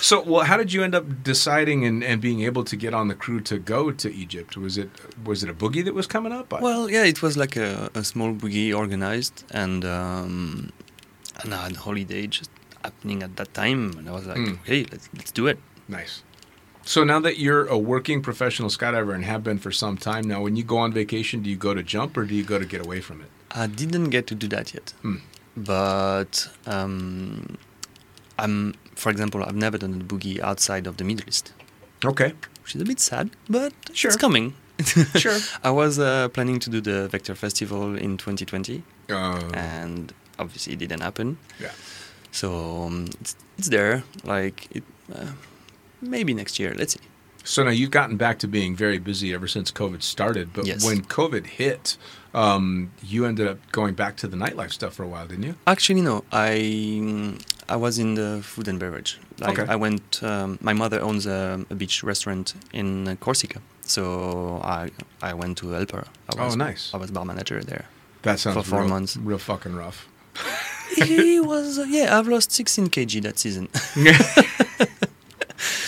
so, 0.00 0.20
well, 0.22 0.44
how 0.44 0.56
did 0.56 0.72
you 0.72 0.82
end 0.82 0.94
up 0.94 1.22
deciding 1.22 1.84
and, 1.84 2.02
and 2.04 2.20
being 2.20 2.42
able 2.42 2.64
to 2.64 2.76
get 2.76 2.94
on 2.94 3.08
the 3.08 3.14
crew 3.14 3.40
to 3.42 3.58
go 3.58 3.90
to 3.92 4.12
Egypt? 4.12 4.56
Was 4.56 4.76
it 4.76 4.90
was 5.24 5.42
it 5.44 5.50
a 5.50 5.54
boogie 5.54 5.84
that 5.84 5.94
was 5.94 6.06
coming 6.06 6.32
up? 6.32 6.52
Well, 6.60 6.90
yeah, 6.90 7.04
it 7.04 7.22
was 7.22 7.36
like 7.36 7.56
a, 7.56 7.90
a 7.94 8.02
small 8.04 8.32
boogie 8.34 8.74
organized, 8.76 9.44
and 9.52 9.84
um, 9.84 10.72
and 11.42 11.54
I 11.54 11.64
had 11.64 11.76
holiday 11.76 12.26
just 12.26 12.50
happening 12.82 13.22
at 13.22 13.36
that 13.36 13.54
time, 13.54 13.92
and 13.98 14.08
I 14.08 14.12
was 14.12 14.26
like, 14.26 14.38
Mm. 14.38 14.60
okay, 14.62 14.84
let's 14.90 15.08
let's 15.16 15.30
do 15.32 15.46
it. 15.46 15.58
Nice. 15.88 16.22
So 16.92 17.04
now 17.04 17.20
that 17.20 17.36
you're 17.38 17.66
a 17.66 17.78
working 17.78 18.20
professional 18.20 18.68
skydiver 18.68 19.14
and 19.14 19.24
have 19.24 19.42
been 19.48 19.58
for 19.66 19.70
some 19.82 19.96
time 19.96 20.24
now, 20.32 20.40
when 20.42 20.56
you 20.56 20.64
go 20.64 20.78
on 20.84 20.90
vacation, 20.92 21.36
do 21.44 21.48
you 21.48 21.56
go 21.68 21.72
to 21.72 21.84
jump 21.94 22.16
or 22.16 22.24
do 22.24 22.34
you 22.34 22.42
go 22.52 22.58
to 22.58 22.64
get 22.74 22.80
away 22.86 23.00
from 23.00 23.20
it? 23.24 23.28
I 23.62 23.66
didn't 23.68 24.10
get 24.10 24.26
to 24.30 24.34
do 24.34 24.48
that 24.48 24.66
yet, 24.74 24.92
Hmm. 25.02 25.18
but 25.56 26.32
um, 26.66 27.56
I'm, 28.42 28.74
for 29.02 29.10
example, 29.14 29.38
I've 29.44 29.60
never 29.66 29.78
done 29.78 29.94
a 30.00 30.04
boogie 30.12 30.40
outside 30.40 30.88
of 30.88 30.96
the 30.96 31.04
Middle 31.04 31.28
East, 31.28 31.52
Okay. 32.04 32.32
which 32.62 32.74
is 32.74 32.82
a 32.82 32.84
bit 32.84 32.98
sad, 32.98 33.30
but 33.48 33.72
Sure. 33.92 34.10
it's 34.10 34.20
coming. 34.26 34.54
Sure. 35.24 35.38
I 35.62 35.70
was 35.70 35.98
uh, 35.98 36.28
planning 36.34 36.58
to 36.60 36.70
do 36.70 36.80
the 36.80 37.06
Vector 37.14 37.36
Festival 37.36 37.82
in 38.06 38.16
2020, 38.16 38.82
Uh, 39.08 39.38
and 39.54 40.12
obviously 40.40 40.72
it 40.72 40.80
didn't 40.80 41.02
happen. 41.02 41.36
yeah. 41.60 41.72
So 42.32 42.48
um, 42.86 43.06
it's, 43.20 43.36
it's 43.58 43.68
there. 43.68 44.02
Like 44.24 44.66
it, 44.76 44.84
uh, 45.14 45.32
maybe 46.00 46.34
next 46.34 46.58
year. 46.58 46.74
Let's 46.76 46.94
see. 46.94 47.00
So 47.42 47.64
now 47.64 47.70
you've 47.70 47.90
gotten 47.90 48.16
back 48.18 48.38
to 48.40 48.46
being 48.48 48.76
very 48.76 48.98
busy 48.98 49.32
ever 49.32 49.48
since 49.48 49.72
COVID 49.72 50.02
started. 50.02 50.52
But 50.52 50.66
Yes. 50.66 50.84
when 50.84 51.00
COVID 51.02 51.46
hit, 51.46 51.96
um, 52.34 52.90
you 53.02 53.24
ended 53.24 53.46
up 53.48 53.58
going 53.72 53.94
back 53.94 54.16
to 54.18 54.28
the 54.28 54.36
nightlife 54.36 54.72
stuff 54.72 54.92
for 54.94 55.04
a 55.04 55.08
while, 55.08 55.26
didn't 55.26 55.44
you? 55.44 55.54
Actually, 55.66 56.02
no. 56.02 56.22
I 56.32 57.34
I 57.68 57.76
was 57.76 57.98
in 57.98 58.14
the 58.14 58.40
food 58.42 58.68
and 58.68 58.78
beverage. 58.78 59.18
Like 59.38 59.58
Okay. 59.58 59.72
I 59.72 59.76
went. 59.76 60.22
Um, 60.22 60.58
my 60.60 60.74
mother 60.74 61.00
owns 61.00 61.24
a, 61.26 61.64
a 61.70 61.74
beach 61.74 62.02
restaurant 62.04 62.54
in 62.72 63.08
uh, 63.08 63.14
Corsica, 63.16 63.60
so 63.86 64.60
I 64.62 64.90
I 65.22 65.32
went 65.32 65.56
to 65.58 65.70
help 65.70 65.92
her. 65.92 66.04
I 66.28 66.32
Oh, 66.42 66.44
was, 66.46 66.56
nice. 66.56 66.90
I 66.94 66.98
was 66.98 67.10
bar 67.10 67.24
manager 67.24 67.62
there. 67.64 67.86
That 68.22 68.38
sounds 68.38 68.56
For 68.56 68.62
four 68.62 68.80
real, 68.80 68.88
months. 68.90 69.16
real 69.16 69.38
fucking 69.38 69.74
rough. 69.74 70.06
it 70.98 71.42
was 71.46 71.78
uh, 71.78 71.84
yeah. 71.88 72.18
I've 72.18 72.28
lost 72.28 72.52
16 72.52 72.88
kg 72.88 73.22
that 73.22 73.38
season. 73.38 73.68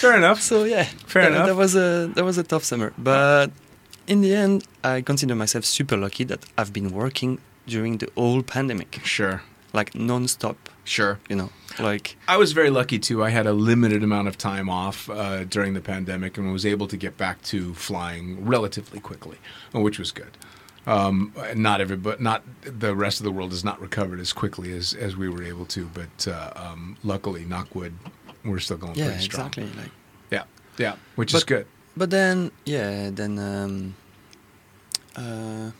Fair 0.03 0.17
enough. 0.17 0.41
so 0.41 0.65
yeah, 0.65 0.85
Fair 1.07 1.23
that, 1.23 1.33
enough. 1.33 1.47
That 1.47 1.57
was 1.57 1.75
a 1.77 2.11
that 2.17 2.25
was 2.25 2.38
a 2.38 2.43
tough 2.53 2.65
summer, 2.65 2.93
but 2.99 3.51
in 4.07 4.21
the 4.21 4.35
end, 4.45 4.65
I 4.85 5.03
consider 5.03 5.35
myself 5.35 5.65
super 5.65 5.97
lucky 5.97 6.25
that 6.25 6.41
I've 6.59 6.73
been 6.73 6.91
working 7.03 7.38
during 7.67 7.99
the 7.99 8.09
whole 8.17 8.43
pandemic, 8.43 9.01
Sure. 9.05 9.43
like 9.73 9.95
non-stop. 9.95 10.57
Sure. 10.85 11.19
You 11.31 11.37
know, 11.37 11.51
like 11.79 12.17
I 12.27 12.37
was 12.37 12.53
very 12.53 12.71
lucky 12.71 12.99
too. 12.99 13.23
I 13.23 13.31
had 13.31 13.47
a 13.47 13.53
limited 13.53 14.03
amount 14.03 14.27
of 14.29 14.37
time 14.37 14.69
off 14.69 15.09
uh, 15.09 15.45
during 15.45 15.75
the 15.75 15.81
pandemic 15.81 16.37
and 16.38 16.53
was 16.53 16.67
able 16.67 16.88
to 16.88 16.97
get 16.97 17.17
back 17.17 17.41
to 17.53 17.73
flying 17.75 18.45
relatively 18.45 18.99
quickly, 19.01 19.38
which 19.73 19.99
was 20.01 20.11
good. 20.12 20.33
Um, 20.85 21.33
not 21.55 21.81
every, 21.81 21.97
but 21.97 22.21
not 22.21 22.43
the 22.62 22.93
rest 22.97 23.21
of 23.21 23.25
the 23.25 23.31
world 23.31 23.53
has 23.53 23.62
not 23.65 23.81
recovered 23.81 24.19
as 24.19 24.33
quickly 24.33 24.73
as, 24.77 24.95
as 24.95 25.17
we 25.17 25.29
were 25.29 25.45
able 25.45 25.65
to. 25.67 25.88
But 25.95 26.27
uh, 26.27 26.53
um, 26.57 26.97
luckily, 27.05 27.45
knockwood, 27.45 27.93
we're 28.45 28.59
still 28.61 28.77
going 28.79 28.95
yeah, 28.95 29.07
pretty 29.09 29.23
strong. 29.23 29.47
exactly. 29.49 29.83
Like, 29.83 29.91
Yeah, 30.31 30.45
yeah, 30.79 30.95
which 31.17 31.35
is 31.35 31.45
good. 31.45 31.67
but 31.97 32.11
then 32.11 32.51
yeah, 32.65 33.11
then 33.11 33.39
um, 33.39 33.95
uh, 35.17 35.71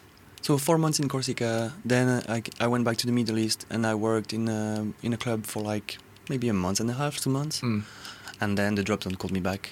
so 0.40 0.59
four 0.59 0.79
months 0.79 0.98
in 1.01 1.09
Corsica. 1.09 1.72
Then 1.85 2.09
uh, 2.09 2.22
I, 2.29 2.42
I 2.61 2.66
went 2.66 2.85
back 2.85 2.96
to 2.98 3.07
the 3.07 3.12
Middle 3.12 3.38
East 3.38 3.66
and 3.70 3.87
I 3.87 3.94
worked 3.94 4.33
in 4.33 4.48
a, 4.48 4.87
in 5.03 5.12
a 5.12 5.16
club 5.16 5.46
for 5.46 5.62
like 5.62 5.98
maybe 6.29 6.48
a 6.48 6.53
month 6.55 6.81
and 6.81 6.90
a 6.90 6.94
half, 6.94 7.18
two 7.20 7.31
months. 7.31 7.61
Mm. 7.61 7.83
And 8.40 8.59
then 8.59 8.75
the 8.75 8.83
drop 8.83 9.03
zone 9.05 9.14
called 9.14 9.33
me 9.33 9.40
back. 9.40 9.70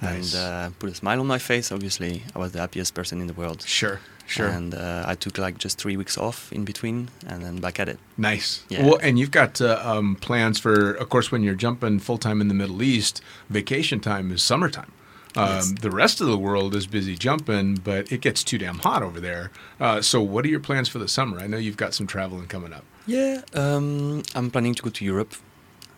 Nice. 0.00 0.34
And 0.34 0.42
uh, 0.42 0.70
put 0.78 0.90
a 0.90 0.94
smile 0.94 1.20
on 1.20 1.26
my 1.26 1.38
face. 1.38 1.72
Obviously, 1.72 2.22
I 2.34 2.38
was 2.38 2.52
the 2.52 2.60
happiest 2.60 2.94
person 2.94 3.20
in 3.20 3.26
the 3.26 3.34
world. 3.34 3.62
Sure, 3.66 4.00
sure. 4.30 4.48
And 4.48 4.74
uh, 4.74 5.04
I 5.06 5.14
took 5.14 5.38
like 5.38 5.58
just 5.58 5.78
three 5.78 5.96
weeks 5.96 6.16
off 6.16 6.52
in 6.52 6.64
between, 6.64 7.08
and 7.26 7.42
then 7.44 7.56
back 7.60 7.78
at 7.80 7.88
it. 7.88 7.98
Nice. 8.16 8.62
Yeah. 8.68 8.86
Well, 8.86 8.98
and 9.02 9.18
you've 9.18 9.30
got 9.30 9.60
uh, 9.60 9.80
um, 9.82 10.16
plans 10.16 10.58
for, 10.58 10.92
of 10.92 11.08
course, 11.08 11.30
when 11.32 11.42
you're 11.42 11.54
jumping 11.54 11.98
full 11.98 12.18
time 12.18 12.40
in 12.40 12.48
the 12.48 12.54
Middle 12.54 12.82
East, 12.82 13.20
vacation 13.48 14.00
time 14.00 14.30
is 14.32 14.42
summertime. 14.42 14.92
Um, 15.36 15.46
Yes. 15.48 15.72
The 15.80 15.90
rest 15.90 16.20
of 16.20 16.26
the 16.26 16.38
world 16.38 16.74
is 16.74 16.86
busy 16.88 17.16
jumping, 17.16 17.76
but 17.76 18.10
it 18.10 18.20
gets 18.20 18.42
too 18.42 18.58
damn 18.58 18.78
hot 18.78 19.02
over 19.02 19.20
there. 19.20 19.50
Uh, 19.78 20.00
so, 20.02 20.20
what 20.20 20.44
are 20.44 20.48
your 20.48 20.60
plans 20.60 20.88
for 20.88 20.98
the 20.98 21.06
summer? 21.08 21.38
I 21.38 21.46
know 21.46 21.56
you've 21.56 21.76
got 21.76 21.94
some 21.94 22.06
traveling 22.08 22.46
coming 22.48 22.72
up. 22.72 22.84
Yeah, 23.06 23.42
um, 23.54 24.22
I'm 24.34 24.50
planning 24.50 24.74
to 24.74 24.82
go 24.82 24.90
to 24.90 25.04
Europe, 25.04 25.34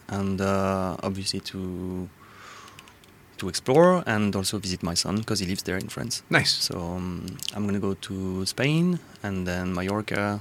and 0.08 0.40
uh, 0.40 0.96
obviously 1.02 1.40
to 1.40 2.08
to 3.42 3.48
explore 3.48 4.02
and 4.06 4.34
also 4.36 4.58
visit 4.58 4.80
my 4.82 4.94
son 4.94 5.14
because 5.22 5.40
he 5.42 5.46
lives 5.52 5.62
there 5.64 5.76
in 5.84 5.88
France. 5.88 6.22
Nice. 6.30 6.52
So 6.68 6.74
um, 6.78 7.26
I'm 7.54 7.66
gonna 7.66 7.80
go 7.88 7.94
to 8.08 8.46
Spain 8.46 8.98
and 9.22 9.46
then 9.46 9.74
Mallorca, 9.74 10.40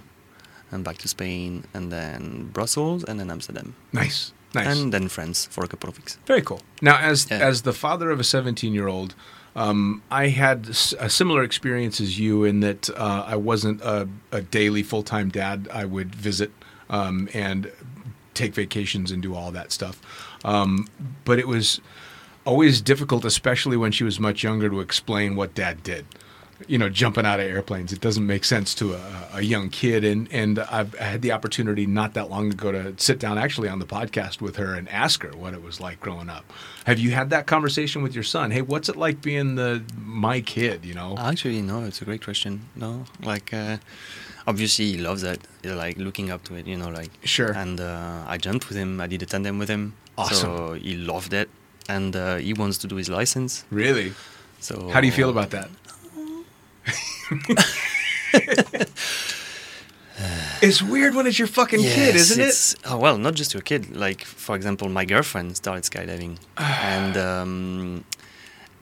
and 0.71 0.83
back 0.85 0.97
to 0.99 1.07
Spain 1.07 1.63
and 1.73 1.91
then 1.91 2.49
Brussels 2.53 3.03
and 3.07 3.19
then 3.19 3.29
Amsterdam 3.29 3.73
Nice. 3.91 4.31
Nice. 4.53 4.67
and 4.71 4.93
then 4.93 5.07
France 5.09 5.47
for 5.53 5.63
a 5.63 5.67
couple 5.67 5.89
of 5.89 5.97
weeks. 5.97 6.17
Very 6.25 6.41
cool. 6.41 6.61
Now, 6.81 6.97
as 7.11 7.27
Yeah. 7.29 7.49
as 7.49 7.61
the 7.63 7.73
father 7.73 8.07
of 8.11 8.19
a 8.19 8.23
17 8.23 8.73
year 8.73 8.87
old, 8.87 9.13
um, 9.55 10.01
I 10.23 10.29
had 10.29 10.59
a 10.99 11.09
similar 11.09 11.43
experience 11.43 11.99
as 12.05 12.17
you 12.19 12.45
in 12.49 12.59
that 12.61 12.89
uh, 12.91 13.23
I 13.33 13.35
wasn't 13.35 13.81
a, 13.81 14.07
a 14.31 14.41
daily 14.41 14.83
full 14.83 15.03
time 15.03 15.29
dad. 15.29 15.67
I 15.81 15.83
would 15.85 16.15
visit 16.15 16.51
um, 16.89 17.27
and 17.33 17.71
take 18.33 18.53
vacations 18.55 19.11
and 19.11 19.21
do 19.21 19.35
all 19.35 19.51
that 19.51 19.71
stuff. 19.71 19.95
Um, 20.45 20.87
but 21.25 21.37
it 21.37 21.47
was 21.47 21.81
always 22.45 22.81
difficult, 22.81 23.25
especially 23.25 23.77
when 23.77 23.91
she 23.91 24.03
was 24.03 24.19
much 24.19 24.43
younger, 24.43 24.69
to 24.69 24.79
explain 24.79 25.35
what 25.35 25.53
dad 25.53 25.83
did. 25.83 26.05
You 26.67 26.77
know, 26.77 26.89
jumping 26.89 27.25
out 27.25 27.39
of 27.39 27.47
airplanes. 27.47 27.91
It 27.91 28.01
doesn't 28.01 28.25
make 28.27 28.45
sense 28.45 28.75
to 28.75 28.93
a, 28.93 29.29
a 29.33 29.41
young 29.41 29.69
kid. 29.69 30.03
And, 30.03 30.31
and 30.31 30.59
I've 30.59 30.93
I 31.01 31.05
had 31.05 31.23
the 31.23 31.31
opportunity 31.31 31.87
not 31.87 32.13
that 32.13 32.29
long 32.29 32.51
ago 32.51 32.71
to 32.71 32.93
sit 32.97 33.17
down 33.17 33.39
actually 33.39 33.67
on 33.67 33.79
the 33.79 33.87
podcast 33.87 34.41
with 34.41 34.57
her 34.57 34.75
and 34.75 34.87
ask 34.89 35.23
her 35.23 35.31
what 35.35 35.55
it 35.55 35.63
was 35.63 35.81
like 35.81 35.99
growing 35.99 36.29
up. 36.29 36.45
Have 36.85 36.99
you 36.99 37.11
had 37.11 37.31
that 37.31 37.47
conversation 37.47 38.03
with 38.03 38.13
your 38.13 38.23
son? 38.23 38.51
Hey, 38.51 38.61
what's 38.61 38.89
it 38.89 38.95
like 38.95 39.23
being 39.23 39.55
the 39.55 39.83
my 39.97 40.39
kid, 40.39 40.85
you 40.85 40.93
know? 40.93 41.15
Actually, 41.17 41.63
no, 41.63 41.83
it's 41.83 41.99
a 42.03 42.05
great 42.05 42.23
question. 42.23 42.69
No, 42.75 43.05
like 43.23 43.51
uh, 43.55 43.77
obviously 44.45 44.85
he 44.91 44.97
loves 44.99 45.23
it. 45.23 45.41
He's 45.63 45.71
like 45.71 45.97
looking 45.97 46.29
up 46.29 46.43
to 46.43 46.53
it, 46.53 46.67
you 46.67 46.77
know, 46.77 46.89
like 46.89 47.09
Sure. 47.23 47.53
And 47.53 47.79
uh, 47.81 48.23
I 48.27 48.37
jumped 48.37 48.69
with 48.69 48.77
him. 48.77 49.01
I 49.01 49.07
did 49.07 49.23
a 49.23 49.25
tandem 49.25 49.57
with 49.57 49.69
him. 49.69 49.95
Awesome. 50.15 50.37
So 50.37 50.73
he 50.73 50.95
loved 50.95 51.33
it, 51.33 51.49
and 51.89 52.15
uh, 52.15 52.37
he 52.37 52.53
wants 52.53 52.77
to 52.79 52.87
do 52.87 52.95
his 52.95 53.09
license. 53.09 53.65
really? 53.71 54.13
So 54.59 54.89
How 54.89 55.01
do 55.01 55.07
you 55.07 55.13
feel 55.13 55.29
about 55.29 55.49
that? 55.51 55.69
it's 60.61 60.81
weird 60.81 61.15
when 61.15 61.25
it's 61.27 61.39
your 61.39 61.47
fucking 61.47 61.79
kid, 61.81 62.15
isn't 62.15 62.39
it? 62.41 62.75
Oh, 62.85 62.97
well, 62.97 63.17
not 63.17 63.33
just 63.33 63.53
your 63.53 63.61
kid. 63.61 63.95
Like, 63.95 64.23
for 64.23 64.55
example, 64.55 64.89
my 64.89 65.05
girlfriend 65.05 65.57
started 65.57 65.83
skydiving, 65.83 66.37
and 66.57 67.17
um, 67.17 68.03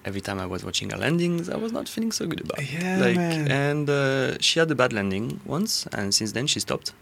every 0.05 0.21
time 0.21 0.39
I 0.39 0.45
was 0.45 0.63
watching 0.65 0.89
her 0.89 0.97
landings, 0.97 1.49
I 1.49 1.55
was 1.57 1.71
not 1.71 1.87
feeling 1.87 2.11
so 2.11 2.25
good 2.27 2.41
about. 2.41 2.59
it. 2.59 2.71
Yeah, 2.73 2.97
like, 2.99 3.15
man. 3.15 3.51
and 3.51 3.89
uh, 3.89 4.37
she 4.39 4.59
had 4.59 4.69
a 4.71 4.75
bad 4.75 4.93
landing 4.93 5.39
once, 5.45 5.87
and 5.93 6.13
since 6.13 6.33
then 6.33 6.47
she 6.47 6.59
stopped, 6.59 6.93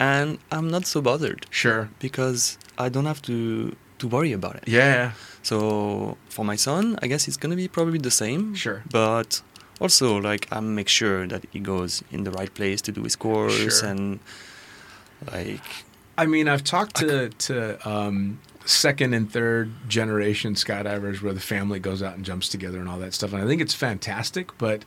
and 0.00 0.38
I'm 0.50 0.68
not 0.70 0.86
so 0.86 1.00
bothered 1.00 1.46
Sure. 1.50 1.88
because 2.00 2.58
I 2.78 2.88
don't 2.88 3.06
have 3.06 3.22
to 3.22 3.76
to 3.98 4.08
worry 4.08 4.32
about 4.32 4.56
it. 4.56 4.64
Yeah. 4.66 5.12
So 5.42 6.16
for 6.28 6.44
my 6.44 6.56
son, 6.56 6.98
I 7.02 7.06
guess 7.06 7.28
it's 7.28 7.36
gonna 7.36 7.56
be 7.56 7.68
probably 7.68 7.98
the 7.98 8.10
same. 8.10 8.54
Sure. 8.54 8.82
But 8.90 9.42
also, 9.80 10.16
like, 10.20 10.46
I 10.52 10.60
make 10.60 10.88
sure 10.88 11.26
that 11.26 11.44
he 11.52 11.60
goes 11.60 12.02
in 12.10 12.24
the 12.24 12.30
right 12.30 12.52
place 12.54 12.80
to 12.82 12.92
do 12.92 13.02
his 13.02 13.16
course 13.16 13.80
Sure. 13.80 13.88
and 13.90 14.20
like 15.32 15.60
I 16.16 16.26
mean, 16.26 16.48
I've 16.48 16.62
talked 16.64 16.96
to 16.96 17.28
to 17.28 17.88
um, 17.88 18.38
second 18.64 19.14
and 19.14 19.30
third 19.30 19.70
generation 19.88 20.54
skydivers 20.54 21.20
where 21.22 21.32
the 21.34 21.40
family 21.40 21.80
goes 21.80 22.02
out 22.02 22.14
and 22.16 22.24
jumps 22.24 22.48
together 22.48 22.78
and 22.78 22.88
all 22.88 22.98
that 23.00 23.14
stuff, 23.14 23.32
and 23.32 23.42
I 23.42 23.46
think 23.46 23.60
it's 23.60 23.74
fantastic. 23.74 24.56
But 24.58 24.84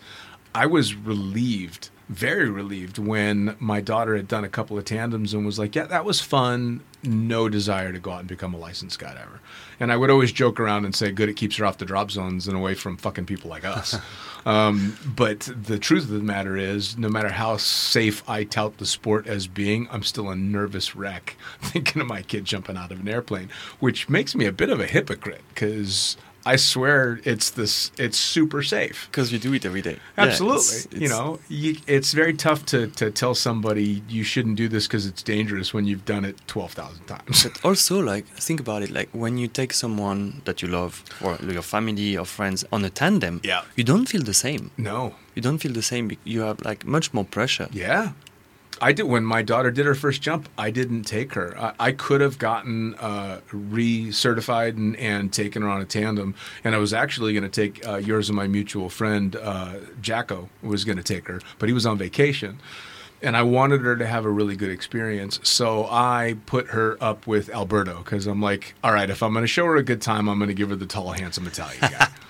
I 0.56 0.66
was 0.66 0.96
relieved, 0.96 1.90
very 2.10 2.50
relieved, 2.50 2.98
when 2.98 3.56
my 3.60 3.82
daughter 3.82 4.16
had 4.16 4.28
done 4.28 4.44
a 4.44 4.50
couple 4.50 4.78
of 4.78 4.86
tandems 4.86 5.34
and 5.34 5.46
was 5.46 5.60
like, 5.60 5.76
"Yeah, 5.76 5.86
that 5.86 6.06
was 6.06 6.22
fun." 6.22 6.82
No 7.04 7.48
desire 7.48 7.94
to 7.94 8.00
go 8.00 8.12
out 8.12 8.20
and 8.20 8.28
become 8.28 8.54
a 8.54 8.58
licensed 8.58 9.00
skydiver. 9.00 9.40
And 9.80 9.92
I 9.92 9.98
would 9.98 10.10
always 10.10 10.32
joke 10.32 10.60
around 10.60 10.86
and 10.86 10.96
say, 10.96 11.12
"Good, 11.12 11.30
it 11.30 11.36
keeps 11.36 11.58
her 11.58 11.66
off 11.66 11.78
the 11.78 11.86
drop 11.86 12.10
zones 12.12 12.48
and 12.48 12.58
away 12.58 12.74
from 12.76 12.98
fucking 12.98 13.26
people 13.26 13.50
like 13.50 13.66
us." 13.66 13.98
Um, 14.46 14.98
but 15.06 15.50
the 15.62 15.78
truth 15.78 16.04
of 16.04 16.10
the 16.12 16.20
matter 16.20 16.56
is, 16.56 16.98
no 16.98 17.10
matter 17.10 17.28
how 17.28 17.58
safe 17.58 18.24
I 18.30 18.46
tout 18.46 18.78
the 18.78 18.86
sport 18.86 19.28
as 19.28 19.46
being, 19.46 19.90
I'm 19.92 20.04
still 20.04 20.30
a 20.30 20.38
nervous 20.38 20.96
wreck 20.96 21.36
thinking 21.62 22.02
of 22.02 22.08
my 22.08 22.22
kid 22.22 22.46
jumping 22.46 22.78
out 22.78 22.94
of 22.94 23.02
an 23.02 23.10
airplane, 23.10 23.50
which 23.82 24.08
makes 24.08 24.36
me 24.36 24.46
a 24.46 24.54
bit 24.54 24.70
of 24.70 24.80
a 24.80 24.86
hypocrite 24.86 25.42
because 25.50 26.16
I 26.54 26.58
swear 26.58 27.20
it's 27.32 27.50
this, 27.52 27.92
it's 27.98 28.18
super 28.18 28.62
safe. 28.64 29.08
because 29.12 29.32
you 29.34 29.40
do 29.40 29.54
it 29.54 29.66
every 29.66 29.82
day. 29.82 29.98
Yeah, 30.18 30.26
Absolutely, 30.26 30.78
it's- 30.78 31.02
you 31.04 31.10
know, 31.10 31.40
you, 31.50 31.76
it's 31.88 32.14
very 32.22 32.34
tough 32.34 32.62
to 32.72 32.80
to 33.02 33.06
tell 33.12 33.36
somebody 33.36 34.02
you 34.16 34.24
shouldn't 34.24 34.58
do 34.64 34.68
this 34.70 34.88
because 34.88 35.06
it's 35.12 35.24
dangerous 35.24 35.74
when 35.76 35.86
you've 35.90 36.06
done 36.06 36.24
it 36.30 36.36
twelve 36.54 36.72
thousand 36.80 37.06
times. 37.08 37.44
But 37.44 37.54
also, 37.66 37.96
like, 38.14 38.26
think 38.48 38.60
about 38.60 38.82
it. 38.84 38.90
Like, 39.00 39.10
when 39.24 39.38
you 39.42 39.48
take 39.48 39.74
someone 39.74 40.42
that 40.46 40.62
you 40.62 40.68
love, 40.80 40.94
or 41.22 41.38
your 41.58 41.64
family 41.64 42.18
or 42.18 42.26
friends, 42.26 42.66
on 42.72 42.86
a 42.86 42.90
tandem, 42.90 43.40
Yeah. 43.44 43.62
you 43.76 43.84
don't 43.84 44.08
feel 44.10 44.24
the 44.24 44.34
same. 44.34 44.64
no, 44.78 45.14
You 45.36 45.42
don't 45.44 45.60
feel 45.62 45.74
the 45.74 45.88
same. 45.94 46.06
You 46.34 46.42
have 46.48 46.58
like 46.70 46.86
much 46.86 47.08
more 47.14 47.26
pressure. 47.26 47.68
Yeah. 47.72 48.12
I 48.82 48.92
did 48.92 49.04
when 49.04 49.24
my 49.24 49.42
daughter 49.42 49.72
did 49.72 49.86
her 49.86 49.96
first 49.96 50.22
jump. 50.22 50.50
I 50.58 50.72
didn't 50.72 51.04
take 51.04 51.34
her. 51.34 51.58
I, 51.58 51.74
I 51.80 51.92
could 51.92 52.22
have 52.22 52.38
gotten 52.38 52.96
uh, 52.96 53.42
recertified 53.52 54.78
and, 54.78 54.96
and 54.98 55.32
taken 55.34 55.62
her 55.62 55.70
on 55.70 55.82
a 55.82 55.86
tandem, 55.86 56.36
and 56.64 56.76
I 56.76 56.78
was 56.78 56.94
actually 56.94 57.34
going 57.34 57.50
to 57.50 57.50
take 57.50 57.86
uh, 57.88 57.98
yours 57.98 58.30
and 58.30 58.36
my 58.36 58.48
mutual 58.48 58.90
friend 58.90 59.36
uh, 59.36 59.76
Jacko 60.02 60.50
was 60.62 60.84
going 60.84 60.98
to 60.98 61.04
take 61.04 61.28
her, 61.28 61.42
but 61.60 61.70
he 61.70 61.74
was 61.74 61.86
on 61.86 61.98
vacation, 61.98 62.60
and 63.22 63.36
I 63.36 63.42
wanted 63.44 63.82
her 63.82 63.96
to 63.96 64.06
have 64.06 64.26
a 64.26 64.30
really 64.30 64.56
good 64.56 64.70
experience. 64.70 65.40
So 65.44 65.88
I 65.90 66.36
put 66.46 66.68
her 66.68 66.98
up 67.02 67.26
with 67.26 67.50
Alberto 67.50 68.00
because 68.00 68.28
I'm 68.28 68.42
like, 68.42 68.76
all 68.84 68.94
right, 68.94 69.10
if 69.10 69.24
I'm 69.24 69.34
going 69.34 69.44
to 69.44 69.48
show 69.48 69.66
her 69.66 69.76
a 69.76 69.84
good 69.84 70.02
time, 70.02 70.28
I'm 70.30 70.38
going 70.38 70.50
to 70.50 70.54
give 70.54 70.70
her 70.70 70.76
the 70.76 70.86
tall, 70.86 71.12
handsome 71.12 71.48
Italian 71.48 71.82
guy. 71.82 72.08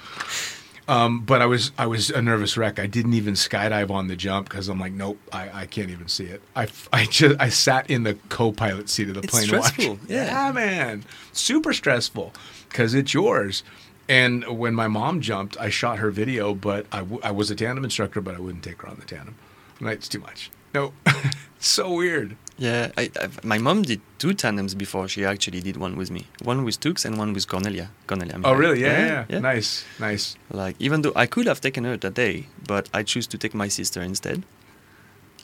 Um, 0.90 1.20
but 1.22 1.42
I 1.42 1.46
was 1.46 1.72
I 1.78 1.86
was 1.86 2.10
a 2.10 2.22
nervous 2.22 2.56
wreck. 2.56 2.80
I 2.80 2.88
didn't 2.88 3.14
even 3.14 3.34
skydive 3.34 3.90
on 3.92 4.08
the 4.08 4.16
jump 4.16 4.48
because 4.48 4.70
I'm 4.70 4.80
like, 4.80 4.94
nope, 4.94 5.20
I, 5.34 5.62
I 5.62 5.66
can't 5.66 5.90
even 5.90 6.08
see 6.08 6.24
it. 6.26 6.42
I, 6.56 6.68
I 6.94 7.06
just 7.06 7.36
I 7.42 7.50
sat 7.50 7.90
in 7.90 8.04
the 8.04 8.14
co-pilot 8.30 8.88
seat 8.90 9.10
of 9.10 9.16
the 9.16 9.22
It's 9.22 9.32
plane. 9.34 9.44
stressful, 9.48 9.90
watching. 9.96 10.00
yeah. 10.10 10.52
man, 10.54 11.04
super 11.34 11.74
stressful 11.74 12.34
because 12.70 12.94
it's 12.94 13.14
yours. 13.14 13.64
And 14.10 14.46
when 14.48 14.74
my 14.74 14.88
mom 14.88 15.20
jumped, 15.20 15.58
I 15.60 15.70
shot 15.70 16.00
her 16.00 16.10
video, 16.12 16.54
but 16.54 16.86
I, 16.94 17.00
w- 17.00 17.20
I 17.22 17.32
was 17.32 17.52
a 17.52 17.56
tandem 17.56 17.84
instructor, 17.84 18.22
but 18.22 18.36
I 18.36 18.40
wouldn't 18.40 18.64
take 18.64 18.82
her 18.82 18.88
on 18.88 18.96
the 18.96 19.06
tandem. 19.06 19.36
Like, 19.82 19.98
it's 19.98 20.08
too 20.08 20.20
much. 20.22 20.50
No, 20.74 20.94
so 21.60 21.94
weird. 21.94 22.38
Yeah, 22.58 22.92
I, 22.98 23.12
my 23.44 23.60
mom 23.60 23.84
did 23.84 24.02
two 24.18 24.34
tandems 24.34 24.74
before 24.74 25.08
she 25.08 25.24
actually 25.24 25.62
did 25.62 25.78
one 25.78 25.96
with 25.96 26.10
me. 26.10 26.26
One 26.42 26.64
with 26.66 26.80
Tux 26.80 27.06
and 27.06 27.18
one 27.18 27.34
with 27.34 27.48
Cornelia. 27.48 27.92
Cornelia. 28.08 28.34
Oh, 28.36 28.40
Miller. 28.40 28.58
really? 28.58 28.82
Yeah, 28.82 29.06
yeah, 29.08 29.26
yeah. 29.30 29.40
Nice, 29.40 29.86
nice. 30.00 30.36
Like 30.52 30.76
even 30.80 31.04
though 31.04 31.14
I 31.16 31.28
could 31.28 31.46
have 31.46 31.62
taken 31.62 31.84
her 31.84 31.98
that 31.98 32.16
day, 32.16 32.48
but 32.66 32.90
I 32.94 33.04
choose 33.04 33.28
to 33.28 33.38
take 33.38 33.54
my 33.54 33.68
sister 33.68 34.02
instead. 34.02 34.44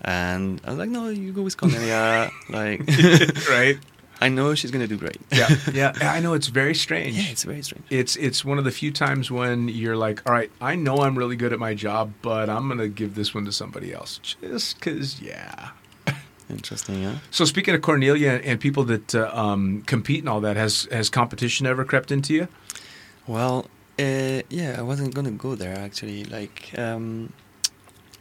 And 0.02 0.60
I 0.66 0.72
was 0.72 0.80
like, 0.80 0.90
no, 0.90 1.10
you 1.10 1.32
go 1.32 1.44
with 1.44 1.56
Cornelia. 1.56 2.32
like, 2.50 2.82
right? 3.50 3.78
I 4.20 4.30
know 4.30 4.56
she's 4.56 4.72
gonna 4.72 4.88
do 4.88 4.98
great. 4.98 5.18
Yeah, 5.32 5.50
yeah. 5.74 5.94
I 6.02 6.20
know 6.20 6.34
it's 6.34 6.48
very 6.48 6.74
strange. 6.76 7.16
yeah, 7.16 7.30
it's 7.32 7.44
very 7.44 7.62
strange. 7.62 7.86
it's 7.90 8.16
it's 8.16 8.44
one 8.46 8.58
of 8.58 8.64
the 8.64 8.72
few 8.72 8.92
times 8.92 9.30
when 9.30 9.68
you're 9.68 9.98
like, 9.98 10.22
all 10.28 10.34
right, 10.34 10.50
I 10.62 10.76
know 10.76 10.98
I'm 10.98 11.18
really 11.18 11.36
good 11.36 11.54
at 11.54 11.60
my 11.60 11.74
job, 11.76 12.14
but 12.22 12.50
I'm 12.50 12.68
gonna 12.70 12.88
give 12.88 13.16
this 13.16 13.36
one 13.36 13.46
to 13.46 13.52
somebody 13.52 13.94
else, 13.94 14.20
just 14.24 14.80
because, 14.80 15.22
yeah. 15.22 15.70
Interesting, 16.50 17.02
yeah. 17.04 17.16
So 17.32 17.46
speaking 17.46 17.74
of 17.76 17.82
Cornelia 17.82 18.42
and 18.44 18.60
people 18.60 18.84
that 18.86 19.16
uh, 19.16 19.30
um, 19.34 19.82
compete 19.86 20.20
and 20.20 20.30
all 20.30 20.42
that, 20.42 20.58
has 20.58 20.88
has 20.92 21.10
competition 21.10 21.66
ever 21.66 21.86
crept 21.86 22.12
into 22.12 22.34
you? 22.34 22.48
Well, 23.28 23.66
uh, 24.00 24.42
yeah, 24.50 24.76
I 24.78 24.82
wasn't 24.82 25.14
gonna 25.16 25.32
go 25.32 25.56
there 25.56 25.78
actually. 25.78 26.26
Like, 26.26 26.78
um, 26.78 27.32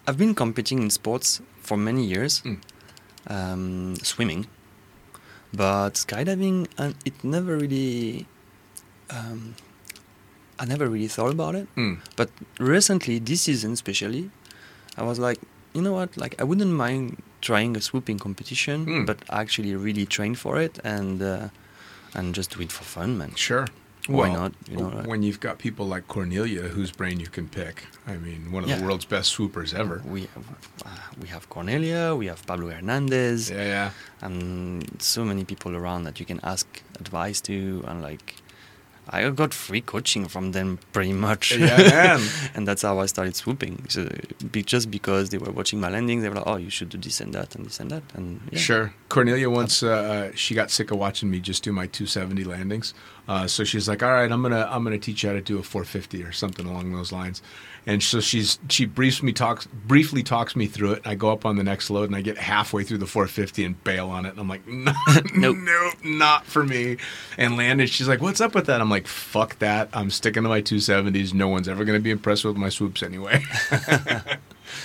I've 0.07 0.17
been 0.17 0.35
competing 0.35 0.83
in 0.83 0.91
sports 0.91 1.41
for 1.61 1.77
many 1.77 2.05
years, 2.05 2.43
Mm. 2.43 2.59
um, 3.27 3.97
swimming, 4.03 4.47
but 5.53 5.95
skydiving, 5.95 6.67
and 6.79 6.95
it 7.05 7.15
never 7.25 7.57
really. 7.57 8.27
Um, 9.11 9.55
I 10.59 10.65
never 10.65 10.87
really 10.89 11.09
thought 11.09 11.33
about 11.33 11.55
it. 11.55 11.67
Mm. 11.77 11.99
But 12.17 12.31
recently, 12.59 13.19
this 13.19 13.43
season 13.43 13.73
especially, 13.73 14.31
I 14.97 15.03
was 15.03 15.19
like, 15.19 15.39
you 15.75 15.83
know 15.83 15.93
what? 15.93 16.17
Like, 16.17 16.41
I 16.41 16.45
wouldn't 16.45 16.71
mind 16.73 17.21
trying 17.43 17.77
a 17.77 17.81
swooping 17.81 18.19
competition, 18.19 18.87
Mm. 18.87 19.07
but 19.07 19.19
actually 19.29 19.75
really 19.87 20.07
train 20.07 20.35
for 20.35 20.63
it 20.65 20.79
and 20.85 21.21
uh, 21.23 21.49
and 22.19 22.35
just 22.37 22.51
do 22.57 22.61
it 22.63 22.73
for 22.73 22.85
fun, 22.85 23.11
man. 23.19 23.33
Sure. 23.37 23.67
Why 24.09 24.17
Well, 24.29 24.33
not, 24.41 24.53
you 24.71 24.77
know, 24.79 24.91
when 25.13 25.23
you've 25.23 25.39
got 25.49 25.55
people 25.59 25.87
like 25.95 26.05
Cornelia, 26.09 26.63
whose 26.77 26.91
brain 27.01 27.21
you 27.21 27.29
can 27.37 27.47
pick. 27.49 27.77
I 28.07 28.17
mean, 28.27 28.41
one 28.57 28.65
of 28.65 28.69
the 28.79 28.85
world's 28.85 29.05
best 29.07 29.29
swoopers 29.31 29.73
ever. 29.73 30.03
We 30.05 30.23
have, 30.35 30.47
uh, 30.85 30.89
we 31.23 31.29
have 31.29 31.49
Cornelia, 31.49 32.03
we 32.21 32.27
have 32.27 32.41
Pablo 32.45 32.71
Hernandez, 32.71 33.49
Yeah, 33.49 33.65
yeah. 33.77 33.91
and 34.27 34.83
so 35.01 35.25
many 35.25 35.45
people 35.45 35.77
around 35.77 36.03
that 36.07 36.19
you 36.21 36.27
can 36.27 36.41
ask 36.43 36.67
advice 36.99 37.41
to, 37.43 37.85
and 37.87 38.03
like, 38.03 38.42
I 39.09 39.29
got 39.31 39.53
free 39.53 39.81
coaching 39.81 40.29
from 40.29 40.53
them 40.53 40.79
pretty 40.93 41.13
much. 41.13 41.57
Yeah, 41.57 42.21
and 42.55 42.67
that's 42.67 42.83
how 42.83 43.01
I 43.01 43.07
started 43.07 43.35
swooping. 43.35 43.87
So, 43.89 44.09
be, 44.51 44.63
just 44.63 44.91
because 44.91 45.31
they 45.31 45.39
were 45.39 45.51
watching 45.51 45.81
my 45.81 45.89
landings, 45.89 46.23
they 46.23 46.29
were 46.29 46.37
like, 46.37 46.47
"Oh, 46.47 46.57
you 46.57 46.71
should 46.71 46.89
do 46.89 46.99
this 46.99 47.21
and 47.21 47.33
that 47.35 47.55
and 47.57 47.67
this 47.67 47.81
and 47.81 47.91
that." 47.91 48.03
And 48.15 48.41
yeah. 48.53 48.59
Sure. 48.59 48.95
Cornelia 49.09 49.51
once 49.51 49.83
uh, 49.83 49.89
uh, 49.91 50.31
she 50.35 50.55
got 50.55 50.71
sick 50.71 50.91
of 50.93 50.99
watching 50.99 51.31
me 51.31 51.41
just 51.41 51.65
do 51.65 51.73
my 51.73 51.87
270 51.87 52.45
landings, 52.45 52.95
uh, 53.27 53.47
so 53.47 53.65
she's 53.65 53.89
like, 53.89 54.03
"All 54.03 54.13
right, 54.13 54.31
I'm 54.31 54.43
gonna 54.43 54.69
I'm 54.71 54.85
gonna 54.85 54.99
teach 54.99 55.25
you 55.25 55.31
how 55.31 55.35
to 55.35 55.43
do 55.43 55.59
a 55.59 55.63
450 55.63 56.23
or 56.23 56.33
something 56.33 56.67
along 56.67 56.93
those 56.93 57.11
lines." 57.13 57.43
And 57.85 58.01
so 58.01 58.21
she's 58.21 58.61
she 58.69 58.85
briefs 58.85 59.25
me 59.25 59.33
talks 59.33 59.67
briefly 59.67 60.23
talks 60.23 60.55
me 60.55 60.67
through 60.67 60.93
it. 60.93 60.99
And 60.99 61.09
I 61.09 61.15
go 61.17 61.31
up 61.33 61.45
on 61.45 61.57
the 61.57 61.65
next 61.65 61.91
load 61.91 62.05
and 62.09 62.15
I 62.15 62.21
get 62.23 62.39
halfway 62.39 62.85
through 62.85 62.99
the 62.99 63.07
450 63.09 63.65
and 63.65 63.83
bail 63.83 64.09
on 64.09 64.25
it. 64.25 64.31
And 64.31 64.39
I'm 64.39 64.49
like, 64.49 64.65
no, 64.69 64.93
Nope. 65.35 65.57
nope, 65.59 65.95
not 66.05 66.47
for 66.47 66.63
me. 66.65 66.99
And 67.37 67.57
landed. 67.57 67.89
She's 67.91 68.07
like, 68.07 68.21
"What's 68.21 68.41
up 68.41 68.55
with 68.55 68.67
that?" 68.67 68.81
I'm 68.81 68.89
like, 68.91 69.09
"Fuck 69.09 69.59
that. 69.59 69.89
I'm 69.93 70.11
sticking 70.11 70.45
to 70.45 70.49
my 70.49 70.63
270s. 70.63 71.35
No 71.35 71.49
one's 71.49 71.69
ever 71.69 71.85
gonna 71.85 71.99
be 71.99 72.11
impressed 72.13 72.45
with 72.45 72.57
my 72.57 72.69
swoops 72.69 73.03
anyway." 73.03 73.43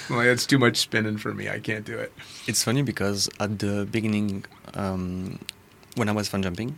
Like, 0.09 0.27
it's 0.27 0.45
too 0.45 0.57
much 0.57 0.77
spinning 0.77 1.17
for 1.17 1.33
me. 1.33 1.49
I 1.49 1.59
can't 1.59 1.85
do 1.85 1.97
it. 1.97 2.11
It's 2.45 2.61
funny 2.63 2.81
because 2.81 3.29
at 3.39 3.59
the 3.59 3.87
beginning, 3.89 4.43
um, 4.73 5.39
when 5.95 6.09
I 6.09 6.11
was 6.11 6.27
fun 6.27 6.43
jumping, 6.43 6.77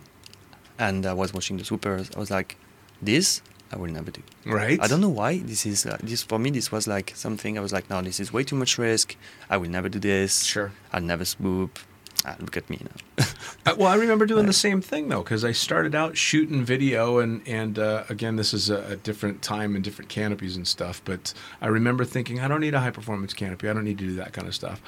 and 0.78 1.04
I 1.06 1.12
was 1.12 1.32
watching 1.34 1.56
the 1.56 1.64
swoopers, 1.64 2.10
I 2.14 2.18
was 2.20 2.30
like, 2.30 2.56
"This 3.02 3.42
I 3.72 3.76
will 3.76 3.90
never 3.90 4.10
do." 4.10 4.22
Right? 4.44 4.80
I 4.82 4.86
don't 4.86 5.00
know 5.00 5.08
why. 5.08 5.38
This 5.38 5.66
is 5.66 5.86
uh, 5.86 5.98
this 6.02 6.22
for 6.22 6.38
me. 6.38 6.50
This 6.50 6.70
was 6.72 6.86
like 6.86 7.12
something 7.14 7.58
I 7.58 7.60
was 7.60 7.72
like, 7.72 7.88
"No, 7.90 8.02
this 8.02 8.20
is 8.20 8.32
way 8.32 8.44
too 8.44 8.56
much 8.56 8.78
risk. 8.78 9.16
I 9.48 9.56
will 9.56 9.70
never 9.70 9.88
do 9.88 9.98
this. 9.98 10.44
Sure. 10.44 10.72
I'll 10.92 11.02
never 11.02 11.24
swoop." 11.24 11.78
Ah, 12.24 12.36
look 12.38 12.56
at 12.56 12.68
me 12.68 12.78
now. 12.80 13.24
Uh, 13.66 13.74
well, 13.76 13.88
I 13.88 13.96
remember 13.96 14.24
doing 14.24 14.46
the 14.46 14.54
same 14.54 14.80
thing 14.80 15.08
though, 15.08 15.22
because 15.22 15.44
I 15.44 15.52
started 15.52 15.94
out 15.94 16.16
shooting 16.16 16.64
video, 16.64 17.18
and 17.18 17.46
and 17.46 17.78
uh, 17.78 18.04
again, 18.08 18.36
this 18.36 18.54
is 18.54 18.70
a, 18.70 18.82
a 18.92 18.96
different 18.96 19.42
time 19.42 19.74
and 19.74 19.84
different 19.84 20.08
canopies 20.08 20.56
and 20.56 20.66
stuff. 20.66 21.02
But 21.04 21.34
I 21.60 21.66
remember 21.66 22.06
thinking, 22.06 22.40
I 22.40 22.48
don't 22.48 22.62
need 22.62 22.72
a 22.72 22.80
high 22.80 22.90
performance 22.90 23.34
canopy. 23.34 23.68
I 23.68 23.74
don't 23.74 23.84
need 23.84 23.98
to 23.98 24.06
do 24.06 24.14
that 24.14 24.32
kind 24.32 24.48
of 24.48 24.54
stuff. 24.54 24.80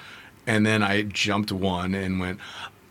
And 0.47 0.64
then 0.64 0.83
I 0.83 1.03
jumped 1.03 1.53
one 1.53 1.95
and 1.95 2.18
went, 2.18 2.39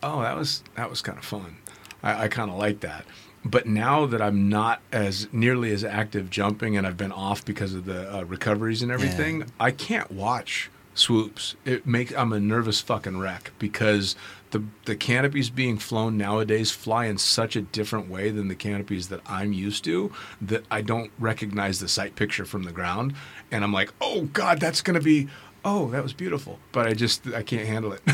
oh, 0.04 0.22
that 0.22 0.38
was 0.38 0.64
that 0.76 0.90
was 0.90 1.02
kind 1.02 1.18
of 1.18 1.26
fun. 1.26 1.58
I, 2.04 2.24
I 2.24 2.28
kind 2.28 2.52
of 2.52 2.58
like 2.58 2.82
that. 2.82 3.06
But 3.44 3.66
now 3.66 4.06
that 4.06 4.22
I'm 4.22 4.50
not 4.50 4.82
as 4.92 5.28
nearly 5.32 5.72
as 5.72 5.84
active 5.84 6.30
jumping, 6.30 6.78
and 6.78 6.86
I've 6.86 6.98
been 6.98 7.12
off 7.12 7.44
because 7.44 7.74
of 7.74 7.86
the 7.86 8.18
uh, 8.20 8.24
recoveries 8.24 8.82
and 8.84 8.92
everything, 8.92 9.40
Yeah. 9.40 9.46
I 9.60 9.72
can't 9.72 10.12
watch 10.12 10.70
swoops. 10.94 11.56
It 11.66 11.88
makes 11.88 12.14
I'm 12.14 12.34
a 12.34 12.40
nervous 12.40 12.82
fucking 12.82 13.18
wreck 13.18 13.52
because 13.58 14.16
the 14.52 14.64
the 14.86 14.96
canopies 14.96 15.50
being 15.50 15.78
flown 15.78 16.18
nowadays 16.18 16.70
fly 16.72 17.06
in 17.06 17.18
such 17.18 17.56
a 17.56 17.62
different 17.62 18.10
way 18.10 18.30
than 18.30 18.48
the 18.50 18.56
canopies 18.56 19.08
that 19.08 19.22
I'm 19.26 19.54
used 19.54 19.84
to 19.86 20.12
that 20.42 20.66
I 20.70 20.82
don't 20.82 21.12
recognize 21.18 21.80
the 21.80 21.88
sight 21.88 22.16
picture 22.16 22.46
from 22.46 22.64
the 22.64 22.72
ground, 22.74 23.14
and 23.52 23.64
I'm 23.64 23.72
like, 23.74 23.92
oh 24.02 24.24
god, 24.34 24.60
that's 24.60 24.82
gonna 24.82 25.00
be. 25.02 25.30
Oh, 25.64 25.90
that 25.92 26.04
was 26.04 26.14
beautiful, 26.14 26.60
but 26.74 26.88
I 26.88 26.94
just 26.94 27.26
I 27.28 27.42
can't 27.44 27.68
handle 27.68 27.94
it. 27.94 28.02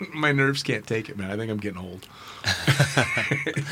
My 0.14 0.32
nerves 0.32 0.62
can't 0.62 0.86
take 0.86 1.08
it, 1.08 1.16
man. 1.16 1.30
I 1.30 1.36
think 1.36 1.50
I'm 1.50 1.58
getting 1.58 1.78
old. 1.78 2.06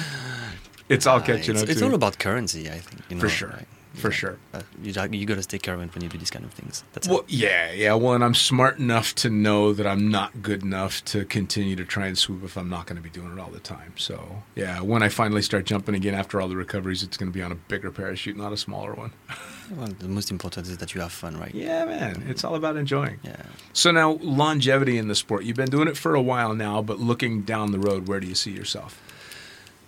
it's 0.89 1.07
all 1.07 1.19
Uh, 1.19 1.23
catching 1.23 1.55
it's, 1.55 1.63
up. 1.63 1.69
it's 1.69 1.83
all 1.83 1.95
about 1.95 2.19
currency, 2.19 2.69
I 2.71 2.79
think. 2.79 3.03
You 3.09 3.17
know, 3.17 3.21
For 3.21 3.29
sure. 3.29 3.51
like, 3.51 3.69
For 3.97 4.11
sure. 4.11 4.37
uh, 4.53 4.61
you 4.83 4.93
got- 4.93 5.13
you 5.15 5.25
got 5.27 5.37
to 5.37 5.43
stay 5.43 5.59
current 5.59 5.95
when 5.95 6.03
you 6.03 6.09
do 6.11 6.19
these 6.19 6.31
kind 6.31 6.45
of 6.45 6.53
things. 6.53 6.85
That's 6.93 7.09
Well, 7.09 7.21
it. 7.21 7.31
yeah, 7.31 7.73
yeah. 7.73 7.95
Well, 7.95 8.13
and 8.15 8.23
I'm 8.23 8.35
smart 8.35 8.79
enough 8.79 9.15
to 9.17 9.31
know 9.31 9.73
that 9.73 9.87
I'm 9.87 10.11
not 10.11 10.43
good 10.43 10.63
enough 10.63 11.03
to 11.07 11.25
continue 11.25 11.77
to 11.77 11.85
try 11.85 12.07
and 12.07 12.17
swoop 12.19 12.45
if 12.45 12.57
I'm 12.59 12.69
not 12.69 12.87
going 12.87 12.97
to 12.97 13.03
be 13.03 13.09
doing 13.11 13.33
it 13.33 13.41
all 13.41 13.51
the 13.51 13.59
time. 13.61 13.95
So, 13.97 14.43
yeah, 14.55 14.81
when 14.81 15.03
I 15.03 15.09
finally 15.09 15.41
start 15.43 15.65
jumping 15.65 15.95
again 15.95 16.15
after 16.15 16.41
all 16.41 16.49
the 16.49 16.57
recoveries, 16.57 17.03
it's 17.03 17.17
going 17.17 17.33
to 17.33 17.35
be 17.35 17.43
on 17.43 17.53
a 17.53 17.55
bigger 17.55 17.91
parachute, 17.91 18.37
not 18.37 18.53
a 18.53 18.57
smaller 18.57 18.95
one. 18.95 19.13
Well, 19.77 19.89
the 19.89 20.07
most 20.07 20.31
important 20.31 20.69
is 20.69 20.77
that 20.79 20.95
you 20.95 21.01
have 21.01 21.11
fun, 21.11 21.37
right? 21.41 21.53
Yeah, 21.53 21.87
man. 21.87 22.23
It's 22.29 22.45
all 22.45 22.55
about 22.55 22.77
enjoying. 22.77 23.19
Yeah. 23.25 23.43
So 23.73 23.91
now, 23.91 24.13
longevity 24.23 24.97
in 24.97 25.09
the 25.09 25.17
sport. 25.17 25.43
You've 25.43 25.57
been 25.57 25.71
doing 25.71 25.89
it 25.89 25.97
for 25.97 26.15
a 26.15 26.23
while 26.23 26.55
now, 26.55 26.83
but 26.83 27.01
looking 27.01 27.43
down 27.43 27.73
the 27.73 27.81
road, 27.81 28.07
where 28.07 28.21
do 28.21 28.29
you 28.29 28.37
see 28.37 28.53
yourself? 28.53 29.01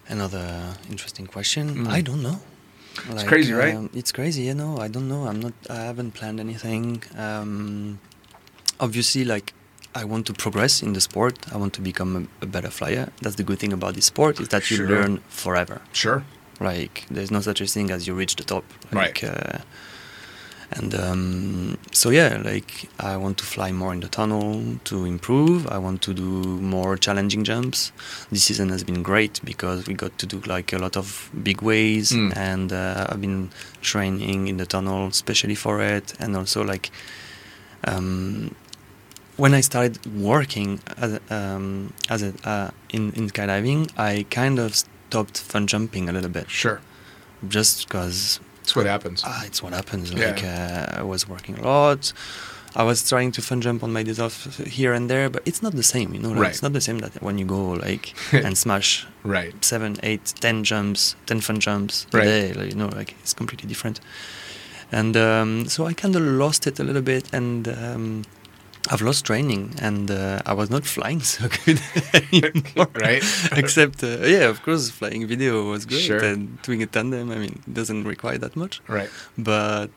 Another 0.08 0.74
interesting 0.90 1.26
question. 1.28 1.84
Mm. 1.84 1.88
I 1.88 2.00
don't 2.00 2.22
know. 2.24 2.40
It's 3.10 3.24
crazy, 3.24 3.52
right? 3.52 3.74
um, 3.76 3.90
It's 3.94 4.12
crazy. 4.12 4.42
You 4.42 4.54
know, 4.54 4.78
I 4.78 4.88
don't 4.88 5.08
know. 5.08 5.26
I'm 5.26 5.40
not. 5.40 5.52
I 5.70 5.76
haven't 5.90 6.12
planned 6.14 6.40
anything. 6.40 7.02
Um, 7.16 7.98
obviously, 8.80 9.24
like 9.24 9.52
I 9.94 10.04
want 10.04 10.26
to 10.26 10.32
progress 10.32 10.82
in 10.82 10.92
the 10.92 11.00
sport. 11.00 11.34
I 11.52 11.56
want 11.56 11.72
to 11.74 11.80
become 11.80 12.28
a, 12.40 12.44
a 12.44 12.46
better 12.46 12.70
flyer. 12.70 13.08
That's 13.22 13.36
the 13.36 13.42
good 13.42 13.58
thing 13.58 13.72
about 13.72 13.94
this 13.94 14.06
sport 14.06 14.40
is 14.40 14.48
that 14.48 14.70
you 14.70 14.76
Sure. 14.78 14.88
learn 14.88 15.18
forever. 15.28 15.80
Sure. 15.92 16.24
Like 16.60 17.06
there's 17.10 17.30
no 17.30 17.40
such 17.40 17.60
a 17.60 17.66
thing 17.66 17.90
as 17.90 18.06
you 18.06 18.14
reach 18.14 18.36
the 18.36 18.44
top. 18.44 18.64
Like, 18.92 19.22
Right. 19.22 19.24
Uh, 19.24 19.58
and 20.70 20.94
um, 20.94 21.78
so 21.92 22.10
yeah, 22.10 22.40
like 22.44 22.88
I 23.00 23.16
want 23.16 23.38
to 23.38 23.44
fly 23.44 23.72
more 23.72 23.92
in 23.94 24.00
the 24.00 24.08
tunnel 24.08 24.76
to 24.84 25.04
improve. 25.04 25.66
I 25.66 25.78
want 25.78 26.02
to 26.02 26.12
do 26.14 26.22
more 26.60 26.96
challenging 26.98 27.42
jumps. 27.44 27.90
This 28.30 28.44
season 28.44 28.68
has 28.68 28.84
been 28.84 29.02
great 29.02 29.40
because 29.44 29.86
we 29.86 29.94
got 29.94 30.18
to 30.18 30.26
do 30.26 30.40
like 30.46 30.72
a 30.72 30.78
lot 30.78 30.96
of 30.96 31.30
big 31.42 31.62
ways, 31.62 32.12
Mm. 32.12 32.36
and 32.36 32.72
uh, 32.72 33.06
I've 33.08 33.20
been 33.20 33.50
training 33.80 34.48
in 34.48 34.56
the 34.58 34.66
tunnel 34.66 35.08
especially 35.08 35.54
for 35.54 35.80
it, 35.82 36.14
and 36.20 36.36
also 36.36 36.62
like. 36.64 36.90
Um, 37.84 38.54
when 39.36 39.54
I 39.54 39.60
started 39.60 40.04
working 40.16 40.80
as 40.96 41.20
um, 41.30 41.92
as 42.10 42.22
a, 42.22 42.32
uh, 42.44 42.70
in 42.90 43.12
in 43.12 43.28
skydiving, 43.30 43.88
I 43.96 44.26
kind 44.30 44.58
of 44.58 44.74
stopped 44.74 45.38
fun 45.38 45.66
jumping 45.68 46.08
a 46.08 46.12
little 46.12 46.28
bit, 46.30 46.50
Sure. 46.50 46.80
just 47.46 47.86
because 47.86 48.40
That's 48.68 48.76
what 48.76 48.86
happens. 48.86 49.22
ah, 49.24 49.42
it's 49.46 49.62
what 49.62 49.72
happens. 49.72 50.12
Yeah. 50.12 50.26
Like 50.26 50.44
uh, 50.44 51.00
I 51.00 51.02
was 51.02 51.26
working 51.26 51.58
a 51.58 51.62
lot. 51.62 52.12
I 52.76 52.82
was 52.84 53.08
trying 53.08 53.32
to 53.32 53.40
fun 53.42 53.60
jump 53.62 53.82
on 53.82 53.92
my 53.94 54.02
days 54.02 54.20
off 54.20 54.58
here 54.58 54.92
and 54.92 55.08
there, 55.08 55.30
but 55.30 55.42
it's 55.46 55.62
not 55.62 55.72
the 55.74 55.82
same, 55.82 56.12
you 56.14 56.20
know. 56.20 56.28
Like, 56.28 56.38
Right. 56.42 56.50
It's 56.50 56.62
not 56.62 56.74
the 56.74 56.82
same 56.82 56.98
that 56.98 57.22
when 57.22 57.38
you 57.38 57.46
go 57.46 57.70
like 57.70 58.12
and 58.44 58.58
smash 58.58 59.06
right. 59.24 59.54
seven, 59.64 59.96
eight, 60.02 60.34
ten 60.40 60.64
jumps, 60.64 61.16
ten 61.26 61.40
fun 61.40 61.60
jumps 61.60 62.06
a 62.12 62.16
Right. 62.18 62.24
day. 62.24 62.52
Like, 62.52 62.68
you 62.70 62.76
know, 62.76 62.88
like 62.88 63.14
it's 63.22 63.32
completely 63.34 63.68
different. 63.68 64.00
And 64.92 65.16
um, 65.16 65.66
so 65.68 65.86
I 65.86 65.94
kind 65.94 66.14
of 66.16 66.22
lost 66.22 66.66
it 66.66 66.78
a 66.78 66.84
little 66.84 67.02
bit, 67.02 67.24
and 67.32 67.68
um, 67.68 68.24
I've 68.90 69.02
lost 69.02 69.24
training, 69.26 69.74
and 69.80 70.10
uh, 70.10 70.40
I 70.46 70.52
was 70.54 70.70
not 70.70 70.84
flying 70.86 71.20
so 71.34 71.48
good 71.64 71.80
anymore. 72.14 72.88
Right. 72.94 73.22
Except, 73.52 74.02
uh, 74.02 74.18
yeah, 74.24 74.48
of 74.48 74.62
course, 74.62 74.90
flying 74.90 75.26
video 75.26 75.70
was 75.70 75.84
great, 75.86 76.02
Sure. 76.02 76.22
and 76.24 76.60
doing 76.62 76.82
a 76.82 76.86
tandem. 76.86 77.30
I 77.30 77.36
mean, 77.36 77.60
it 77.66 77.74
doesn't 77.74 78.04
require 78.04 78.38
that 78.38 78.56
much. 78.56 78.80
Right. 78.88 79.10
But 79.36 79.90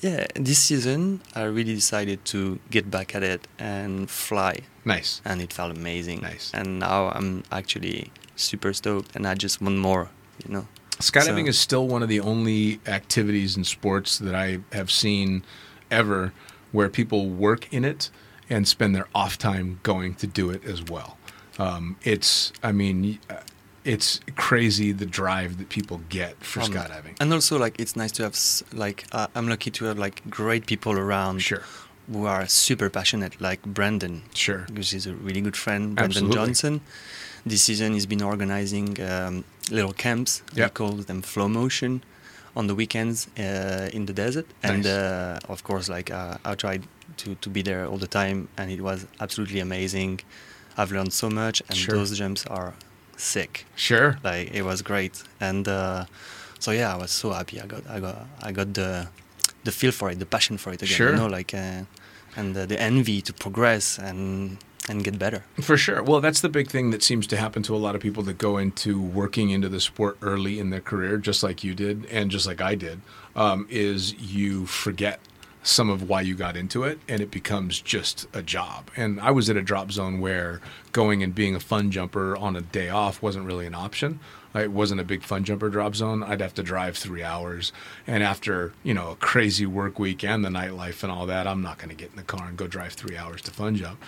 yeah, 0.00 0.26
this 0.34 0.58
season 0.58 1.20
I 1.34 1.42
really 1.42 1.74
decided 1.74 2.24
to 2.26 2.58
get 2.70 2.90
back 2.90 3.14
at 3.14 3.22
it 3.22 3.46
and 3.58 4.08
fly, 4.10 4.60
Nice. 4.84 5.20
and 5.24 5.40
it 5.42 5.52
felt 5.52 5.76
amazing. 5.76 6.20
Nice. 6.22 6.50
And 6.54 6.78
now 6.78 7.10
I'm 7.14 7.42
actually 7.52 8.10
super 8.36 8.72
stoked, 8.72 9.14
and 9.16 9.26
I 9.26 9.34
just 9.34 9.60
want 9.60 9.76
more. 9.78 10.08
You 10.46 10.54
know. 10.54 10.66
Skydiving 11.00 11.44
So- 11.44 11.50
is 11.50 11.58
still 11.58 11.86
one 11.88 12.02
of 12.02 12.08
the 12.08 12.20
only 12.20 12.80
activities 12.86 13.56
in 13.56 13.64
sports 13.64 14.18
that 14.18 14.34
I 14.34 14.60
have 14.72 14.90
seen 14.90 15.44
ever 15.90 16.32
where 16.72 16.88
people 16.88 17.28
work 17.28 17.72
in 17.72 17.84
it 17.84 18.10
and 18.48 18.66
spend 18.66 18.94
their 18.94 19.06
off 19.14 19.38
time 19.38 19.78
going 19.82 20.14
to 20.16 20.26
do 20.26 20.50
it 20.50 20.64
as 20.64 20.82
well. 20.82 21.16
Um, 21.58 21.96
it's, 22.02 22.52
I 22.62 22.72
mean, 22.72 23.18
uh, 23.28 23.36
it's 23.84 24.20
crazy 24.36 24.92
the 24.92 25.06
drive 25.06 25.58
that 25.58 25.68
people 25.68 26.00
get 26.08 26.42
for 26.44 26.60
Um, 26.60 26.72
skydiving. 26.72 27.16
And 27.20 27.32
also, 27.32 27.58
like, 27.58 27.78
it's 27.78 27.96
nice 27.96 28.12
to 28.12 28.22
have, 28.24 28.36
like, 28.72 29.04
uh, 29.12 29.26
I'm 29.34 29.48
lucky 29.48 29.70
to 29.70 29.84
have, 29.86 29.98
like, 29.98 30.22
great 30.28 30.66
people 30.66 30.92
around 30.92 31.40
Sure. 31.42 31.62
who 32.10 32.24
are 32.26 32.46
super 32.46 32.90
passionate, 32.90 33.40
like 33.40 33.62
Brandon, 33.62 34.22
Sure. 34.34 34.64
because 34.68 34.90
he's 34.90 35.06
a 35.06 35.14
really 35.14 35.40
good 35.40 35.56
friend, 35.56 35.94
Brandon 35.96 36.24
Absolutely. 36.24 36.36
Johnson. 36.36 36.80
This 37.46 37.62
season, 37.62 37.94
he's 37.94 38.06
been 38.06 38.22
organizing 38.22 39.00
um, 39.00 39.44
little 39.70 39.92
camps. 39.94 40.42
He 40.54 40.60
Yep. 40.60 40.74
calls 40.74 41.06
them 41.06 41.22
Flow 41.22 41.48
Motion 41.48 42.02
on 42.56 42.66
the 42.66 42.74
weekends 42.74 43.28
uh, 43.38 43.88
in 43.92 44.06
the 44.06 44.12
desert. 44.12 44.46
And, 44.62 44.82
Nice. 44.84 44.86
uh, 44.92 45.38
of 45.48 45.62
course, 45.62 45.88
like, 45.88 46.10
uh, 46.10 46.38
I 46.44 46.54
tried 46.54 46.82
to, 47.18 47.34
to 47.36 47.48
be 47.50 47.62
there 47.62 47.86
all 47.86 47.98
the 47.98 48.06
time, 48.08 48.48
and 48.56 48.70
it 48.70 48.80
was 48.80 49.06
absolutely 49.20 49.60
amazing. 49.60 50.20
I've 50.76 50.92
learned 50.92 51.12
so 51.12 51.28
much, 51.30 51.62
and 51.68 51.76
Sure. 51.76 51.94
those 51.96 52.16
jumps 52.16 52.46
are 52.46 52.74
sick 53.16 53.66
Sure. 53.76 54.18
like 54.24 54.50
it 54.50 54.62
was 54.62 54.80
great 54.80 55.22
and 55.40 55.68
uh, 55.68 56.06
so 56.58 56.70
yeah 56.70 56.94
i 56.94 56.96
was 56.96 57.10
so 57.10 57.32
happy 57.32 57.60
i 57.60 57.66
got 57.66 57.82
i 57.90 58.00
got 58.00 58.16
i 58.40 58.50
got 58.50 58.72
the 58.72 59.06
the 59.64 59.70
feel 59.70 59.92
for 59.92 60.10
it 60.10 60.18
the 60.18 60.24
passion 60.24 60.56
for 60.56 60.72
it 60.72 60.80
again 60.80 60.96
Sure. 60.96 61.10
you 61.10 61.16
know 61.16 61.26
like 61.26 61.52
uh, 61.52 61.82
and 62.38 62.56
uh, 62.56 62.64
the 62.64 62.80
envy 62.80 63.20
to 63.20 63.34
progress 63.34 63.98
and 63.98 64.56
and 64.90 65.04
get 65.04 65.18
better 65.18 65.44
For 65.60 65.76
sure. 65.76 66.02
Well, 66.02 66.20
that's 66.20 66.40
the 66.40 66.48
big 66.48 66.68
thing 66.68 66.90
that 66.90 67.02
seems 67.02 67.26
to 67.28 67.36
happen 67.36 67.62
to 67.64 67.74
a 67.74 67.78
lot 67.78 67.94
of 67.94 68.00
people 68.00 68.22
that 68.24 68.38
go 68.38 68.58
into 68.58 69.00
working 69.00 69.50
into 69.50 69.68
the 69.68 69.80
sport 69.80 70.18
early 70.20 70.58
in 70.58 70.70
their 70.70 70.80
career, 70.80 71.16
just 71.16 71.42
like 71.42 71.62
you 71.62 71.74
did, 71.74 72.06
and 72.06 72.30
just 72.30 72.46
like 72.46 72.60
I 72.60 72.74
did, 72.74 73.00
um, 73.36 73.66
is 73.70 74.14
you 74.14 74.66
forget 74.66 75.20
some 75.62 75.90
of 75.90 76.08
why 76.08 76.22
you 76.22 76.34
got 76.34 76.56
into 76.56 76.84
it 76.84 76.98
and 77.06 77.20
it 77.20 77.30
becomes 77.30 77.80
just 77.80 78.26
a 78.32 78.42
job. 78.42 78.90
And 78.96 79.20
I 79.20 79.30
was 79.30 79.50
at 79.50 79.56
a 79.56 79.62
drop 79.62 79.92
zone 79.92 80.20
where 80.20 80.60
going 80.92 81.22
and 81.22 81.34
being 81.34 81.54
a 81.54 81.60
fun 81.60 81.90
jumper 81.90 82.36
on 82.36 82.56
a 82.56 82.62
day 82.62 82.88
off 82.88 83.20
wasn't 83.22 83.46
really 83.46 83.66
an 83.66 83.74
option. 83.74 84.20
It 84.54 84.72
wasn't 84.72 85.00
a 85.00 85.04
big 85.04 85.22
fun 85.22 85.44
jumper 85.44 85.68
drop 85.68 85.94
zone. 85.94 86.22
I'd 86.22 86.40
have 86.40 86.54
to 86.54 86.62
drive 86.62 86.96
three 86.96 87.22
hours. 87.22 87.72
And 88.06 88.22
after, 88.22 88.72
you 88.82 88.94
know, 88.94 89.10
a 89.10 89.16
crazy 89.16 89.66
work 89.66 89.98
week 89.98 90.24
and 90.24 90.44
the 90.44 90.48
nightlife 90.48 91.02
and 91.02 91.12
all 91.12 91.26
that, 91.26 91.46
I'm 91.46 91.62
not 91.62 91.78
going 91.78 91.90
to 91.90 91.94
get 91.94 92.10
in 92.10 92.16
the 92.16 92.22
car 92.22 92.48
and 92.48 92.56
go 92.56 92.66
drive 92.66 92.94
three 92.94 93.16
hours 93.16 93.42
to 93.42 93.50
fun 93.50 93.76
jump 93.76 94.02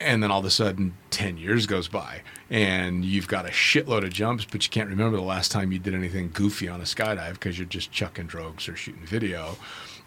and 0.00 0.22
then 0.22 0.30
all 0.30 0.40
of 0.40 0.44
a 0.44 0.50
sudden 0.50 0.94
10 1.10 1.38
years 1.38 1.66
goes 1.66 1.88
by 1.88 2.22
and 2.50 3.04
you've 3.04 3.28
got 3.28 3.46
a 3.46 3.50
shitload 3.50 4.04
of 4.04 4.12
jumps 4.12 4.44
but 4.44 4.64
you 4.64 4.70
can't 4.70 4.88
remember 4.88 5.16
the 5.16 5.22
last 5.22 5.50
time 5.50 5.72
you 5.72 5.78
did 5.78 5.94
anything 5.94 6.30
goofy 6.32 6.68
on 6.68 6.80
a 6.80 6.84
skydive 6.84 7.34
because 7.34 7.58
you're 7.58 7.66
just 7.66 7.90
chucking 7.90 8.28
drogues 8.28 8.68
or 8.68 8.76
shooting 8.76 9.04
video. 9.04 9.56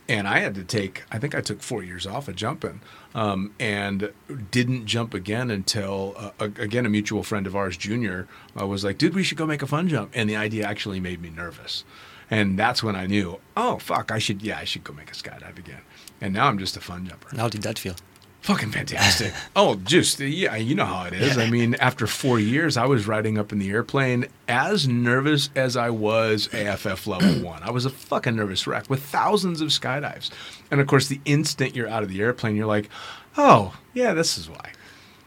And 0.10 0.28
i 0.28 0.39
had 0.39 0.56
to 0.56 0.64
take 0.64 1.04
i 1.12 1.20
think 1.20 1.36
i 1.36 1.42
took 1.42 1.62
four 1.62 1.84
years 1.84 2.08
off 2.08 2.28
of 2.28 2.36
jumping 2.36 2.82
um, 3.14 3.54
and 3.60 4.12
didn't 4.50 4.86
jump 4.86 5.14
again 5.14 5.52
until 5.52 6.16
uh, 6.18 6.32
again 6.39 6.86
a 6.86 6.89
mutual 6.89 7.24
friend 7.24 7.46
of 7.46 7.56
ours 7.56 7.78
junior 7.78 8.28
uh, 8.60 8.66
was 8.66 8.84
like 8.84 8.98
dude 8.98 9.14
we 9.14 9.24
should 9.24 9.38
go 9.38 9.46
make 9.46 9.62
a 9.62 9.68
fun 9.68 9.88
jump. 9.88 10.12
And 10.14 10.30
the 10.30 10.36
idea 10.36 10.66
actually 10.66 11.00
made 11.00 11.22
me 11.22 11.30
nervous. 11.30 11.84
And 12.30 12.58
that's 12.58 12.82
when 12.82 12.96
i 12.96 13.06
knew 13.06 13.39
oh 13.56 13.78
fuck 13.78 14.12
i 14.12 14.20
should 14.20 14.42
yeah 14.42 14.58
i 14.58 14.64
should 14.64 14.84
go 14.84 14.94
make 14.94 15.12
a 15.12 15.14
skydive 15.14 15.58
again. 15.58 15.82
And 16.20 16.34
now 16.34 16.48
i'm 16.48 16.58
just 16.58 16.76
a 16.76 16.82
fun 16.82 17.06
jumper. 17.08 17.36
How 17.36 17.48
did 17.48 17.62
that 17.62 17.78
feel 17.78 17.96
Fucking 18.42 18.72
fantastic. 18.72 19.34
oh, 19.56 19.76
just, 19.76 20.20
yeah, 20.20 20.56
you 20.56 20.74
know 20.74 20.86
how 20.86 21.04
it 21.06 21.14
is. 21.14 21.38
I 21.38 21.48
mean, 21.50 21.76
after 21.76 22.08
four 22.08 22.39
years, 22.39 22.76
I 22.76 22.86
was 22.88 23.06
riding 23.08 23.38
up 23.38 23.52
in 23.52 23.60
the 23.60 23.70
airplane 23.70 24.26
as 24.48 24.88
nervous 24.88 25.50
as 25.56 25.78
I 25.78 25.92
was 25.92 26.50
AFF 26.54 27.06
level 27.06 27.34
one. 27.46 27.62
I 27.62 27.70
was 27.70 27.86
a 27.86 27.92
fucking 27.92 28.36
nervous 28.36 28.66
wreck 28.66 28.89
with 28.89 29.04
thousands 29.04 29.62
of 29.62 29.68
skydives. 29.70 30.32
And 30.72 30.82
of 30.82 30.88
course, 30.88 31.08
the 31.08 31.22
instant 31.26 31.76
you're 31.76 31.88
out 31.88 32.02
of 32.02 32.10
the 32.10 32.20
airplane, 32.22 32.56
you're 32.56 32.66
like, 32.66 32.89
oh, 33.38 33.78
yeah, 33.94 34.14
this 34.14 34.38
is 34.39 34.50
why. 34.50 34.72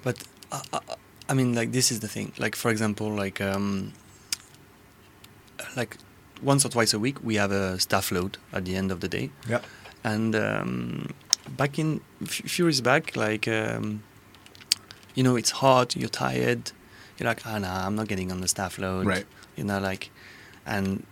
but 0.02 0.18
uh, 0.52 0.60
uh, 0.72 0.80
i 1.28 1.32
mean 1.34 1.54
like 1.54 1.72
this 1.72 1.90
is 1.90 2.00
the 2.00 2.08
thing 2.08 2.30
like 2.38 2.54
for 2.54 2.70
example 2.70 3.08
like 3.08 3.40
um 3.40 3.92
like 5.76 5.96
once 6.42 6.64
or 6.64 6.68
twice 6.68 6.92
a 6.92 6.98
week 6.98 7.16
we 7.24 7.36
have 7.36 7.50
a 7.50 7.78
staff 7.80 8.12
load 8.12 8.36
at 8.52 8.64
the 8.66 8.76
end 8.76 8.90
of 8.92 9.00
the 9.00 9.08
day 9.08 9.30
Yeah. 9.48 9.60
and 10.04 10.34
um, 10.36 11.08
back 11.48 11.78
in 11.78 12.00
a 12.22 12.26
few 12.26 12.64
years 12.66 12.80
back 12.80 13.16
like 13.16 13.46
um, 13.48 14.02
you 15.14 15.22
know 15.22 15.36
it's 15.36 15.50
hot 15.50 15.94
you're 15.96 16.08
tired 16.08 16.72
you're 17.18 17.26
like 17.28 17.46
ah 17.46 17.58
nah 17.58 17.86
i'm 17.86 17.94
not 17.94 18.08
getting 18.08 18.32
on 18.32 18.40
the 18.40 18.48
staff 18.48 18.78
load 18.78 19.06
Right. 19.06 19.26
you 19.56 19.64
know 19.64 19.78
like 19.78 20.10
and 20.66 21.04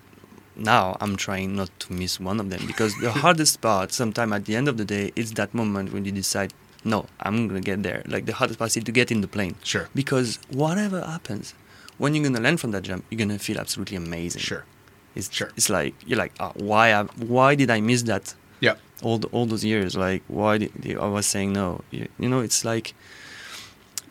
now 0.56 0.96
i'm 1.00 1.16
trying 1.16 1.54
not 1.56 1.70
to 1.80 1.92
miss 1.92 2.18
one 2.18 2.40
of 2.40 2.50
them 2.50 2.62
because 2.66 2.94
the 3.00 3.12
hardest 3.24 3.60
part 3.60 3.92
sometime 3.92 4.32
at 4.32 4.44
the 4.46 4.56
end 4.56 4.68
of 4.68 4.76
the 4.76 4.84
day 4.84 5.12
is 5.16 5.32
that 5.32 5.52
moment 5.54 5.92
when 5.92 6.04
you 6.04 6.12
decide 6.12 6.52
no 6.84 7.06
i'm 7.20 7.46
gonna 7.48 7.60
get 7.60 7.82
there 7.82 8.02
like 8.06 8.26
the 8.26 8.32
hardest 8.34 8.58
part 8.58 8.76
is 8.76 8.82
to 8.84 8.92
get 8.92 9.10
in 9.12 9.20
the 9.20 9.28
plane 9.28 9.54
Sure. 9.62 9.88
because 9.94 10.38
whatever 10.50 11.00
happens 11.02 11.54
when 11.98 12.14
you're 12.14 12.24
gonna 12.24 12.40
land 12.40 12.58
from 12.60 12.70
that 12.72 12.82
jump 12.82 13.04
you're 13.10 13.18
gonna 13.18 13.38
feel 13.38 13.58
absolutely 13.58 13.96
amazing 13.96 14.40
Sure. 14.40 14.64
it's, 15.14 15.32
Sure. 15.32 15.50
it's 15.56 15.70
like 15.70 15.94
you're 16.06 16.18
like 16.18 16.32
oh, 16.40 16.52
why 16.56 16.92
I, 16.92 17.02
why 17.04 17.54
did 17.54 17.70
i 17.70 17.80
miss 17.80 18.02
that 18.04 18.34
Yep. 18.66 18.76
all 19.06 19.18
the, 19.22 19.28
all 19.34 19.46
those 19.52 19.64
years 19.72 19.90
like 20.06 20.22
why 20.38 20.52
did, 20.62 20.70
i 21.06 21.08
was 21.16 21.26
saying 21.34 21.50
no 21.60 21.66
you, 21.94 22.02
you 22.22 22.28
know 22.32 22.40
it's 22.48 22.60
like 22.72 22.86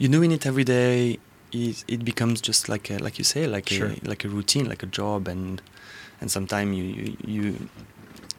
you're 0.01 0.11
doing 0.19 0.31
it 0.31 0.43
every 0.51 0.63
day, 0.63 1.19
it, 1.51 1.83
it 1.87 2.01
becomes 2.03 2.41
just 2.41 2.67
like 2.67 2.89
a, 2.89 2.97
like 2.97 3.15
you 3.19 3.23
say, 3.23 3.45
like 3.55 3.69
Sure. 3.69 3.91
a 4.03 4.09
like 4.11 4.25
a 4.25 4.29
routine, 4.37 4.65
like 4.73 4.81
a 4.81 4.87
job, 4.99 5.27
and 5.27 5.61
and 6.19 6.27
sometimes 6.31 6.75
you 6.77 6.83
you 6.83 7.17
you 7.35 7.43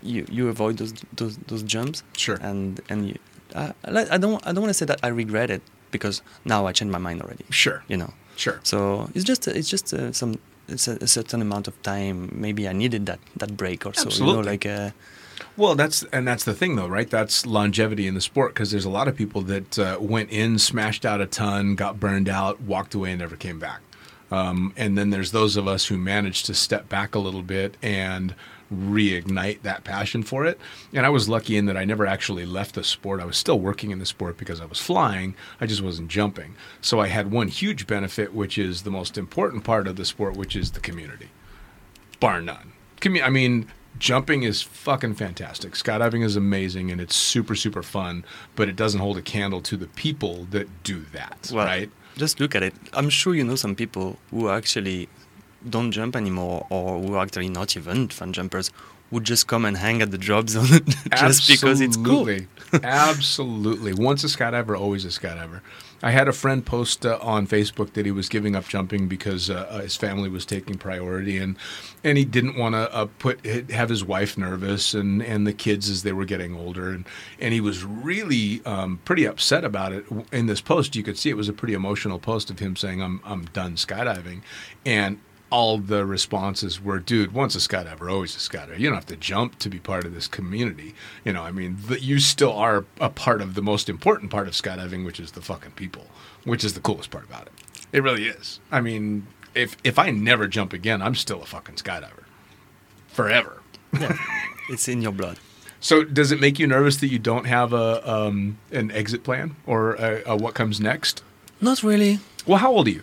you, 0.03 0.27
you 0.37 0.49
avoid 0.49 0.75
those 0.79 0.93
those 1.21 1.35
those 1.51 1.63
jumps. 1.75 2.03
Sure. 2.25 2.39
And 2.43 2.81
and 2.91 2.99
you, 3.11 3.17
I, 3.55 3.73
I 4.15 4.19
don't 4.19 4.45
I 4.47 4.51
don't 4.53 4.63
want 4.67 4.71
to 4.77 4.81
say 4.83 4.87
that 4.87 4.99
I 5.05 5.09
regret 5.23 5.51
it 5.51 5.63
because 5.93 6.21
now 6.45 6.67
I 6.67 6.73
changed 6.73 6.91
my 6.99 6.99
mind 6.99 7.23
already. 7.23 7.45
Sure. 7.51 7.85
You 7.87 7.97
know. 7.97 8.13
Sure. 8.37 8.59
So 8.65 9.09
it's 9.15 9.25
just 9.25 9.47
it's 9.47 9.71
just 9.75 9.95
uh, 9.95 10.13
some 10.13 10.41
it's 10.67 10.89
a, 10.89 10.95
a 11.01 11.07
certain 11.07 11.41
amount 11.41 11.69
of 11.69 11.81
time. 11.83 12.17
Maybe 12.33 12.67
I 12.67 12.73
needed 12.73 13.07
that 13.07 13.21
that 13.37 13.57
break 13.57 13.87
or 13.87 13.95
so. 13.95 14.03
You 14.03 14.07
Absolutely. 14.09 14.43
know, 14.43 14.51
like 14.51 14.67
uh, 14.67 14.91
Well, 15.57 15.75
that's 15.75 16.03
and 16.05 16.27
that's 16.27 16.45
the 16.45 16.55
thing, 16.55 16.77
though, 16.77 16.89
right? 16.89 17.09
That's 17.09 17.47
longevity 17.47 18.07
in 18.07 18.15
the 18.15 18.21
sport 18.21 18.55
because 18.55 18.71
there's 18.71 18.85
a 18.85 18.91
lot 18.91 19.09
of 19.09 19.17
people 19.17 19.43
that 19.43 19.79
uh, 19.79 19.99
went 20.01 20.31
in, 20.31 20.59
smashed 20.59 21.05
out 21.05 21.21
a 21.21 21.27
ton, 21.27 21.75
got 21.75 22.01
burned 22.01 22.29
out, 22.29 22.61
walked 22.61 22.95
away, 22.95 23.11
and 23.11 23.21
never 23.21 23.37
came 23.37 23.59
back. 23.59 23.81
Um, 24.31 24.73
and 24.77 24.97
then 24.97 25.11
there's 25.11 25.33
those 25.33 25.57
of 25.57 25.69
us 25.69 25.87
who 25.87 25.99
managed 25.99 26.47
to 26.47 26.55
step 26.55 26.89
back 26.89 27.15
a 27.15 27.19
little 27.19 27.43
bit 27.43 27.77
and 27.83 28.35
reignite 28.73 29.61
that 29.61 29.85
passion 29.85 30.23
for 30.23 30.47
it. 30.47 30.59
And 30.95 31.05
I 31.05 31.11
was 31.11 31.29
lucky 31.29 31.59
in 31.59 31.67
that 31.67 31.77
I 31.77 31.85
never 31.85 32.07
actually 32.07 32.47
left 32.47 32.75
the 32.75 32.83
sport. 32.83 33.21
I 33.21 33.27
was 33.27 33.37
still 33.37 33.61
working 33.61 33.91
in 33.91 33.99
the 33.99 34.07
sport 34.07 34.39
because 34.39 34.59
I 34.59 34.65
was 34.65 34.81
flying. 34.81 35.35
I 35.61 35.67
just 35.67 35.83
wasn't 35.83 36.09
jumping. 36.09 36.55
So 36.81 36.99
I 36.99 37.09
had 37.09 37.31
one 37.31 37.49
huge 37.49 37.87
benefit, 37.87 38.33
which 38.33 38.57
is 38.57 38.83
the 38.83 38.91
most 38.91 39.19
important 39.19 39.65
part 39.65 39.87
of 39.87 39.97
the 39.97 40.07
sport, 40.07 40.35
which 40.35 40.57
is 40.57 40.71
the 40.71 40.81
community 40.81 41.29
bar 42.23 42.41
none. 42.41 42.73
I 43.05 43.31
mean, 43.31 43.67
jumping 43.99 44.43
is 44.43 44.63
fucking 44.63 45.15
fantastic. 45.15 45.73
Skydiving 45.73 46.25
is 46.25 46.37
amazing 46.37 46.91
and 46.91 47.01
it's 47.01 47.17
super 47.17 47.55
super 47.55 47.83
fun, 47.83 48.25
but 48.57 48.69
it 48.69 48.77
doesn't 48.77 49.01
hold 49.01 49.17
a 49.19 49.23
candle 49.23 49.61
to 49.63 49.77
the 49.77 49.87
people 49.89 50.47
that 50.51 50.83
do 50.83 51.01
that, 51.13 51.51
well, 51.53 51.67
right? 51.67 51.91
Just 52.17 52.41
look 52.41 52.55
at 52.55 52.63
it. 52.63 52.75
I'm 52.93 53.09
sure 53.09 53.35
you 53.35 53.45
know 53.45 53.57
some 53.57 53.75
people 53.75 54.19
who 54.31 54.49
actually 54.51 55.09
don't 55.69 55.93
jump 55.93 56.17
anymore, 56.17 56.67
or 56.71 57.01
who 57.01 57.15
are 57.15 57.23
actually 57.23 57.49
not 57.49 57.77
even 57.77 58.09
fun 58.09 58.33
jumpers, 58.33 58.71
who 59.11 59.21
just 59.21 59.47
come 59.47 59.65
and 59.65 59.77
hang 59.77 60.03
at 60.03 60.11
the 60.11 60.19
drop 60.19 60.49
zone 60.49 60.67
just 61.17 61.49
because 61.49 61.81
it's 61.81 61.97
cool. 61.97 62.29
Absolutely. 62.29 62.49
Absolutely. 62.83 63.93
Once 63.93 64.25
a 64.25 64.27
skydiver, 64.27 64.79
always 64.79 65.05
a 65.05 65.09
skydiver. 65.09 65.61
I 66.03 66.11
had 66.11 66.27
a 66.27 66.33
friend 66.33 66.65
post 66.65 67.07
uh, 67.07 67.19
on 67.23 67.47
Facebook 67.47 67.93
that 67.93 68.05
he 68.05 68.13
was 68.13 68.29
giving 68.29 68.57
up 68.57 68.67
jumping 68.67 69.07
because 69.07 69.49
uh, 69.49 69.67
uh, 69.71 69.81
his 69.81 69.97
family 69.97 70.29
was 70.29 70.45
taking 70.45 70.77
priority 70.77 71.39
and 71.39 71.57
and 72.03 72.19
he 72.19 72.25
didn't 72.25 72.57
want 72.57 72.75
to 72.75 72.93
uh, 72.93 73.07
put 73.19 73.45
have 73.71 73.89
his 73.89 74.05
wife 74.05 74.37
nervous 74.37 74.95
and 74.95 75.23
and 75.23 75.47
the 75.47 75.53
kids 75.53 75.89
as 75.89 76.03
they 76.03 76.13
were 76.13 76.25
getting 76.25 76.57
older 76.57 76.91
and 76.91 77.07
and 77.41 77.55
he 77.55 77.61
was 77.61 77.85
really 77.85 78.61
um, 78.67 79.01
pretty 79.05 79.25
upset 79.25 79.65
about 79.65 79.93
it. 79.93 80.05
In 80.33 80.47
this 80.47 80.61
post, 80.61 80.97
you 80.97 81.03
could 81.03 81.19
see 81.19 81.31
it 81.31 81.37
was 81.37 81.49
a 81.49 81.53
pretty 81.53 81.75
emotional 81.75 82.19
post 82.19 82.51
of 82.51 82.59
him 82.59 82.75
saying, 82.75 83.01
"I'm 83.01 83.21
I'm 83.25 83.45
done 83.47 83.77
skydiving," 83.77 84.43
and 84.85 85.21
all 85.53 85.77
the 85.79 86.05
responses 86.07 86.81
were, 86.83 86.99
dude, 86.99 87.33
once 87.33 87.55
a 87.55 87.59
skydiver, 87.59 88.11
always 88.11 88.35
a 88.35 88.39
skydiver. 88.39 88.79
You 88.79 88.89
don't 88.89 88.97
have 88.97 89.07
to 89.07 89.17
jump 89.17 89.59
to 89.61 89.69
be 89.69 89.79
part 89.79 90.07
of 90.07 90.15
this 90.15 90.27
community. 90.27 90.95
You 91.25 91.35
know, 91.35 91.43
I 91.43 91.53
mean, 91.53 91.77
the, 91.87 92.01
you 92.01 92.19
still 92.19 92.53
are 92.55 92.87
a 93.01 93.11
part 93.11 93.43
of 93.43 93.55
the 93.55 93.63
most 93.63 93.89
important 93.89 94.31
part 94.31 94.49
of 94.49 94.55
skydiving, 94.55 95.05
which 95.05 95.21
is 95.21 95.33
the 95.33 95.43
fucking 95.43 95.73
people, 95.73 96.07
which 96.45 96.65
is 96.65 96.73
the 96.73 96.81
coolest 96.81 97.11
part 97.11 97.25
about 97.25 97.47
it. 97.49 97.53
It 97.93 98.03
really 98.03 98.27
is. 98.27 98.61
I 98.73 98.81
mean, 98.81 99.27
if 99.55 99.77
if 99.85 99.99
I 99.99 100.11
never 100.11 100.49
jump 100.49 100.73
again, 100.73 101.03
I'm 101.03 101.15
still 101.15 101.43
a 101.43 101.47
fucking 101.47 101.77
skydiver. 101.77 102.25
Forever. 103.09 103.61
It's 104.71 104.87
in 104.89 105.03
your 105.03 105.13
blood. 105.13 105.39
So, 105.81 106.05
does 106.05 106.31
it 106.31 106.41
make 106.41 106.61
you 106.61 106.69
nervous 106.69 106.97
that 106.99 107.09
you 107.09 107.19
don't 107.19 107.47
have 107.47 107.73
a 107.73 108.09
um, 108.09 108.59
an 108.71 108.93
exit 108.93 109.25
plan 109.25 109.57
or 109.67 109.95
a, 109.95 110.23
a 110.25 110.37
what 110.37 110.55
comes 110.55 110.81
next? 110.81 111.23
Not 111.61 111.83
really. 111.83 112.21
Well, 112.47 112.59
how 112.59 112.73
old 112.73 112.87
are 112.87 112.91
you? 112.91 113.03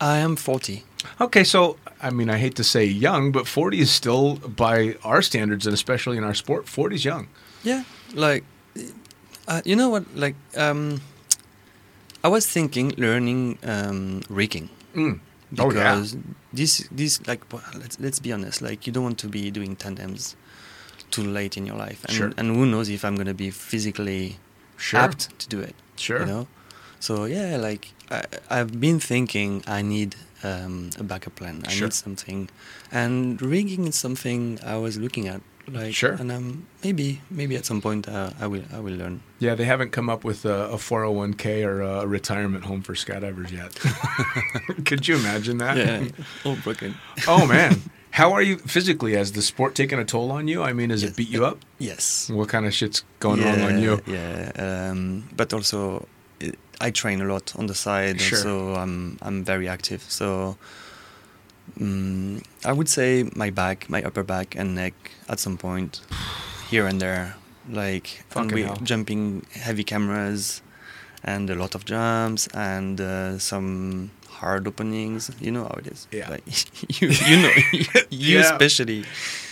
I 0.00 0.18
am 0.18 0.36
40. 0.36 0.84
Okay, 1.20 1.44
so 1.44 1.76
I 2.02 2.10
mean, 2.10 2.30
I 2.30 2.38
hate 2.38 2.54
to 2.56 2.64
say 2.64 2.84
young, 2.84 3.32
but 3.32 3.46
40 3.46 3.78
is 3.80 3.90
still, 3.90 4.36
by 4.36 4.96
our 5.04 5.22
standards, 5.22 5.66
and 5.66 5.74
especially 5.74 6.16
in 6.16 6.24
our 6.24 6.34
sport, 6.34 6.68
40 6.68 6.94
is 6.96 7.04
young. 7.04 7.28
Yeah, 7.64 7.84
like, 8.14 8.44
uh, 9.48 9.62
you 9.64 9.76
know 9.76 9.88
what? 9.88 10.04
Like, 10.14 10.34
um, 10.56 11.00
I 12.24 12.28
was 12.28 12.46
thinking 12.46 12.94
learning 12.96 13.58
um, 13.62 14.22
rigging 14.28 14.68
Mm. 14.94 15.20
Oh, 15.58 15.70
yeah. 15.72 15.94
because 15.94 16.16
this, 16.52 16.88
this, 16.90 17.26
like, 17.26 17.40
let's 17.74 17.98
let's 18.00 18.18
be 18.18 18.32
honest. 18.32 18.60
Like, 18.62 18.86
you 18.86 18.92
don't 18.92 19.04
want 19.04 19.18
to 19.18 19.28
be 19.28 19.50
doing 19.50 19.76
tandems 19.76 20.36
too 21.10 21.22
late 21.24 21.56
in 21.56 21.64
your 21.66 21.76
life, 21.76 22.04
and 22.04 22.12
Sure. 22.16 22.32
and 22.36 22.54
who 22.56 22.66
knows 22.66 22.88
if 22.90 23.04
I'm 23.04 23.16
gonna 23.16 23.34
be 23.34 23.50
physically 23.50 24.36
Sure. 24.76 25.00
apt 25.00 25.38
to 25.38 25.48
do 25.48 25.60
it. 25.60 25.74
Sure. 25.96 26.20
You 26.20 26.26
know, 26.26 26.48
so 27.00 27.24
yeah, 27.24 27.56
like 27.56 27.92
I, 28.10 28.24
I've 28.50 28.78
been 28.80 29.00
thinking 29.00 29.62
I 29.66 29.80
need 29.82 30.16
um, 30.44 30.90
a 30.98 31.02
backup 31.02 31.34
plan. 31.36 31.62
I 31.66 31.70
Sure. 31.70 31.86
need 31.88 31.94
something, 31.94 32.48
and 32.92 33.40
rigging 33.42 33.86
is 33.86 33.94
something 33.96 34.58
I 34.64 34.76
was 34.76 34.96
looking 34.98 35.28
at. 35.28 35.40
Like, 35.70 35.94
Sure. 35.94 36.12
and 36.20 36.32
um, 36.32 36.66
maybe 36.82 37.20
maybe 37.30 37.54
at 37.56 37.66
some 37.66 37.80
point 37.82 38.08
uh, 38.08 38.30
I 38.40 38.46
will 38.46 38.62
I 38.72 38.78
will 38.80 38.96
learn. 38.96 39.20
Yeah, 39.38 39.54
they 39.56 39.64
haven't 39.66 39.90
come 39.92 40.08
up 40.12 40.24
with 40.24 40.44
a, 40.46 40.70
a 40.72 40.76
401k 40.78 41.62
or 41.66 41.82
a 41.82 42.06
retirement 42.06 42.64
home 42.64 42.80
for 42.82 42.94
skydivers 42.94 43.50
yet. 43.52 43.74
Could 44.86 45.06
you 45.08 45.16
imagine 45.16 45.58
that? 45.58 45.76
Yeah, 45.76 46.08
all 46.44 46.56
broken. 46.56 46.94
oh, 47.26 47.46
man. 47.54 47.82
How 48.10 48.32
are 48.32 48.42
you 48.42 48.56
physically? 48.58 49.12
Has 49.14 49.32
the 49.32 49.42
sport 49.42 49.74
taken 49.74 49.98
a 49.98 50.04
toll 50.04 50.32
on 50.32 50.48
you? 50.48 50.62
I 50.62 50.72
mean, 50.72 50.88
has 50.90 51.02
Yes. 51.02 51.10
it 51.12 51.16
beat 51.16 51.28
you 51.28 51.44
up? 51.44 51.58
Yes. 51.78 52.30
What 52.30 52.48
kind 52.48 52.64
of 52.66 52.72
shit's 52.72 53.04
going 53.20 53.42
wrong 53.44 53.60
on 53.60 53.78
you? 53.82 54.00
Yeah, 54.06 54.50
um, 54.56 55.24
but 55.36 55.52
also 55.52 56.08
I 56.80 56.90
train 56.90 57.20
a 57.20 57.24
lot 57.24 57.54
on 57.58 57.66
the 57.66 57.74
side, 57.74 58.20
Sure. 58.20 58.38
so 58.38 58.74
I'm 58.74 59.18
I'm 59.22 59.44
very 59.44 59.68
active. 59.68 60.02
So 60.08 60.56
um, 61.80 62.42
I 62.64 62.72
would 62.72 62.88
say 62.88 63.28
my 63.34 63.50
back, 63.50 63.88
my 63.90 64.02
upper 64.02 64.22
back 64.22 64.54
and 64.56 64.74
neck 64.74 64.94
at 65.28 65.38
some 65.40 65.56
point, 65.56 66.00
here 66.70 66.86
and 66.86 67.00
there, 67.00 67.34
like 67.70 68.24
and 68.36 68.50
we 68.52 68.68
jumping 68.82 69.44
heavy 69.54 69.84
cameras, 69.84 70.62
and 71.24 71.50
a 71.50 71.54
lot 71.54 71.74
of 71.74 71.84
jumps 71.84 72.46
and 72.54 73.00
uh, 73.00 73.38
some 73.38 74.10
hard 74.28 74.66
openings. 74.68 75.30
You 75.40 75.50
know 75.50 75.64
how 75.64 75.74
it 75.78 75.86
is. 75.88 76.06
Yeah. 76.12 76.30
Like, 76.30 76.46
you 77.00 77.08
you 77.08 77.36
know 77.42 77.52
you 78.10 78.38
Yeah. 78.38 78.40
especially 78.52 79.04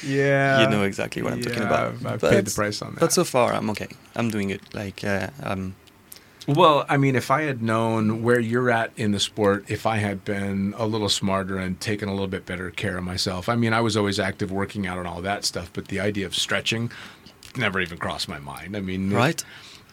Yeah. 0.02 0.62
you 0.62 0.68
know 0.70 0.84
exactly 0.84 1.22
what 1.22 1.32
I'm 1.32 1.42
talking 1.42 1.62
about. 1.62 1.88
I've, 1.94 2.06
I've 2.06 2.20
But- 2.20 2.30
paid 2.30 2.44
the 2.46 2.54
price 2.54 2.80
on 2.82 2.94
that. 2.94 3.00
But 3.00 3.12
so 3.12 3.24
far, 3.24 3.52
I'm 3.52 3.68
okay. 3.70 3.88
I'm 4.14 4.30
doing 4.30 4.50
it. 4.50 4.62
Like, 4.74 5.02
uh, 5.04 5.28
um, 5.42 5.74
Well, 6.46 6.86
I 6.88 6.96
mean, 6.96 7.16
if 7.16 7.30
I 7.30 7.42
had 7.42 7.60
known 7.60 8.22
where 8.22 8.38
you're 8.38 8.70
at 8.70 8.92
in 8.96 9.10
the 9.10 9.18
sport, 9.18 9.64
if 9.68 9.84
I 9.84 9.96
had 9.96 10.24
been 10.24 10.74
a 10.76 10.86
little 10.86 11.08
smarter 11.08 11.58
and 11.58 11.80
taken 11.80 12.08
a 12.08 12.12
little 12.12 12.28
bit 12.28 12.46
better 12.46 12.70
care 12.70 12.98
of 12.98 13.04
myself, 13.04 13.48
I 13.48 13.56
mean, 13.56 13.72
I 13.72 13.80
was 13.80 13.96
always 13.96 14.20
active 14.20 14.52
working 14.52 14.86
out 14.86 14.98
and 14.98 15.08
all 15.08 15.20
that 15.22 15.44
stuff, 15.44 15.70
but 15.72 15.88
the 15.88 15.98
idea 15.98 16.24
of 16.24 16.36
stretching 16.36 16.90
never 17.56 17.80
even 17.80 17.98
crossed 17.98 18.28
my 18.28 18.38
mind. 18.38 18.76
I 18.76 18.80
mean, 18.80 19.12
right? 19.12 19.42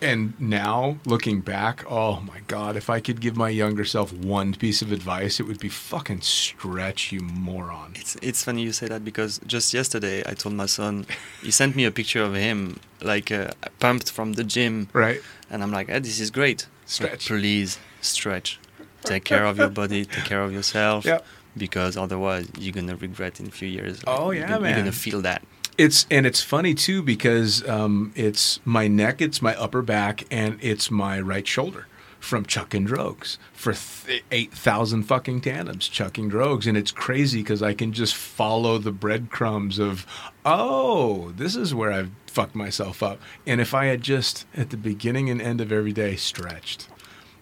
And 0.01 0.33
now, 0.37 0.97
looking 1.05 1.39
back, 1.39 1.85
oh 1.89 2.19
my 2.19 2.41
God, 2.47 2.75
if 2.75 2.89
I 2.89 2.99
could 2.99 3.21
give 3.21 3.37
my 3.37 3.47
younger 3.47 3.85
self 3.85 4.11
one 4.11 4.53
piece 4.53 4.81
of 4.81 4.91
advice, 4.91 5.39
it 5.39 5.43
would 5.43 5.59
be 5.59 5.69
fucking 5.69 6.21
stretch, 6.21 7.13
you 7.13 7.21
moron. 7.21 7.93
It's 7.95 8.17
it's 8.21 8.43
funny 8.43 8.63
you 8.63 8.73
say 8.73 8.87
that 8.87 9.05
because 9.05 9.39
just 9.47 9.73
yesterday 9.73 10.21
I 10.25 10.33
told 10.33 10.55
my 10.55 10.65
son, 10.65 11.05
he 11.41 11.51
sent 11.51 11.75
me 11.75 11.85
a 11.85 11.91
picture 11.91 12.21
of 12.21 12.35
him 12.35 12.79
like 13.01 13.31
uh, 13.31 13.51
pumped 13.79 14.11
from 14.11 14.33
the 14.33 14.43
gym, 14.43 14.89
Right? 14.93 15.21
And 15.53 15.63
I'm 15.63 15.71
like, 15.71 15.87
eh, 15.89 15.99
this 15.99 16.19
is 16.19 16.31
great. 16.31 16.67
Stretch. 16.85 17.27
Please 17.27 17.79
stretch. 18.01 18.59
Take 19.03 19.23
care 19.23 19.45
of 19.45 19.57
your 19.57 19.69
body. 19.81 20.03
Take 20.05 20.25
care 20.25 20.41
of 20.41 20.51
yourself. 20.51 21.05
Yep. 21.05 21.25
Because 21.55 21.95
otherwise, 21.95 22.47
you're 22.57 22.73
gonna 22.73 22.95
regret 22.97 23.39
in 23.39 23.47
a 23.47 23.51
few 23.51 23.69
years. 23.69 24.01
Oh, 24.07 24.31
You're 24.31 24.41
yeah, 24.41 24.49
gonna- 24.49 24.67
You're 24.69 24.77
gonna 24.79 24.91
feel 24.91 25.21
that. 25.21 25.43
It's 25.77 26.05
and 26.11 26.25
it's 26.25 26.41
funny 26.41 26.73
too 26.75 27.01
because 27.01 27.67
um, 27.67 28.11
it's 28.15 28.59
my 28.65 28.87
neck, 28.87 29.21
it's 29.21 29.41
my 29.41 29.55
upper 29.55 29.81
back, 29.81 30.23
and 30.29 30.57
it's 30.61 30.91
my 30.91 31.19
right 31.19 31.47
shoulder 31.47 31.87
from 32.23 32.45
chucking 32.45 32.87
drogues 32.87 33.37
for 33.51 33.73
th- 33.73 34.23
eight 34.31 34.53
thousand 34.53 35.03
fucking 35.03 35.41
tandems 35.41 35.89
chucking 35.89 36.31
drogues, 36.31 36.65
and 36.65 36.77
it's 36.77 36.89
crazy 36.89 37.41
because 37.41 37.61
I 37.61 37.73
can 37.73 37.91
just 37.91 38.15
follow 38.15 38.77
the 38.77 38.93
breadcrumbs 38.93 39.77
of 39.77 40.07
oh, 40.45 41.31
this 41.35 41.57
is 41.57 41.75
where 41.75 41.91
I've 41.91 42.11
fucked 42.25 42.55
myself 42.55 43.03
up, 43.03 43.19
and 43.45 43.59
if 43.59 43.73
I 43.73 43.85
had 43.87 44.01
just 44.01 44.47
at 44.55 44.69
the 44.69 44.77
beginning 44.77 45.29
and 45.29 45.41
end 45.41 45.59
of 45.59 45.71
every 45.71 45.91
day 45.91 46.15
stretched. 46.15 46.87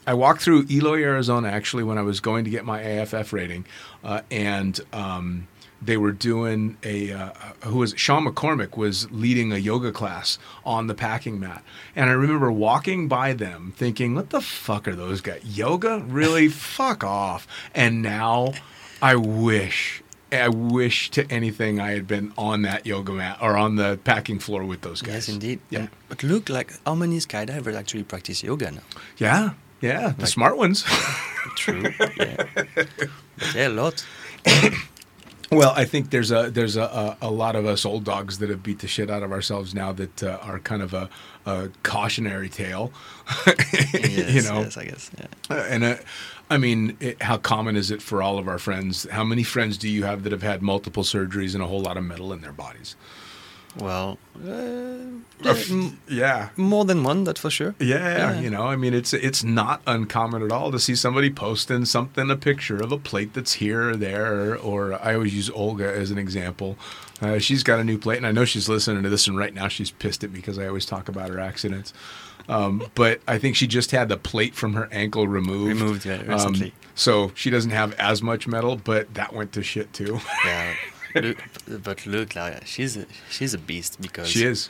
I 0.08 0.16
walked 0.16 0.42
through 0.42 0.66
Eloy, 0.68 1.04
Arizona, 1.04 1.50
actually, 1.50 1.84
when 1.84 2.00
I 2.00 2.02
was 2.02 2.20
going 2.20 2.44
to 2.46 2.50
get 2.50 2.66
my 2.66 2.82
AFF 2.82 3.32
rating, 3.32 3.66
uh, 4.04 4.22
and 4.32 4.80
um, 4.92 5.48
they 5.82 5.98
were 5.98 6.12
doing 6.12 6.78
a 6.84 7.12
uh, 7.12 7.30
who 7.66 7.78
was? 7.80 7.94
Sean 7.98 8.26
McCormick 8.26 8.78
was 8.78 9.10
leading 9.12 9.52
a 9.52 9.58
yoga 9.58 9.92
class 9.92 10.38
on 10.66 10.88
the 10.88 10.94
packing 10.94 11.40
mat, 11.40 11.64
and 11.96 12.10
I 12.10 12.14
remember 12.14 12.52
walking 12.52 13.08
by 13.08 13.34
them 13.34 13.74
thinking, 13.76 14.14
"What 14.16 14.30
the 14.30 14.42
fuck 14.42 14.88
are 14.88 14.96
those 14.96 15.22
guys? 15.22 15.42
Yoga? 15.44 16.04
Really? 16.08 16.48
fuck 16.78 17.04
off!" 17.04 17.48
And 17.74 18.02
now, 18.02 18.54
I 19.02 19.16
wish. 19.16 20.04
I 20.34 20.48
wish 20.48 21.12
to 21.12 21.30
anything 21.30 21.82
I 21.82 21.92
had 21.92 22.08
been 22.08 22.32
on 22.38 22.62
that 22.62 22.86
yoga 22.86 23.12
mat 23.12 23.40
or 23.42 23.58
on 23.58 23.76
the 23.76 24.00
packing 24.06 24.40
floor 24.40 24.64
with 24.64 24.80
those 24.80 25.02
guys. 25.02 25.14
Yes, 25.14 25.30
indeed. 25.30 25.60
Yeah. 25.70 25.80
And- 25.80 25.90
but 26.08 26.24
look, 26.24 26.48
like 26.48 26.72
how 26.86 26.96
many 26.96 27.18
skydivers 27.20 27.76
actually 27.76 28.04
practice 28.04 28.42
yoga 28.42 28.72
now? 28.72 28.82
Yeah. 29.18 29.50
Yeah, 29.82 30.10
the 30.16 30.22
Like- 30.22 30.28
smart 30.30 30.56
ones. 30.58 30.84
True. 31.58 31.84
yeah. 32.18 32.46
But 33.38 33.56
yeah, 33.56 33.68
a 33.68 33.70
lot. 33.70 34.06
Well, 35.52 35.74
I 35.76 35.84
think 35.84 36.12
there's 36.12 36.32
a 36.32 36.50
there's 36.50 36.78
a, 36.78 36.84
a, 36.84 37.18
a 37.24 37.32
lot 37.32 37.58
of 37.58 37.66
us 37.66 37.86
old 37.86 38.06
dogs 38.06 38.38
that 38.40 38.50
have 38.50 38.64
beat 38.64 38.80
the 38.80 38.88
shit 38.88 39.10
out 39.10 39.22
of 39.22 39.34
ourselves 39.34 39.76
now 39.76 39.92
that 39.92 40.24
uh, 40.24 40.38
are 40.42 40.60
kind 40.60 40.82
of 40.82 40.94
a, 40.94 41.10
a 41.46 41.70
cautionary 41.84 42.50
tale. 42.50 42.92
Yes, 43.94 44.34
you 44.34 44.42
know, 44.44 44.62
yes, 44.62 44.78
I 44.78 44.86
guess. 44.86 45.12
Yeah. 45.18 45.28
Uh, 45.50 45.66
and 45.70 45.84
uh, 45.84 45.96
I 46.50 46.58
mean, 46.58 46.98
it, 47.00 47.22
how 47.22 47.38
common 47.38 47.76
is 47.76 47.92
it 47.92 48.02
for 48.02 48.24
all 48.24 48.38
of 48.40 48.48
our 48.48 48.58
friends? 48.58 49.06
How 49.12 49.24
many 49.24 49.44
friends 49.44 49.78
do 49.78 49.90
you 49.90 50.04
have 50.06 50.24
that 50.24 50.32
have 50.32 50.42
had 50.42 50.62
multiple 50.62 51.04
surgeries 51.04 51.54
and 51.54 51.62
a 51.64 51.68
whole 51.68 51.82
lot 51.82 51.98
of 51.98 52.04
metal 52.04 52.32
in 52.34 52.42
their 52.42 52.54
bodies? 52.54 52.96
Well, 53.78 54.18
uh, 54.46 54.50
yeah, 55.44 55.56
m- 55.70 55.98
Yeah. 56.10 56.50
more 56.58 56.84
than 56.84 57.04
one, 57.04 57.24
that's 57.24 57.40
for 57.40 57.50
sure. 57.50 57.74
Yeah, 57.80 58.34
Yeah. 58.34 58.40
you 58.42 58.50
know, 58.50 58.64
I 58.64 58.76
mean, 58.76 58.94
it's 58.94 59.14
it's 59.14 59.44
not 59.44 59.82
uncommon 59.88 60.44
at 60.44 60.52
all 60.52 60.72
to 60.72 60.80
see 60.80 60.94
somebody 60.96 61.30
posting 61.30 61.86
something, 61.86 62.30
a 62.30 62.36
picture 62.36 62.78
of 62.78 62.92
a 62.92 62.98
plate 62.98 63.34
that's 63.34 63.54
here 63.54 63.90
or 63.92 63.96
there, 63.96 64.58
or 64.58 64.94
I 65.02 65.14
always 65.14 65.34
use 65.34 65.50
Olga 65.52 65.90
as 65.90 66.12
an 66.12 66.18
example. 66.18 66.78
Uh, 67.22 67.38
she's 67.40 67.64
got 67.64 67.80
a 67.80 67.84
new 67.84 67.98
plate, 67.98 68.18
and 68.18 68.28
I 68.28 68.32
know 68.34 68.44
she's 68.46 68.68
listening 68.68 69.04
to 69.04 69.10
this, 69.10 69.28
and 69.28 69.38
right 69.38 69.54
now 69.54 69.68
she's 69.70 69.92
pissed 69.92 70.24
at 70.24 70.32
me 70.32 70.40
because 70.40 70.60
I 70.60 70.68
always 70.68 70.86
talk 70.86 71.08
about 71.08 71.30
her 71.30 71.40
accidents. 71.40 71.94
Um, 72.50 72.84
but 72.96 73.22
I 73.28 73.38
think 73.38 73.56
she 73.56 73.68
just 73.68 73.92
had 73.92 74.10
the 74.10 74.18
plate 74.18 74.54
from 74.54 74.74
her 74.74 74.90
ankle 74.92 75.28
removed. 75.30 75.80
Removed, 75.80 76.06
yeah, 76.06 76.24
Um, 76.36 76.72
so 76.94 77.32
she 77.36 77.50
doesn't 77.50 77.72
have 77.72 77.94
as 77.94 78.22
much 78.22 78.48
metal, 78.48 78.76
but 78.76 79.14
that 79.14 79.34
went 79.34 79.54
to 79.54 79.64
shit 79.64 79.94
too. 79.94 80.20
Yeah. 80.44 80.74
look, 81.16 81.38
but 81.84 82.06
look, 82.06 82.36
like 82.36 82.66
she's 82.66 82.98
a, 82.98 83.06
she's 83.30 83.54
a 83.54 83.58
beast 83.58 84.02
because 84.02 84.28
she 84.30 84.44
is. 84.46 84.70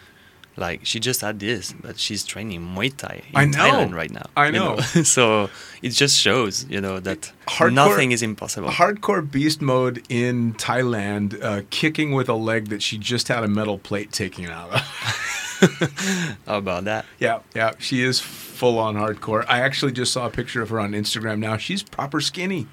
like 0.58 0.82
she 0.86 1.00
just 1.00 1.22
had 1.22 1.39
this, 1.39 1.74
but 1.74 1.98
she's 2.00 2.24
training 2.26 2.62
Muay 2.62 2.96
Thai 2.96 3.22
in. 3.34 3.52
Thailand 3.52 3.94
right 3.94 4.12
now. 4.12 4.26
I 4.36 4.52
know. 4.52 4.72
you 4.72 4.78
know. 4.96 5.04
so 5.04 5.50
it 5.82 5.89
just 5.89 6.18
shows, 6.20 6.66
you 6.70 6.82
know, 6.82 7.00
that 7.00 7.32
Hardcore- 7.48 7.74
nothing 7.74 8.12
is 8.12 8.22
impossible. 8.22 8.70
Hardcore 8.70 9.30
beast 9.30 9.62
mode 9.62 10.04
in 10.10 10.54
Thailand, 10.56 11.42
uh, 11.44 11.62
kicking 11.70 12.12
with 12.14 12.28
a 12.30 12.34
leg 12.36 12.70
that 12.70 12.82
she 12.82 12.98
just 12.98 13.28
had 13.30 13.44
a 13.44 13.48
metal 13.48 13.78
plate 13.78 14.12
taken 14.12 14.46
out 14.48 14.70
of. 14.74 14.82
How 16.48 16.58
about 16.58 16.86
that? 16.86 17.06
yeah, 17.20 17.39
yeah, 17.56 17.74
she 17.80 18.02
is 18.04 18.20
full 18.20 18.80
on 18.80 18.96
hardcore. 18.96 19.46
I 19.48 19.62
actually 19.62 19.92
just 19.92 20.12
saw 20.12 20.26
a 20.26 20.30
picture 20.30 20.62
of 20.62 20.70
her 20.70 20.80
on 20.80 20.92
Instagram 20.94 21.39
now. 21.39 21.58
She's 21.58 21.84
proper 21.84 22.20
skinny. 22.22 22.68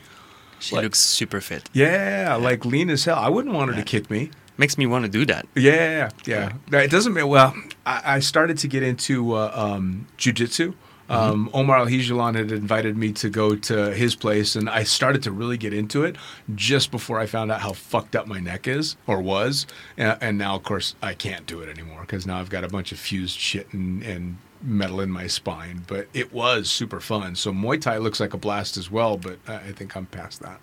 She 0.61 0.75
Like- 0.75 0.85
looks 0.85 0.99
super 0.99 1.41
fit. 1.41 1.69
Yeah, 1.73 2.37
like 2.41 2.65
lean 2.65 2.91
as 2.91 3.05
hell. 3.05 3.19
I 3.19 3.29
wouldn't 3.29 3.55
want 3.55 3.71
her 3.71 3.77
Yeah. 3.77 3.85
to 3.85 3.89
kick 3.91 4.11
me. 4.11 4.31
Makes 4.57 4.77
me 4.77 4.87
want 4.87 5.05
to 5.05 5.09
do 5.11 5.25
that. 5.27 5.47
Yeah, 5.55 6.11
yeah. 6.27 6.51
It 6.73 6.91
doesn't 6.91 7.15
mean, 7.15 7.29
well, 7.29 7.55
I, 7.87 8.03
I 8.17 8.19
started 8.19 8.59
to 8.59 8.69
get 8.69 8.83
into 8.83 9.35
uh, 9.35 9.53
um, 9.55 10.07
jujitsu. 10.19 10.75
Um, 11.11 11.49
Omar 11.55 11.79
Al-Hijalan 11.79 12.35
had 12.35 12.53
invited 12.53 12.95
me 12.99 13.13
to 13.13 13.31
go 13.31 13.55
to 13.57 13.95
his 13.95 14.15
place, 14.15 14.57
and 14.57 14.69
I 14.69 14.83
started 14.83 15.23
to 15.23 15.31
really 15.31 15.57
get 15.57 15.73
into 15.73 16.05
it 16.05 16.17
just 16.55 16.91
before 16.91 17.19
I 17.19 17.25
found 17.25 17.51
out 17.51 17.61
how 17.63 17.73
fucked 17.73 18.15
up 18.15 18.27
my 18.27 18.41
neck 18.41 18.67
is 18.69 18.97
or 19.07 19.23
was. 19.23 19.67
And, 19.97 20.19
and 20.21 20.37
now, 20.39 20.57
of 20.57 20.65
course, 20.65 20.97
I 21.01 21.15
can't 21.15 21.47
do 21.47 21.61
it 21.61 21.69
anymore 21.71 22.01
because 22.03 22.27
now 22.27 22.39
I've 22.41 22.51
got 22.51 22.63
a 22.63 22.69
bunch 22.69 22.93
of 22.93 22.99
fused 22.99 23.39
shit 23.39 23.73
and, 23.73 24.03
and 24.03 24.37
metal 24.63 25.01
in 25.01 25.11
my 25.11 25.27
spine. 25.27 25.85
But 25.87 26.09
it 26.15 26.33
was 26.33 26.71
super 26.71 27.01
fun. 27.01 27.35
So 27.37 27.53
Muay 27.53 27.81
Thai 27.81 27.99
looks 27.99 28.21
like 28.21 28.35
a 28.35 28.39
blast 28.39 28.77
as 28.77 28.91
well, 28.91 29.17
but 29.17 29.39
I 29.47 29.73
think 29.73 29.97
I'm 29.97 30.07
past 30.07 30.41
that. 30.43 30.61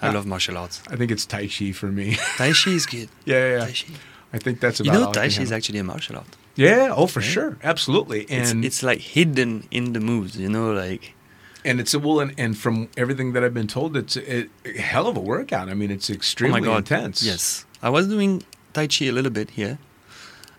I 0.00 0.12
love 0.12 0.26
martial 0.26 0.56
arts. 0.56 0.82
I 0.88 0.96
think 0.96 1.10
it's 1.10 1.26
Tai 1.26 1.48
Chi 1.48 1.72
for 1.72 1.86
me. 1.86 2.14
Tai 2.36 2.52
Chi 2.52 2.70
is 2.70 2.86
good. 2.86 3.08
yeah, 3.24 3.36
yeah, 3.36 3.52
yeah. 3.58 3.64
Tai 3.66 3.72
Chi. 3.72 3.94
I 4.32 4.38
think 4.38 4.60
that's 4.60 4.78
about 4.80 4.92
You 4.92 5.00
know, 5.00 5.12
Tai 5.12 5.28
Chi 5.28 5.42
is 5.42 5.50
actually 5.52 5.78
a 5.80 5.84
martial 5.84 6.16
art. 6.16 6.36
Yeah, 6.54 6.92
oh 6.94 7.06
for 7.06 7.20
Yeah. 7.20 7.26
sure, 7.28 7.56
absolutely, 7.64 8.26
and 8.30 8.64
it's 8.64 8.82
like 8.82 9.00
hidden 9.00 9.66
in 9.70 9.92
the 9.92 10.00
moves, 10.00 10.36
you 10.36 10.48
know, 10.48 10.72
like 10.72 11.14
and 11.64 11.78
it's 11.80 11.92
a 11.94 11.98
well, 11.98 12.20
and, 12.20 12.32
and 12.38 12.56
from 12.56 12.88
everything 12.96 13.32
that 13.32 13.42
I've 13.44 13.52
been 13.54 13.66
told, 13.66 13.96
it's 13.96 14.16
a, 14.16 14.46
a 14.64 14.78
hell 14.78 15.06
of 15.08 15.16
a 15.16 15.20
workout. 15.20 15.68
I 15.68 15.74
mean, 15.74 15.90
it's 15.90 16.08
oh 16.10 16.14
extremely 16.14 16.60
god, 16.60 16.78
intense. 16.78 17.22
Yes, 17.22 17.66
I 17.82 17.90
was 17.90 18.06
doing 18.08 18.42
Tai 18.72 18.86
Chi 18.86 19.06
a 19.06 19.12
little 19.12 19.30
bit 19.32 19.50
here, 19.50 19.78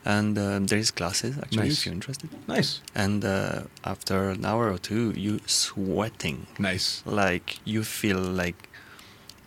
and 0.05 0.37
um, 0.37 0.65
there 0.67 0.79
is 0.79 0.91
classes 0.91 1.37
actually 1.37 1.67
Nice. 1.69 1.73
if 1.79 1.85
you're 1.85 1.93
interested. 1.93 2.29
nice, 2.47 2.81
And 2.95 3.23
uh, 3.23 3.63
after 3.83 4.29
an 4.29 4.45
hour 4.45 4.71
or 4.71 4.77
two, 4.79 5.11
you 5.15 5.39
sweating 5.45 6.47
nice. 6.59 7.03
like 7.05 7.59
you 7.65 7.83
feel 7.83 8.17
like 8.19 8.69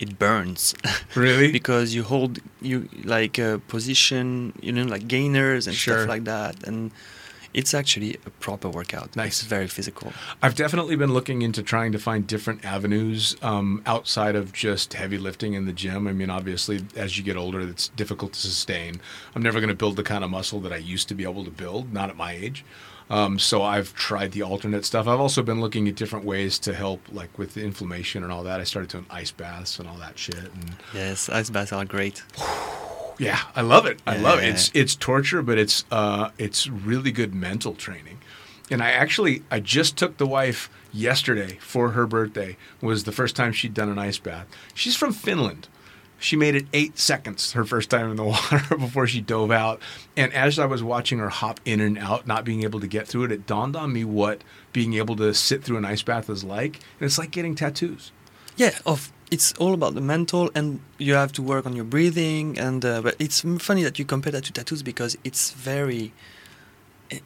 it 0.00 0.18
burns 0.18 0.74
Really? 1.14 1.50
because 1.52 1.94
you 1.94 2.02
hold 2.04 2.38
you 2.60 2.88
like 3.04 3.38
a 3.38 3.60
position, 3.68 4.52
you 4.60 4.72
know, 4.72 4.84
like 4.84 5.06
gainers 5.08 5.66
and 5.66 5.76
Sure. 5.76 5.98
stuff 5.98 6.08
like 6.08 6.24
that, 6.24 6.54
and 6.66 6.90
it's 7.54 7.72
actually 7.72 8.16
a 8.26 8.30
proper 8.30 8.68
workout. 8.68 9.14
Nice. 9.14 9.40
It's 9.40 9.48
very 9.48 9.68
physical. 9.68 10.12
I've 10.42 10.56
definitely 10.56 10.96
been 10.96 11.14
looking 11.14 11.42
into 11.42 11.62
trying 11.62 11.92
to 11.92 11.98
find 11.98 12.26
different 12.26 12.64
avenues 12.64 13.36
um, 13.42 13.80
outside 13.86 14.34
of 14.34 14.52
just 14.52 14.92
heavy 14.94 15.16
lifting 15.18 15.54
in 15.54 15.64
the 15.64 15.72
gym. 15.72 16.08
I 16.08 16.12
mean, 16.12 16.30
obviously, 16.30 16.84
as 16.96 17.16
you 17.16 17.22
get 17.22 17.36
older, 17.36 17.60
it's 17.60 17.88
difficult 17.88 18.32
to 18.34 18.40
sustain. 18.40 19.00
I'm 19.34 19.42
never 19.42 19.60
going 19.60 19.68
to 19.68 19.76
build 19.76 19.96
the 19.96 20.02
kind 20.02 20.24
of 20.24 20.30
muscle 20.30 20.60
that 20.60 20.72
I 20.72 20.76
used 20.76 21.08
to 21.08 21.14
be 21.14 21.22
able 21.22 21.44
to 21.44 21.50
build, 21.50 21.92
not 21.92 22.10
at 22.10 22.16
my 22.16 22.32
age. 22.32 22.64
Um, 23.10 23.38
so 23.38 23.62
I've 23.62 23.94
tried 23.94 24.32
the 24.32 24.42
alternate 24.42 24.84
stuff. 24.84 25.06
I've 25.06 25.20
also 25.20 25.42
been 25.42 25.60
looking 25.60 25.86
at 25.88 25.94
different 25.94 26.24
ways 26.24 26.58
to 26.60 26.74
help, 26.74 27.00
like 27.12 27.38
with 27.38 27.54
the 27.54 27.62
inflammation 27.62 28.22
and 28.22 28.32
all 28.32 28.42
that. 28.44 28.60
I 28.60 28.64
started 28.64 28.90
doing 28.90 29.06
ice 29.10 29.30
baths 29.30 29.78
and 29.78 29.88
all 29.88 29.98
that 29.98 30.18
shit. 30.18 30.36
And 30.36 30.76
Yes, 30.92 31.28
ice 31.28 31.50
baths 31.50 31.72
are 31.72 31.84
great. 31.84 32.22
yeah, 33.18 33.40
I 33.54 33.62
love 33.62 33.86
it. 33.86 34.00
I 34.06 34.16
love 34.16 34.40
it. 34.40 34.48
It's 34.48 34.70
it's 34.74 34.94
torture, 34.94 35.42
but 35.42 35.58
it's 35.58 35.84
uh 35.90 36.30
it's 36.38 36.66
really 36.68 37.12
good 37.12 37.34
mental 37.34 37.74
training. 37.74 38.18
And 38.70 38.82
I 38.82 38.90
actually 38.90 39.42
I 39.50 39.60
just 39.60 39.96
took 39.96 40.16
the 40.16 40.26
wife 40.26 40.70
yesterday 40.92 41.58
for 41.60 41.90
her 41.90 42.06
birthday. 42.06 42.56
Was 42.80 43.04
the 43.04 43.12
first 43.12 43.36
time 43.36 43.52
she'd 43.52 43.74
done 43.74 43.88
an 43.88 43.98
ice 43.98 44.18
bath. 44.18 44.46
She's 44.74 44.96
from 44.96 45.12
Finland. 45.12 45.68
She 46.18 46.36
made 46.36 46.54
it 46.54 46.66
eight 46.72 46.98
seconds 46.98 47.52
her 47.52 47.64
first 47.64 47.90
time 47.90 48.10
in 48.10 48.16
the 48.16 48.24
water 48.50 48.76
before 48.76 49.06
she 49.06 49.20
dove 49.20 49.50
out. 49.50 49.80
And 50.16 50.32
as 50.32 50.58
I 50.58 50.64
was 50.64 50.82
watching 50.82 51.18
her 51.18 51.28
hop 51.28 51.60
in 51.64 51.80
and 51.80 51.98
out, 51.98 52.26
not 52.26 52.44
being 52.44 52.62
able 52.62 52.80
to 52.80 52.86
get 52.86 53.06
through 53.06 53.24
it, 53.24 53.32
it 53.32 53.46
dawned 53.46 53.76
on 53.76 53.92
me 53.92 54.04
what 54.04 54.42
being 54.72 54.94
able 54.94 55.16
to 55.16 55.34
sit 55.34 55.62
through 55.62 55.76
an 55.76 55.84
ice 55.84 56.02
bath 56.02 56.30
is 56.30 56.42
like. 56.42 56.76
And 56.98 57.06
it's 57.06 57.18
like 57.18 57.30
getting 57.30 57.54
tattoos. 57.54 58.12
Yeah, 58.56 58.78
of 58.86 59.12
it's 59.34 59.48
all 59.62 59.72
about 59.74 59.92
the 59.94 60.00
mental, 60.14 60.44
and 60.54 60.66
you 61.06 61.14
have 61.22 61.32
to 61.32 61.42
work 61.42 61.64
on 61.66 61.72
your 61.78 61.88
breathing. 61.94 62.58
And 62.66 62.80
uh, 62.84 63.00
but 63.06 63.14
it's 63.18 63.38
funny 63.68 63.82
that 63.84 63.98
you 63.98 64.04
compare 64.14 64.32
that 64.32 64.44
to 64.44 64.52
tattoos 64.52 64.82
because 64.82 65.12
it's 65.28 65.44
very, 65.70 66.04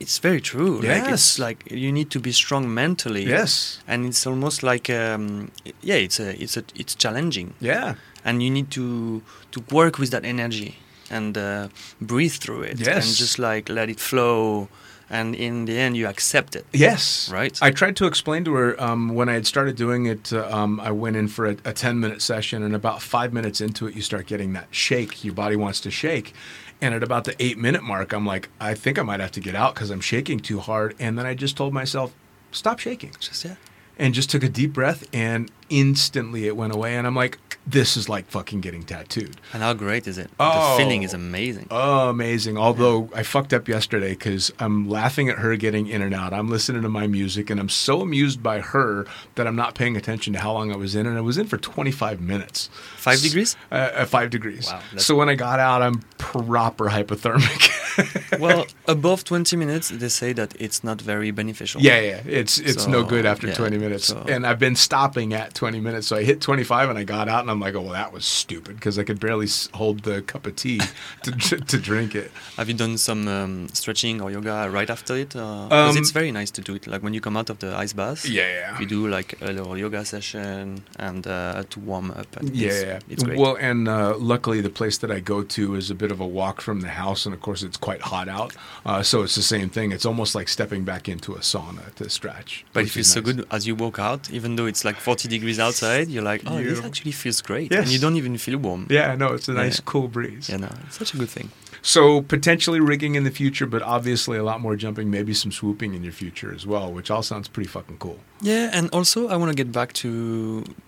it's 0.00 0.18
very 0.18 0.40
true. 0.40 0.74
Like 0.76 1.04
Yes. 1.04 1.12
it's 1.12 1.38
like 1.38 1.58
you 1.70 1.92
need 1.92 2.08
to 2.10 2.20
be 2.20 2.32
strong 2.32 2.64
mentally. 2.74 3.24
Yes. 3.24 3.80
and 3.86 4.06
it's 4.06 4.26
almost 4.26 4.62
like 4.62 4.90
um, 4.90 5.50
yeah, 5.82 5.96
it's 6.06 6.18
a 6.20 6.28
it's 6.42 6.56
a 6.56 6.62
it's 6.74 6.94
challenging, 6.96 7.48
Yeah. 7.60 7.94
and 8.24 8.42
you 8.42 8.50
need 8.50 8.68
to 8.70 9.20
to 9.52 9.60
work 9.70 9.98
with 9.98 10.10
that 10.10 10.24
energy 10.24 10.70
and 11.10 11.36
uh, 11.38 11.68
breathe 12.00 12.36
through 12.42 12.62
it, 12.70 12.86
and 12.88 13.04
just 13.22 13.38
like 13.38 13.72
let 13.72 13.88
it 13.88 14.00
flow. 14.00 14.68
And 15.10 15.34
in 15.34 15.64
the 15.64 15.78
end, 15.78 15.96
you 15.96 16.06
accept 16.06 16.54
it. 16.54 16.66
Yes. 16.72 17.30
Right. 17.30 17.58
I 17.62 17.70
tried 17.70 17.96
to 17.96 18.06
explain 18.06 18.44
to 18.44 18.54
her 18.54 18.80
um, 18.82 19.14
when 19.14 19.28
I 19.28 19.34
had 19.34 19.46
started 19.46 19.76
doing 19.76 20.06
it. 20.06 20.32
Uh, 20.32 20.46
um, 20.50 20.80
I 20.80 20.90
went 20.90 21.16
in 21.16 21.28
for 21.28 21.46
a, 21.46 21.56
a 21.64 21.72
10 21.72 21.98
minute 21.98 22.20
session, 22.20 22.62
and 22.62 22.74
about 22.74 23.00
five 23.00 23.32
minutes 23.32 23.60
into 23.60 23.86
it, 23.86 23.94
you 23.94 24.02
start 24.02 24.26
getting 24.26 24.52
that 24.52 24.68
shake. 24.70 25.24
Your 25.24 25.34
body 25.34 25.56
wants 25.56 25.80
to 25.80 25.90
shake. 25.90 26.34
And 26.80 26.94
at 26.94 27.02
about 27.02 27.24
the 27.24 27.34
eight 27.42 27.58
minute 27.58 27.82
mark, 27.82 28.12
I'm 28.12 28.26
like, 28.26 28.48
I 28.60 28.74
think 28.74 28.98
I 28.98 29.02
might 29.02 29.20
have 29.20 29.32
to 29.32 29.40
get 29.40 29.54
out 29.54 29.74
because 29.74 29.90
I'm 29.90 30.00
shaking 30.00 30.40
too 30.40 30.60
hard. 30.60 30.94
And 30.98 31.18
then 31.18 31.26
I 31.26 31.34
just 31.34 31.56
told 31.56 31.72
myself, 31.72 32.14
stop 32.52 32.78
shaking. 32.78 33.12
Just 33.18 33.44
yeah. 33.44 33.56
And 33.98 34.14
just 34.14 34.30
took 34.30 34.44
a 34.44 34.48
deep 34.48 34.72
breath, 34.72 35.04
and 35.12 35.50
instantly 35.70 36.46
it 36.46 36.56
went 36.56 36.72
away. 36.74 36.96
And 36.96 37.06
I'm 37.06 37.16
like, 37.16 37.38
this 37.66 37.96
is 37.96 38.08
like 38.08 38.26
fucking 38.30 38.60
getting 38.60 38.82
tattooed. 38.82 39.36
And 39.52 39.62
how 39.62 39.74
great 39.74 40.06
is 40.06 40.16
it? 40.16 40.30
Oh. 40.40 40.72
The 40.76 40.82
feeling 40.82 41.02
is 41.02 41.12
amazing. 41.12 41.66
Oh, 41.70 42.08
amazing. 42.08 42.56
Although 42.56 43.10
I 43.14 43.22
fucked 43.22 43.52
up 43.52 43.68
yesterday 43.68 44.10
because 44.10 44.50
I'm 44.58 44.88
laughing 44.88 45.28
at 45.28 45.38
her 45.38 45.54
getting 45.56 45.86
in 45.86 46.00
and 46.00 46.14
out. 46.14 46.32
I'm 46.32 46.48
listening 46.48 46.82
to 46.82 46.88
my 46.88 47.06
music 47.06 47.50
and 47.50 47.60
I'm 47.60 47.68
so 47.68 48.00
amused 48.00 48.42
by 48.42 48.60
her 48.60 49.06
that 49.34 49.46
I'm 49.46 49.56
not 49.56 49.74
paying 49.74 49.96
attention 49.96 50.32
to 50.32 50.38
how 50.38 50.52
long 50.52 50.72
I 50.72 50.76
was 50.76 50.94
in. 50.94 51.06
And 51.06 51.18
I 51.18 51.20
was 51.20 51.36
in 51.36 51.46
for 51.46 51.58
25 51.58 52.20
minutes. 52.20 52.70
Five 52.96 53.20
degrees? 53.20 53.56
Uh, 53.70 53.90
uh, 53.94 54.04
five 54.06 54.30
degrees. 54.30 54.68
Wow, 54.72 54.80
So 54.96 55.14
when 55.14 55.28
I 55.28 55.34
got 55.34 55.60
out, 55.60 55.82
I'm 55.82 56.00
proper 56.16 56.86
hypothermic. 56.86 57.70
well, 58.40 58.66
above 58.86 59.24
20 59.24 59.56
minutes, 59.56 59.88
they 59.90 60.08
say 60.08 60.32
that 60.34 60.54
it's 60.58 60.82
not 60.84 61.00
very 61.00 61.30
beneficial. 61.30 61.80
yeah, 61.80 62.00
yeah. 62.00 62.20
It's 62.26 62.58
it's 62.58 62.86
no 62.86 63.02
good 63.04 63.26
after 63.26 63.48
yeah, 63.48 63.54
20 63.54 63.78
minutes. 63.78 64.06
so- 64.06 64.24
And 64.28 64.46
I've 64.46 64.58
been 64.58 64.76
stopping 64.76 65.34
at 65.34 65.54
20 65.54 65.80
minutes. 65.80 66.06
So 66.08 66.16
I 66.16 66.22
hit 66.24 66.40
25 66.40 66.90
and 66.90 66.98
I 66.98 67.04
got 67.04 67.28
out 67.28 67.40
and 67.42 67.50
I'm 67.50 67.60
like, 67.60 67.74
oh, 67.74 67.80
well, 67.82 67.92
that 67.92 68.12
was 68.12 68.24
stupid 68.24 68.76
because 68.76 68.98
I 68.98 69.04
could 69.04 69.20
barely 69.20 69.48
hold 69.74 70.02
the 70.04 70.22
cup 70.22 70.46
of 70.46 70.54
tea 70.56 70.80
to, 71.22 71.30
to 71.32 71.78
drink 71.78 72.14
it. 72.14 72.30
Have 72.56 72.68
you 72.68 72.74
done 72.74 72.98
some 72.98 73.28
um, 73.28 73.68
stretching 73.72 74.20
or 74.20 74.30
yoga 74.30 74.68
right 74.70 74.90
after 74.90 75.16
it? 75.16 75.30
Because 75.30 75.96
Um, 75.96 75.96
it's 76.02 76.10
very 76.12 76.32
nice 76.32 76.50
to 76.52 76.60
do 76.62 76.74
it. 76.74 76.86
Like 76.86 77.02
when 77.02 77.14
you 77.14 77.20
come 77.20 77.36
out 77.36 77.50
of 77.50 77.58
the 77.58 77.74
ice 77.76 77.92
bath, 77.92 78.24
Yeah, 78.26 78.48
yeah. 78.48 78.80
you 78.80 78.86
do 78.86 79.08
like 79.08 79.34
a 79.40 79.52
little 79.52 79.76
yoga 79.76 80.04
session 80.04 80.82
and 80.98 81.26
uh, 81.26 81.62
to 81.70 81.80
warm 81.80 82.10
up. 82.10 82.36
And 82.36 82.54
Yeah, 82.56 82.68
it's, 82.68 82.82
yeah. 82.82 82.98
it's 83.08 83.22
great. 83.24 83.38
Well, 83.38 83.56
and 83.60 83.88
uh, 83.88 84.16
luckily 84.18 84.60
the 84.60 84.70
place 84.70 84.98
that 84.98 85.10
I 85.10 85.20
go 85.20 85.42
to 85.42 85.74
is 85.74 85.90
a 85.90 85.94
bit 85.94 86.10
of 86.12 86.20
a 86.20 86.26
walk 86.26 86.60
from 86.60 86.80
the 86.80 86.88
house, 86.88 87.26
and 87.26 87.34
of 87.34 87.40
course 87.40 87.62
it's 87.62 87.76
quite 87.88 88.02
hot 88.12 88.28
out. 88.38 88.50
Uh, 88.88 89.02
so 89.10 89.14
it's 89.24 89.34
the 89.42 89.48
same 89.56 89.68
thing. 89.76 89.88
It's 89.96 90.06
almost 90.10 90.32
like 90.38 90.48
stepping 90.56 90.82
back 90.92 91.04
into 91.14 91.30
a 91.40 91.42
sauna 91.50 91.84
to 91.98 92.04
stretch. 92.18 92.50
But 92.74 92.80
it 92.84 92.90
feels 92.90 93.06
is 93.06 93.12
so 93.16 93.20
good 93.28 93.38
as 93.56 93.62
you 93.68 93.74
walk 93.84 93.96
out, 94.08 94.22
even 94.38 94.50
though 94.56 94.68
it's 94.72 94.82
like 94.88 94.96
40 94.96 95.28
degrees 95.36 95.58
outside. 95.66 96.06
You're 96.12 96.28
like, 96.32 96.42
oh, 96.50 96.58
this 96.70 96.80
actually 96.88 97.12
feels 97.22 97.40
great, 97.50 97.68
Yes. 97.72 97.80
and 97.82 97.88
you 97.94 97.98
don't 98.04 98.16
even 98.22 98.36
feel 98.46 98.58
warm. 98.66 98.82
Yeah, 98.98 99.14
no, 99.22 99.28
it's 99.36 99.48
a 99.48 99.54
nice 99.64 99.78
Yeah. 99.78 99.90
cool 99.92 100.08
breeze. 100.16 100.46
Yeah, 100.50 100.58
no, 100.66 100.70
it's 100.86 100.98
such 101.02 101.14
a 101.14 101.16
good 101.16 101.30
thing. 101.36 101.48
So 101.80 102.22
potentially 102.36 102.80
rigging 102.92 103.14
in 103.18 103.22
the 103.24 103.30
future, 103.42 103.66
but 103.74 103.82
obviously 103.96 104.36
a 104.36 104.42
lot 104.50 104.58
more 104.60 104.76
jumping, 104.84 105.06
maybe 105.18 105.32
some 105.42 105.52
swooping 105.52 105.94
in 105.96 106.02
your 106.02 106.16
future 106.22 106.50
as 106.58 106.64
well, 106.72 106.86
which 106.96 107.08
all 107.12 107.22
sounds 107.22 107.46
pretty 107.54 107.68
fucking 107.76 107.98
cool. 107.98 108.18
Yeah, 108.42 108.76
and 108.76 108.84
also 108.98 109.18
I 109.32 109.36
want 109.40 109.50
to 109.52 109.58
get 109.64 109.70
back 109.72 109.90
to 110.02 110.10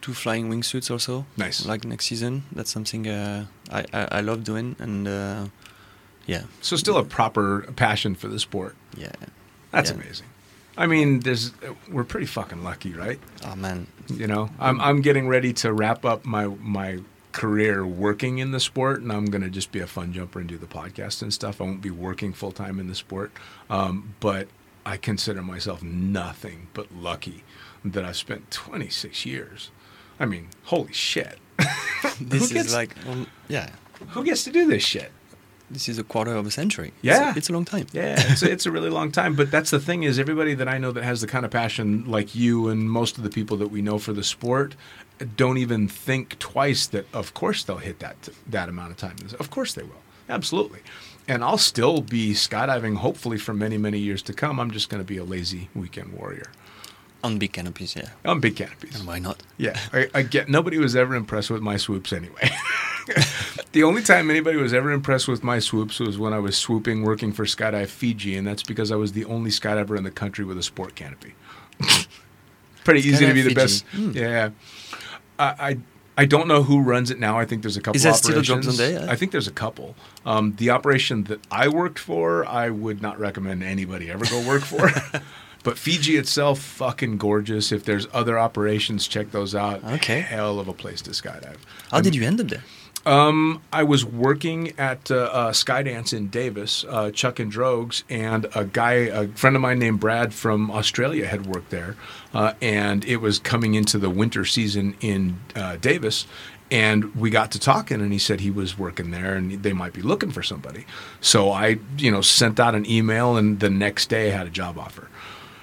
to 0.05 0.09
flying 0.23 0.51
wingsuits 0.53 0.91
also. 0.91 1.25
Nice. 1.37 1.59
Like 1.73 1.83
next 1.95 2.05
season, 2.11 2.33
that's 2.57 2.73
something 2.77 3.03
uh, 3.07 3.41
I, 3.79 3.81
I 3.99 4.03
I 4.19 4.21
love 4.29 4.41
doing, 4.51 4.69
and 4.85 5.07
uh, 5.09 5.43
yeah, 6.31 6.43
So 6.61 6.77
still 6.77 6.97
a 6.97 7.05
proper 7.05 7.63
passion 7.77 8.15
for 8.15 8.29
the 8.29 8.39
sport. 8.39 8.75
yeah. 8.97 9.13
That's 9.73 9.91
Yeah. 9.91 9.97
amazing. 9.97 10.27
I 10.77 10.87
mean, 10.87 11.21
there's 11.21 11.53
we're 11.91 12.05
pretty 12.05 12.27
fucking 12.27 12.63
lucky, 12.65 12.93
right? 12.95 13.19
Oh 13.45 13.55
man, 13.57 13.87
You 14.09 14.27
know, 14.27 14.51
I'm 14.59 14.81
I'm 14.81 15.01
getting 15.03 15.29
ready 15.29 15.53
to 15.63 15.73
wrap 15.73 16.05
up 16.05 16.25
my 16.25 16.47
my 16.47 16.99
career 17.33 17.87
working 17.87 18.39
in 18.39 18.51
the 18.51 18.61
sport, 18.61 19.01
and 19.03 19.13
I'm 19.13 19.27
going 19.27 19.43
to 19.43 19.51
just 19.51 19.71
be 19.73 19.79
a 19.81 19.87
fun 19.87 20.13
jumper 20.13 20.41
and 20.41 20.49
do 20.49 20.59
the 20.59 20.67
podcast 20.67 21.23
and 21.23 21.33
stuff. 21.33 21.61
I 21.61 21.65
won't 21.65 21.81
be 21.83 21.91
working 21.91 22.33
full 22.33 22.51
time 22.53 22.81
in 22.81 22.89
the 22.89 22.95
sport, 22.95 23.31
um, 23.69 24.15
but 24.21 24.49
I 24.87 24.97
consider 24.97 25.43
myself 25.43 25.83
nothing 25.83 26.69
but 26.75 26.87
lucky 26.93 27.45
that 27.85 28.05
I've 28.05 28.17
spent 28.17 28.51
26 28.51 29.25
years. 29.27 29.71
I 30.19 30.25
mean, 30.27 30.49
holy 30.65 30.93
shit! 30.93 31.39
this 32.21 32.51
gets- 32.53 32.69
is 32.69 32.75
like 32.75 32.97
um, 33.07 33.27
yeah, 33.49 33.71
Who 34.15 34.25
gets 34.25 34.43
to 34.45 34.51
do 34.51 34.67
this 34.67 34.83
shit? 34.85 35.13
This 35.71 35.89
is 35.89 35.99
a 35.99 36.05
quarter 36.05 36.35
of 36.35 36.47
a 36.47 36.51
century. 36.51 36.89
It's 37.03 37.05
a- 37.05 37.07
Yeah. 37.07 37.35
it's 37.37 37.49
a, 37.49 37.53
long 37.53 37.65
time. 37.65 37.87
Yeah, 37.93 38.17
it's 38.31 38.43
a, 38.43 38.51
it's 38.51 38.67
a 38.67 38.71
really 38.71 38.91
long 38.91 39.13
time. 39.13 39.35
But 39.37 39.51
that's 39.51 39.71
the 39.71 39.79
thing 39.81 40.03
is, 40.03 40.19
everybody 40.19 40.55
that 40.55 40.69
I 40.69 40.79
know 40.79 40.93
that 40.93 41.05
has 41.05 41.21
the 41.21 41.27
kind 41.27 41.45
of 41.45 41.51
passion 41.51 42.05
like 42.11 42.35
you 42.35 42.69
and 42.69 42.91
most 42.91 43.17
of 43.19 43.25
the 43.25 43.31
people 43.31 43.57
that 43.59 43.69
we 43.69 43.81
know 43.83 43.99
for 43.99 44.13
the 44.13 44.25
sport 44.25 44.75
don't 45.37 45.59
even 45.59 45.87
think 45.87 46.39
twice 46.39 46.87
that 46.89 47.07
of 47.15 47.35
course 47.35 47.63
they'll 47.65 47.77
hit 47.79 47.99
that 48.01 48.29
that 48.49 48.69
amount 48.69 48.91
of 48.91 48.97
time. 48.97 49.17
Of 49.39 49.51
course 49.51 49.75
they 49.75 49.83
will, 49.83 50.01
absolutely. 50.29 50.81
And 51.29 51.45
I'll 51.45 51.59
still 51.59 52.01
be 52.01 52.33
skydiving, 52.33 52.97
hopefully 52.97 53.39
for 53.39 53.53
many 53.55 53.79
many 53.79 53.99
years 53.99 54.23
to 54.23 54.33
come. 54.33 54.59
I'm 54.59 54.71
just 54.71 54.89
going 54.89 55.01
to 55.03 55.07
be 55.07 55.19
a 55.19 55.25
lazy 55.25 55.69
weekend 55.75 56.13
warrior 56.15 56.51
On 57.23 57.39
big 57.39 57.53
canopies, 57.53 57.97
yeah. 57.97 58.09
on 58.25 58.41
big 58.41 58.57
canopies. 58.57 58.99
And 58.99 59.07
why 59.07 59.19
not? 59.19 59.43
Yeah, 59.59 59.79
I, 59.93 60.09
I 60.15 60.23
get. 60.23 60.49
Nobody 60.49 60.79
was 60.79 60.97
ever 60.97 61.15
impressed 61.15 61.51
with 61.51 61.61
my 61.61 61.77
swoops 61.77 62.13
anyway. 62.13 62.51
the 63.73 63.83
only 63.83 64.03
time 64.03 64.31
anybody 64.31 64.57
was 64.57 64.73
ever 64.73 64.91
impressed 64.91 65.29
with 65.29 65.45
my 65.45 65.59
swoops 65.59 66.01
was 66.01 66.19
when 66.19 66.33
I 66.33 66.39
was 66.39 66.57
swooping 66.57 67.03
working 67.03 67.33
for 67.33 67.45
Skydive 67.45 67.89
Fiji, 67.89 68.37
and 68.37 68.47
that's 68.47 68.63
because 68.63 68.91
I 68.91 68.97
was 68.97 69.13
the 69.13 69.27
only 69.27 69.51
skydiver 69.51 69.99
in 69.99 70.05
the 70.05 70.11
country 70.11 70.45
with 70.45 70.57
a 70.57 70.63
sport 70.63 70.95
canopy. 70.95 71.35
Pretty 72.85 73.01
easy 73.01 73.27
to 73.27 73.35
be 73.35 73.43
the 73.43 73.51
Fiji. 73.51 73.55
best. 73.55 73.85
Hmm. 73.89 74.11
Yeah, 74.13 74.51
I, 75.39 75.45
I 75.59 75.79
I 76.21 76.27
don't 76.27 76.49
know 76.49 76.63
who 76.63 76.81
runs 76.83 77.11
it 77.11 77.19
now. 77.19 77.39
I 77.39 77.47
think 77.47 77.63
there's 77.63 77.77
a 77.77 77.81
couple. 77.81 77.97
Is 77.97 78.03
there 78.03 78.13
still 78.13 78.43
Jobs 78.43 78.69
on 78.69 78.93
yeah? 78.93 79.07
I 79.11 79.17
think 79.17 79.33
there's 79.33 79.49
a 79.49 79.53
couple. 79.53 79.95
Um, 80.27 80.55
the 80.57 80.69
operation 80.69 81.25
that 81.25 81.41
I 81.51 81.69
worked 81.69 81.99
for, 81.99 82.47
I 82.47 82.69
would 82.69 83.01
not 83.01 83.19
recommend 83.19 83.63
anybody 83.63 84.11
ever 84.11 84.27
go 84.27 84.47
work 84.47 84.63
for. 84.63 84.91
But 85.63 85.79
Fiji 85.79 86.17
itself, 86.17 86.59
fucking 86.59 87.19
gorgeous. 87.19 87.71
If 87.73 87.85
there's 87.85 88.07
other 88.13 88.39
operations, 88.39 89.07
check 89.07 89.31
those 89.31 89.55
out. 89.55 89.85
Okay. 89.85 90.21
Hell 90.21 90.59
of 90.59 90.69
a 90.69 90.73
place 90.73 91.03
to 91.03 91.11
skydive. 91.11 91.57
How 91.91 92.01
did 92.01 92.15
you 92.15 92.25
end 92.25 92.41
up 92.41 92.49
there? 92.49 92.63
Um, 93.07 93.63
I 93.73 93.83
was 93.83 94.05
working 94.05 94.79
at 94.79 95.11
uh, 95.11 95.17
uh, 95.17 95.53
Skydance 95.53 96.13
in 96.13 96.29
Davis, 96.29 96.85
uh, 96.87 97.11
Chuck 97.11 97.39
and 97.39 97.51
drogues, 97.51 98.03
and 98.11 98.47
a 98.55 98.65
guy, 98.65 98.93
a 98.93 99.29
friend 99.29 99.57
of 99.57 99.63
mine 99.63 99.79
named 99.79 100.01
Brad 100.01 100.35
from 100.35 100.71
Australia 100.71 101.27
had 101.27 101.47
worked 101.47 101.71
there, 101.71 101.97
uh, 102.35 102.53
and 102.61 103.05
it 103.07 103.17
was 103.17 103.39
coming 103.39 103.75
into 103.75 103.97
the 103.97 104.11
winter 104.11 104.45
season 104.45 104.97
in 105.01 105.41
uh, 105.57 105.77
Davis. 105.77 106.27
And 106.71 107.17
we 107.17 107.31
got 107.31 107.51
to 107.53 107.59
talking, 107.59 108.01
and 108.01 108.13
he 108.13 108.19
said 108.19 108.41
he 108.41 108.51
was 108.51 108.79
working 108.79 109.11
there, 109.11 109.35
and 109.35 109.61
they 109.63 109.73
might 109.73 109.93
be 109.93 110.03
looking 110.03 110.31
for 110.31 110.43
somebody. 110.43 110.87
So 111.21 111.51
I, 111.51 111.79
you 111.97 112.13
know, 112.13 112.21
sent 112.21 112.61
out 112.61 112.77
an 112.77 112.89
email, 112.89 113.37
and 113.37 113.59
the 113.59 113.71
next 113.71 114.09
day 114.09 114.33
I 114.33 114.37
had 114.37 114.47
a 114.47 114.51
job 114.51 114.79
offer, 114.79 115.09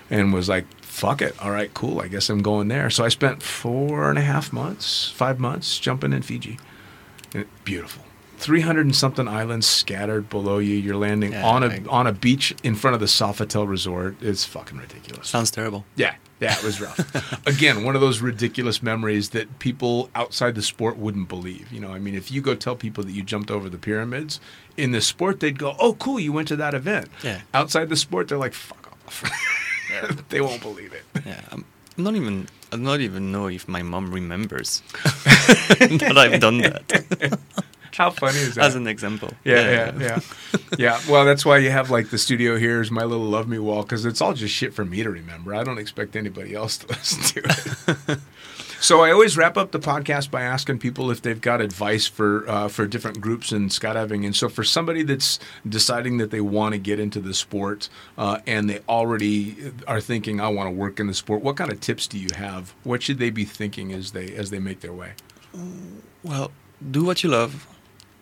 and 0.10 0.34
was 0.34 0.48
like, 0.50 0.66
"Fuck 0.82 1.22
it, 1.22 1.36
all 1.44 1.52
right, 1.52 1.74
cool. 1.74 2.02
I 2.02 2.08
guess 2.08 2.30
I'm 2.30 2.42
going 2.42 2.68
there." 2.68 2.90
So 2.90 3.04
I 3.06 3.10
spent 3.10 3.44
four 3.44 4.10
and 4.10 4.18
a 4.18 4.22
half 4.24 4.52
months, 4.54 5.10
five 5.12 5.40
months 5.40 5.80
jumping 5.80 6.14
in 6.14 6.22
Fiji. 6.22 6.58
It- 7.34 7.48
beautiful. 7.66 8.04
300 8.40 8.86
and 8.86 8.96
something 8.96 9.28
islands 9.28 9.66
scattered 9.66 10.30
below 10.30 10.60
you. 10.60 10.76
You're 10.76 10.96
landing 10.96 11.32
Yeah, 11.32 11.44
on 11.44 11.64
a 11.64 11.82
on 11.90 12.06
a 12.06 12.12
beach 12.14 12.54
in 12.62 12.76
front 12.76 12.94
of 12.94 13.00
the 13.00 13.08
Sofitel 13.08 13.68
Resort. 13.68 14.16
It's 14.22 14.46
fucking 14.46 14.78
ridiculous. 14.78 15.28
Sounds 15.28 15.50
terrible. 15.50 15.86
Yeah, 15.96 16.14
yeah, 16.40 16.56
it 16.56 16.64
was 16.64 16.80
rough. 16.80 17.00
Again, 17.48 17.84
one 17.84 17.96
of 17.96 18.02
those 18.02 18.20
ridiculous 18.22 18.84
memories 18.84 19.30
that 19.30 19.58
people 19.58 20.12
outside 20.14 20.54
the 20.54 20.62
sport 20.62 20.98
wouldn't 20.98 21.28
believe. 21.30 21.72
You 21.72 21.80
know, 21.80 21.92
I 21.92 21.98
mean, 21.98 22.14
if 22.14 22.30
you 22.32 22.42
go 22.42 22.54
tell 22.54 22.76
people 22.76 23.04
that 23.06 23.12
you 23.12 23.24
jumped 23.24 23.50
over 23.50 23.70
the 23.70 23.80
pyramids 23.80 24.40
in 24.78 24.92
the 24.92 25.02
sport, 25.02 25.40
they'd 25.40 25.58
go, 25.58 25.76
"Oh, 25.80 25.94
cool, 25.96 26.20
you 26.20 26.32
went 26.32 26.48
to 26.50 26.56
that 26.58 26.76
event." 26.76 27.10
Yeah. 27.24 27.42
Outside 27.56 27.90
the 27.90 27.96
sport, 27.96 28.28
they're 28.28 28.38
like, 28.38 28.54
"Fuck 28.54 28.92
off." 29.08 29.24
they 30.30 30.42
won't 30.42 30.62
believe 30.62 30.94
it. 30.94 31.04
Yeah, 31.26 31.42
I'm 31.52 31.66
not 31.98 32.16
even. 32.16 32.48
I 32.72 32.76
don't 32.76 33.02
even 33.02 33.32
know 33.32 33.48
if 33.48 33.68
my 33.68 33.82
mom 33.82 34.12
remembers 34.14 34.82
that 35.04 36.16
I've 36.18 36.42
done 36.42 36.58
that. 36.60 37.40
How 37.94 38.12
funny 38.12 38.38
is 38.40 38.56
that? 38.56 38.66
As 38.66 38.76
an 38.76 38.86
example. 38.88 39.32
Yeah, 39.44 39.92
yeah, 39.96 40.00
yeah, 40.00 40.20
yeah. 40.78 41.02
Well, 41.10 41.26
that's 41.26 41.46
why 41.46 41.58
you 41.58 41.72
have 41.72 41.90
like 41.90 42.10
the 42.10 42.18
studio 42.18 42.58
here 42.58 42.82
is 42.82 42.92
my 42.92 43.04
little 43.04 43.26
love 43.26 43.48
me 43.48 43.58
wall 43.58 43.82
because 43.84 44.06
it's 44.06 44.22
all 44.22 44.34
just 44.34 44.54
shit 44.54 44.74
for 44.74 44.86
me 44.86 45.02
to 45.02 45.10
remember. 45.10 45.56
I 45.56 45.64
don't 45.64 45.80
expect 45.80 46.16
anybody 46.16 46.54
else 46.54 46.78
to 46.80 46.88
listen 46.88 47.44
to 47.44 47.50
it. 47.50 48.20
So 48.80 49.02
I 49.02 49.12
always 49.12 49.36
wrap 49.38 49.58
up 49.58 49.72
the 49.72 49.80
podcast 49.80 50.30
by 50.32 50.42
asking 50.44 50.80
people 50.80 51.10
if 51.12 51.22
they've 51.22 51.40
got 51.42 51.62
advice 51.62 52.08
for 52.08 52.48
uh, 52.50 52.68
for 52.68 52.86
different 52.88 53.20
groups 53.22 53.52
in 53.52 53.70
skydiving. 53.70 54.26
And 54.26 54.36
so 54.36 54.50
for 54.50 54.64
somebody 54.64 55.04
that's 55.04 55.40
deciding 55.68 56.18
that 56.18 56.32
they 56.32 56.42
want 56.42 56.74
to 56.74 56.80
get 56.80 57.00
into 57.00 57.20
the 57.20 57.34
sport 57.34 57.90
uh, 58.18 58.40
and 58.48 58.70
they 58.70 58.80
already 58.88 59.72
are 59.88 60.02
thinking 60.02 60.40
I 60.40 60.48
want 60.50 60.68
to 60.68 60.72
work 60.76 61.00
in 61.00 61.08
the 61.08 61.14
sport, 61.14 61.42
what 61.42 61.56
kind 61.58 61.72
of 61.72 61.80
tips 61.80 62.08
do 62.08 62.18
you 62.20 62.30
have? 62.36 62.74
What 62.84 63.02
should 63.04 63.20
they 63.20 63.30
be 63.30 63.46
thinking 63.46 63.94
as 63.94 64.12
they 64.12 64.34
as 64.36 64.50
they 64.50 64.60
make 64.60 64.80
their 64.82 64.94
way? 64.94 65.14
Well, 66.24 66.52
do 66.92 67.04
what 67.04 67.24
you 67.24 67.30
love, 67.30 67.68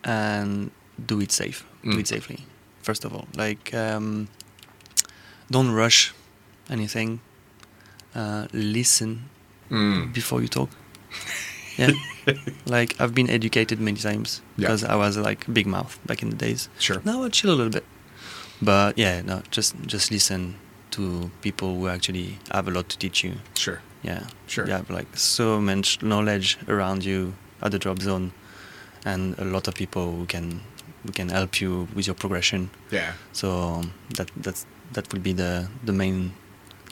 and 0.04 0.72
do 1.06 1.20
it 1.22 1.32
safe. 1.32 1.66
Do 1.84 1.92
Mm. 1.92 2.00
it 2.00 2.08
safely. 2.08 2.46
First 2.82 3.04
of 3.06 3.14
all, 3.14 3.28
like 3.36 3.74
um, 3.74 4.28
don't 5.52 5.72
rush 5.72 6.14
anything. 6.70 7.20
Uh, 8.16 8.48
listen 8.54 9.30
Mm. 9.76 10.14
before 10.14 10.42
you 10.42 10.48
talk. 10.48 10.70
yeah, 11.78 11.92
like 12.66 12.96
I've 13.00 13.14
been 13.14 13.30
educated 13.30 13.80
many 13.80 13.98
times 13.98 14.42
Yeah. 14.58 14.68
because 14.68 14.84
I 14.84 14.96
was 14.96 15.18
like 15.18 15.46
big 15.54 15.68
mouth 15.68 15.98
back 16.06 16.22
in 16.24 16.30
the 16.30 16.36
days. 16.48 16.70
Sure. 16.80 17.02
Now 17.04 17.24
I 17.26 17.30
chill 17.30 17.52
a 17.52 17.58
little 17.60 17.72
bit, 17.74 17.84
but 18.62 18.98
yeah, 18.98 19.22
no, 19.22 19.42
just 19.52 19.76
just 19.88 20.12
listen 20.12 20.56
to 20.92 21.30
people 21.42 21.68
who 21.76 21.88
actually 21.90 22.40
have 22.52 22.68
a 22.68 22.72
lot 22.72 22.88
to 22.90 22.98
teach 22.98 23.24
you. 23.24 23.34
Sure. 23.56 23.80
Yeah, 24.04 24.24
Sure. 24.48 24.66
You 24.68 24.74
have 24.74 24.90
like 24.90 25.08
so 25.18 25.60
much 25.60 26.02
knowledge 26.02 26.58
around 26.68 27.04
you 27.04 27.34
at 27.62 27.72
the 27.72 27.80
drop 27.80 28.00
zone, 28.00 28.32
and 29.06 29.36
a 29.40 29.44
lot 29.46 29.68
of 29.68 29.74
people 29.76 30.12
who 30.16 30.26
can 30.26 30.62
who 31.04 31.12
can 31.12 31.30
help 31.30 31.60
you 31.62 31.88
with 31.96 32.06
your 32.08 32.16
progression. 32.16 32.70
Yeah. 32.92 33.14
So 33.34 33.82
that 34.18 34.30
that's 34.38 34.66
that 34.94 35.12
would 35.12 35.24
be 35.24 35.34
the 35.34 35.68
the 35.86 35.92
main 35.94 36.32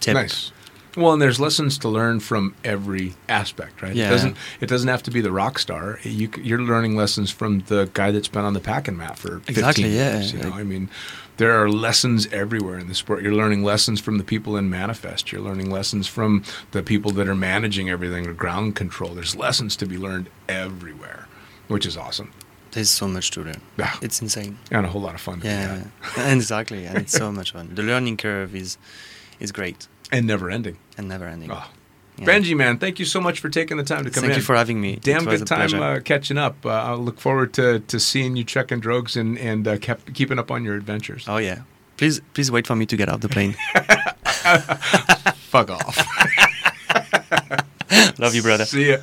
tip. 0.02 0.16
Nice. 0.16 0.52
Well, 0.96 1.14
and 1.14 1.22
there's 1.22 1.40
lessons 1.40 1.78
to 1.80 1.90
learn 1.90 2.20
from 2.20 2.56
every 2.64 3.14
aspect, 3.28 3.82
right? 3.82 3.96
Yeah. 3.96 4.08
It 4.08 4.12
doesn't 4.12 4.38
it 4.62 4.68
doesn't 4.70 4.88
have 4.90 5.04
to 5.04 5.12
be 5.12 5.22
the 5.22 5.32
rock 5.32 5.58
star. 5.60 6.00
You, 6.04 6.30
you're 6.42 6.62
learning 6.62 6.96
lessons 6.96 7.32
from 7.32 7.62
the 7.62 7.90
guy 7.94 8.12
that's 8.12 8.28
been 8.28 8.46
on 8.46 8.54
the 8.54 8.60
packing 8.60 8.98
mat 8.98 9.18
for 9.18 9.40
15 9.40 9.46
Exactly, 9.50 9.96
yeah. 9.96 10.14
years. 10.18 10.34
You 10.34 10.40
know, 10.40 10.50
Like- 10.50 10.60
I 10.60 10.64
mean, 10.64 10.90
there 11.38 11.60
are 11.60 11.68
lessons 11.68 12.28
everywhere 12.32 12.78
in 12.78 12.88
the 12.90 12.94
sport. 12.94 13.24
You're 13.24 13.34
learning 13.34 13.64
lessons 13.64 14.00
from 14.00 14.20
the 14.20 14.24
people 14.24 14.56
in 14.56 14.70
manifest. 14.70 15.32
You're 15.32 15.42
learning 15.42 15.72
lessons 15.72 16.06
from 16.08 16.44
the 16.72 16.84
people 16.84 17.10
that 17.14 17.28
are 17.28 17.34
managing 17.36 17.90
everything, 17.90 18.28
or 18.28 18.34
ground 18.34 18.76
control. 18.76 19.16
There's 19.16 19.36
lessons 19.36 19.76
to 19.78 19.88
be 19.88 19.98
learned 19.98 20.30
everywhere, 20.48 21.28
which 21.70 21.86
is 21.88 21.98
awesome 21.98 22.32
There's 22.72 22.92
so 22.92 23.08
much 23.08 23.32
to 23.32 23.42
learn. 23.42 23.62
Yeah. 23.78 23.96
It's 24.02 24.22
insane. 24.22 24.58
and 24.70 24.86
a 24.86 24.90
whole 24.90 25.02
lot 25.02 25.16
of 25.16 25.22
fun. 25.22 25.42
Yeah, 25.44 25.86
had. 26.16 26.34
exactly, 26.38 26.86
and 26.86 26.98
it's 27.00 27.14
so 27.14 27.32
much 27.32 27.52
fun. 27.52 27.74
The 27.74 27.84
learning 27.84 28.18
curve 28.18 28.56
is 28.56 28.78
is 29.40 29.52
great 29.52 29.88
and 30.14 30.28
never 30.28 30.50
ending. 30.50 30.78
and 30.98 31.10
never 31.10 31.26
ending. 31.26 31.52
Oh. 31.52 31.66
Yeah. 32.18 32.26
Benji, 32.26 32.56
man, 32.56 32.78
thank 32.78 33.00
you 33.00 33.06
so 33.06 33.20
much 33.20 33.40
for 33.40 33.50
taking 33.50 33.78
the 33.78 33.84
time 33.84 34.04
to 34.04 34.12
come 34.12 34.22
Thank 34.22 34.26
in. 34.26 34.30
Thank 34.30 34.38
you 34.38 34.44
for 34.44 34.56
having 34.56 34.80
me. 34.80 35.00
Damn 35.02 35.26
good 35.26 35.48
time 35.48 35.74
uh, 35.74 36.00
catching 36.00 36.38
up. 36.38 36.64
Uh, 36.64 36.70
I'll 36.70 37.00
look 37.00 37.20
forward 37.20 37.54
to, 37.54 37.80
to 37.80 38.00
seeing 38.00 38.36
you 38.36 38.44
checking 38.44 38.80
drogues 38.80 39.20
and 39.20 39.36
and 39.40 39.68
uh, 39.68 39.78
kept, 39.78 40.14
keeping 40.14 40.38
up 40.38 40.52
on 40.52 40.64
your 40.64 40.76
adventures. 40.76 41.26
Oh 41.28 41.38
yeah. 41.38 41.64
Please 41.98 42.22
please 42.34 42.52
wait 42.52 42.68
for 42.68 42.76
me 42.76 42.86
to 42.86 42.96
get 42.96 43.10
off 43.10 43.22
the 43.22 43.30
plane. 43.30 43.56
Fuck 45.54 45.72
off. 45.72 45.98
Love 48.20 48.36
you, 48.36 48.44
brother. 48.44 48.66
See 48.66 48.92
ya. 48.92 48.98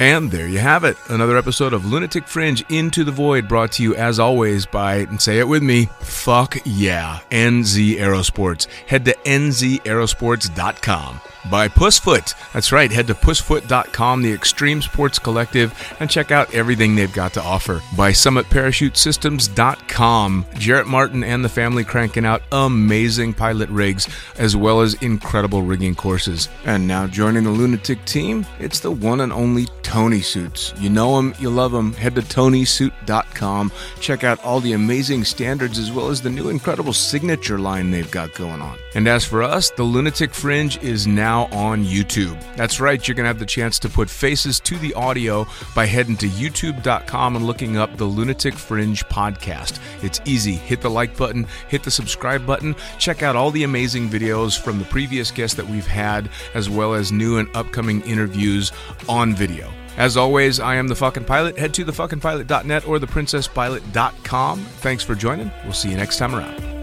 And 0.00 0.30
there 0.30 0.48
you 0.48 0.58
have 0.60 0.84
it. 0.84 0.96
Another 1.10 1.36
episode 1.36 1.74
of 1.74 1.84
Lunatic 1.84 2.26
Fringe 2.26 2.64
Into 2.70 3.04
the 3.04 3.12
Void 3.12 3.46
brought 3.46 3.72
to 3.72 3.82
you 3.82 3.94
as 3.94 4.18
always 4.18 4.64
by, 4.64 4.94
and 4.94 5.20
say 5.20 5.40
it 5.40 5.46
with 5.46 5.62
me, 5.62 5.90
fuck 6.00 6.56
yeah, 6.64 7.20
NZ 7.30 7.98
Aerosports. 7.98 8.66
Head 8.86 9.04
to 9.04 9.14
nzaerosports.com. 9.26 11.20
By 11.50 11.68
Pussfoot. 11.68 12.34
That's 12.52 12.70
right, 12.70 12.90
head 12.90 13.06
to 13.06 13.14
pussfoot.com, 13.14 14.20
the 14.22 14.30
Extreme 14.32 14.82
Sports 14.82 15.18
Collective, 15.18 15.72
and 15.98 16.10
check 16.10 16.30
out 16.30 16.54
everything 16.54 16.94
they've 16.94 17.10
got 17.12 17.32
to 17.34 17.42
offer. 17.42 17.82
By 17.96 18.12
summitparachutesystems.com. 18.12 20.46
Jarrett 20.58 20.86
Martin 20.86 21.24
and 21.24 21.44
the 21.44 21.48
family 21.48 21.84
cranking 21.84 22.26
out 22.26 22.42
amazing 22.52 23.34
pilot 23.34 23.68
rigs 23.70 24.06
as 24.38 24.54
well 24.54 24.82
as 24.82 24.94
incredible 24.94 25.62
rigging 25.62 25.94
courses. 25.94 26.48
And 26.66 26.86
now 26.86 27.06
joining 27.06 27.44
the 27.44 27.50
Lunatic 27.50 28.04
team, 28.04 28.44
it's 28.58 28.80
the 28.80 28.90
one 28.90 29.22
and 29.22 29.32
only 29.32 29.66
Tony 29.90 30.20
Suits. 30.20 30.72
You 30.78 30.88
know 30.88 31.16
them, 31.16 31.34
you 31.40 31.50
love 31.50 31.72
them. 31.72 31.92
Head 31.94 32.14
to 32.14 32.22
tonysuit.com. 32.22 33.72
Check 33.98 34.22
out 34.22 34.44
all 34.44 34.60
the 34.60 34.74
amazing 34.74 35.24
standards 35.24 35.80
as 35.80 35.90
well 35.90 36.10
as 36.10 36.22
the 36.22 36.30
new 36.30 36.48
incredible 36.48 36.92
signature 36.92 37.58
line 37.58 37.90
they've 37.90 38.08
got 38.08 38.32
going 38.34 38.62
on. 38.62 38.78
And 38.94 39.08
as 39.08 39.24
for 39.24 39.42
us, 39.42 39.70
the 39.70 39.82
Lunatic 39.82 40.32
Fringe 40.32 40.80
is 40.80 41.08
now 41.08 41.46
on 41.46 41.84
YouTube. 41.84 42.40
That's 42.54 42.78
right, 42.78 43.06
you're 43.06 43.16
going 43.16 43.24
to 43.24 43.30
have 43.30 43.40
the 43.40 43.46
chance 43.46 43.80
to 43.80 43.88
put 43.88 44.08
faces 44.08 44.60
to 44.60 44.78
the 44.78 44.94
audio 44.94 45.44
by 45.74 45.86
heading 45.86 46.16
to 46.18 46.28
youtube.com 46.28 47.34
and 47.34 47.44
looking 47.44 47.76
up 47.76 47.96
the 47.96 48.04
Lunatic 48.04 48.54
Fringe 48.54 49.04
podcast. 49.06 49.80
It's 50.04 50.20
easy. 50.24 50.54
Hit 50.54 50.82
the 50.82 50.90
like 50.90 51.16
button, 51.16 51.48
hit 51.66 51.82
the 51.82 51.90
subscribe 51.90 52.46
button, 52.46 52.76
check 53.00 53.24
out 53.24 53.34
all 53.34 53.50
the 53.50 53.64
amazing 53.64 54.08
videos 54.08 54.56
from 54.56 54.78
the 54.78 54.84
previous 54.84 55.32
guests 55.32 55.56
that 55.56 55.66
we've 55.66 55.84
had, 55.84 56.30
as 56.54 56.70
well 56.70 56.94
as 56.94 57.10
new 57.10 57.38
and 57.38 57.48
upcoming 57.56 58.02
interviews 58.02 58.70
on 59.08 59.34
video. 59.34 59.68
As 59.96 60.16
always, 60.16 60.60
I 60.60 60.76
am 60.76 60.88
the 60.88 60.94
fucking 60.94 61.24
pilot. 61.24 61.58
Head 61.58 61.74
to 61.74 61.84
thefuckingpilot.net 61.84 62.86
or 62.86 62.98
theprincesspilot.com. 62.98 64.58
Thanks 64.60 65.04
for 65.04 65.14
joining. 65.14 65.50
We'll 65.64 65.72
see 65.72 65.90
you 65.90 65.96
next 65.96 66.18
time 66.18 66.34
around. 66.34 66.79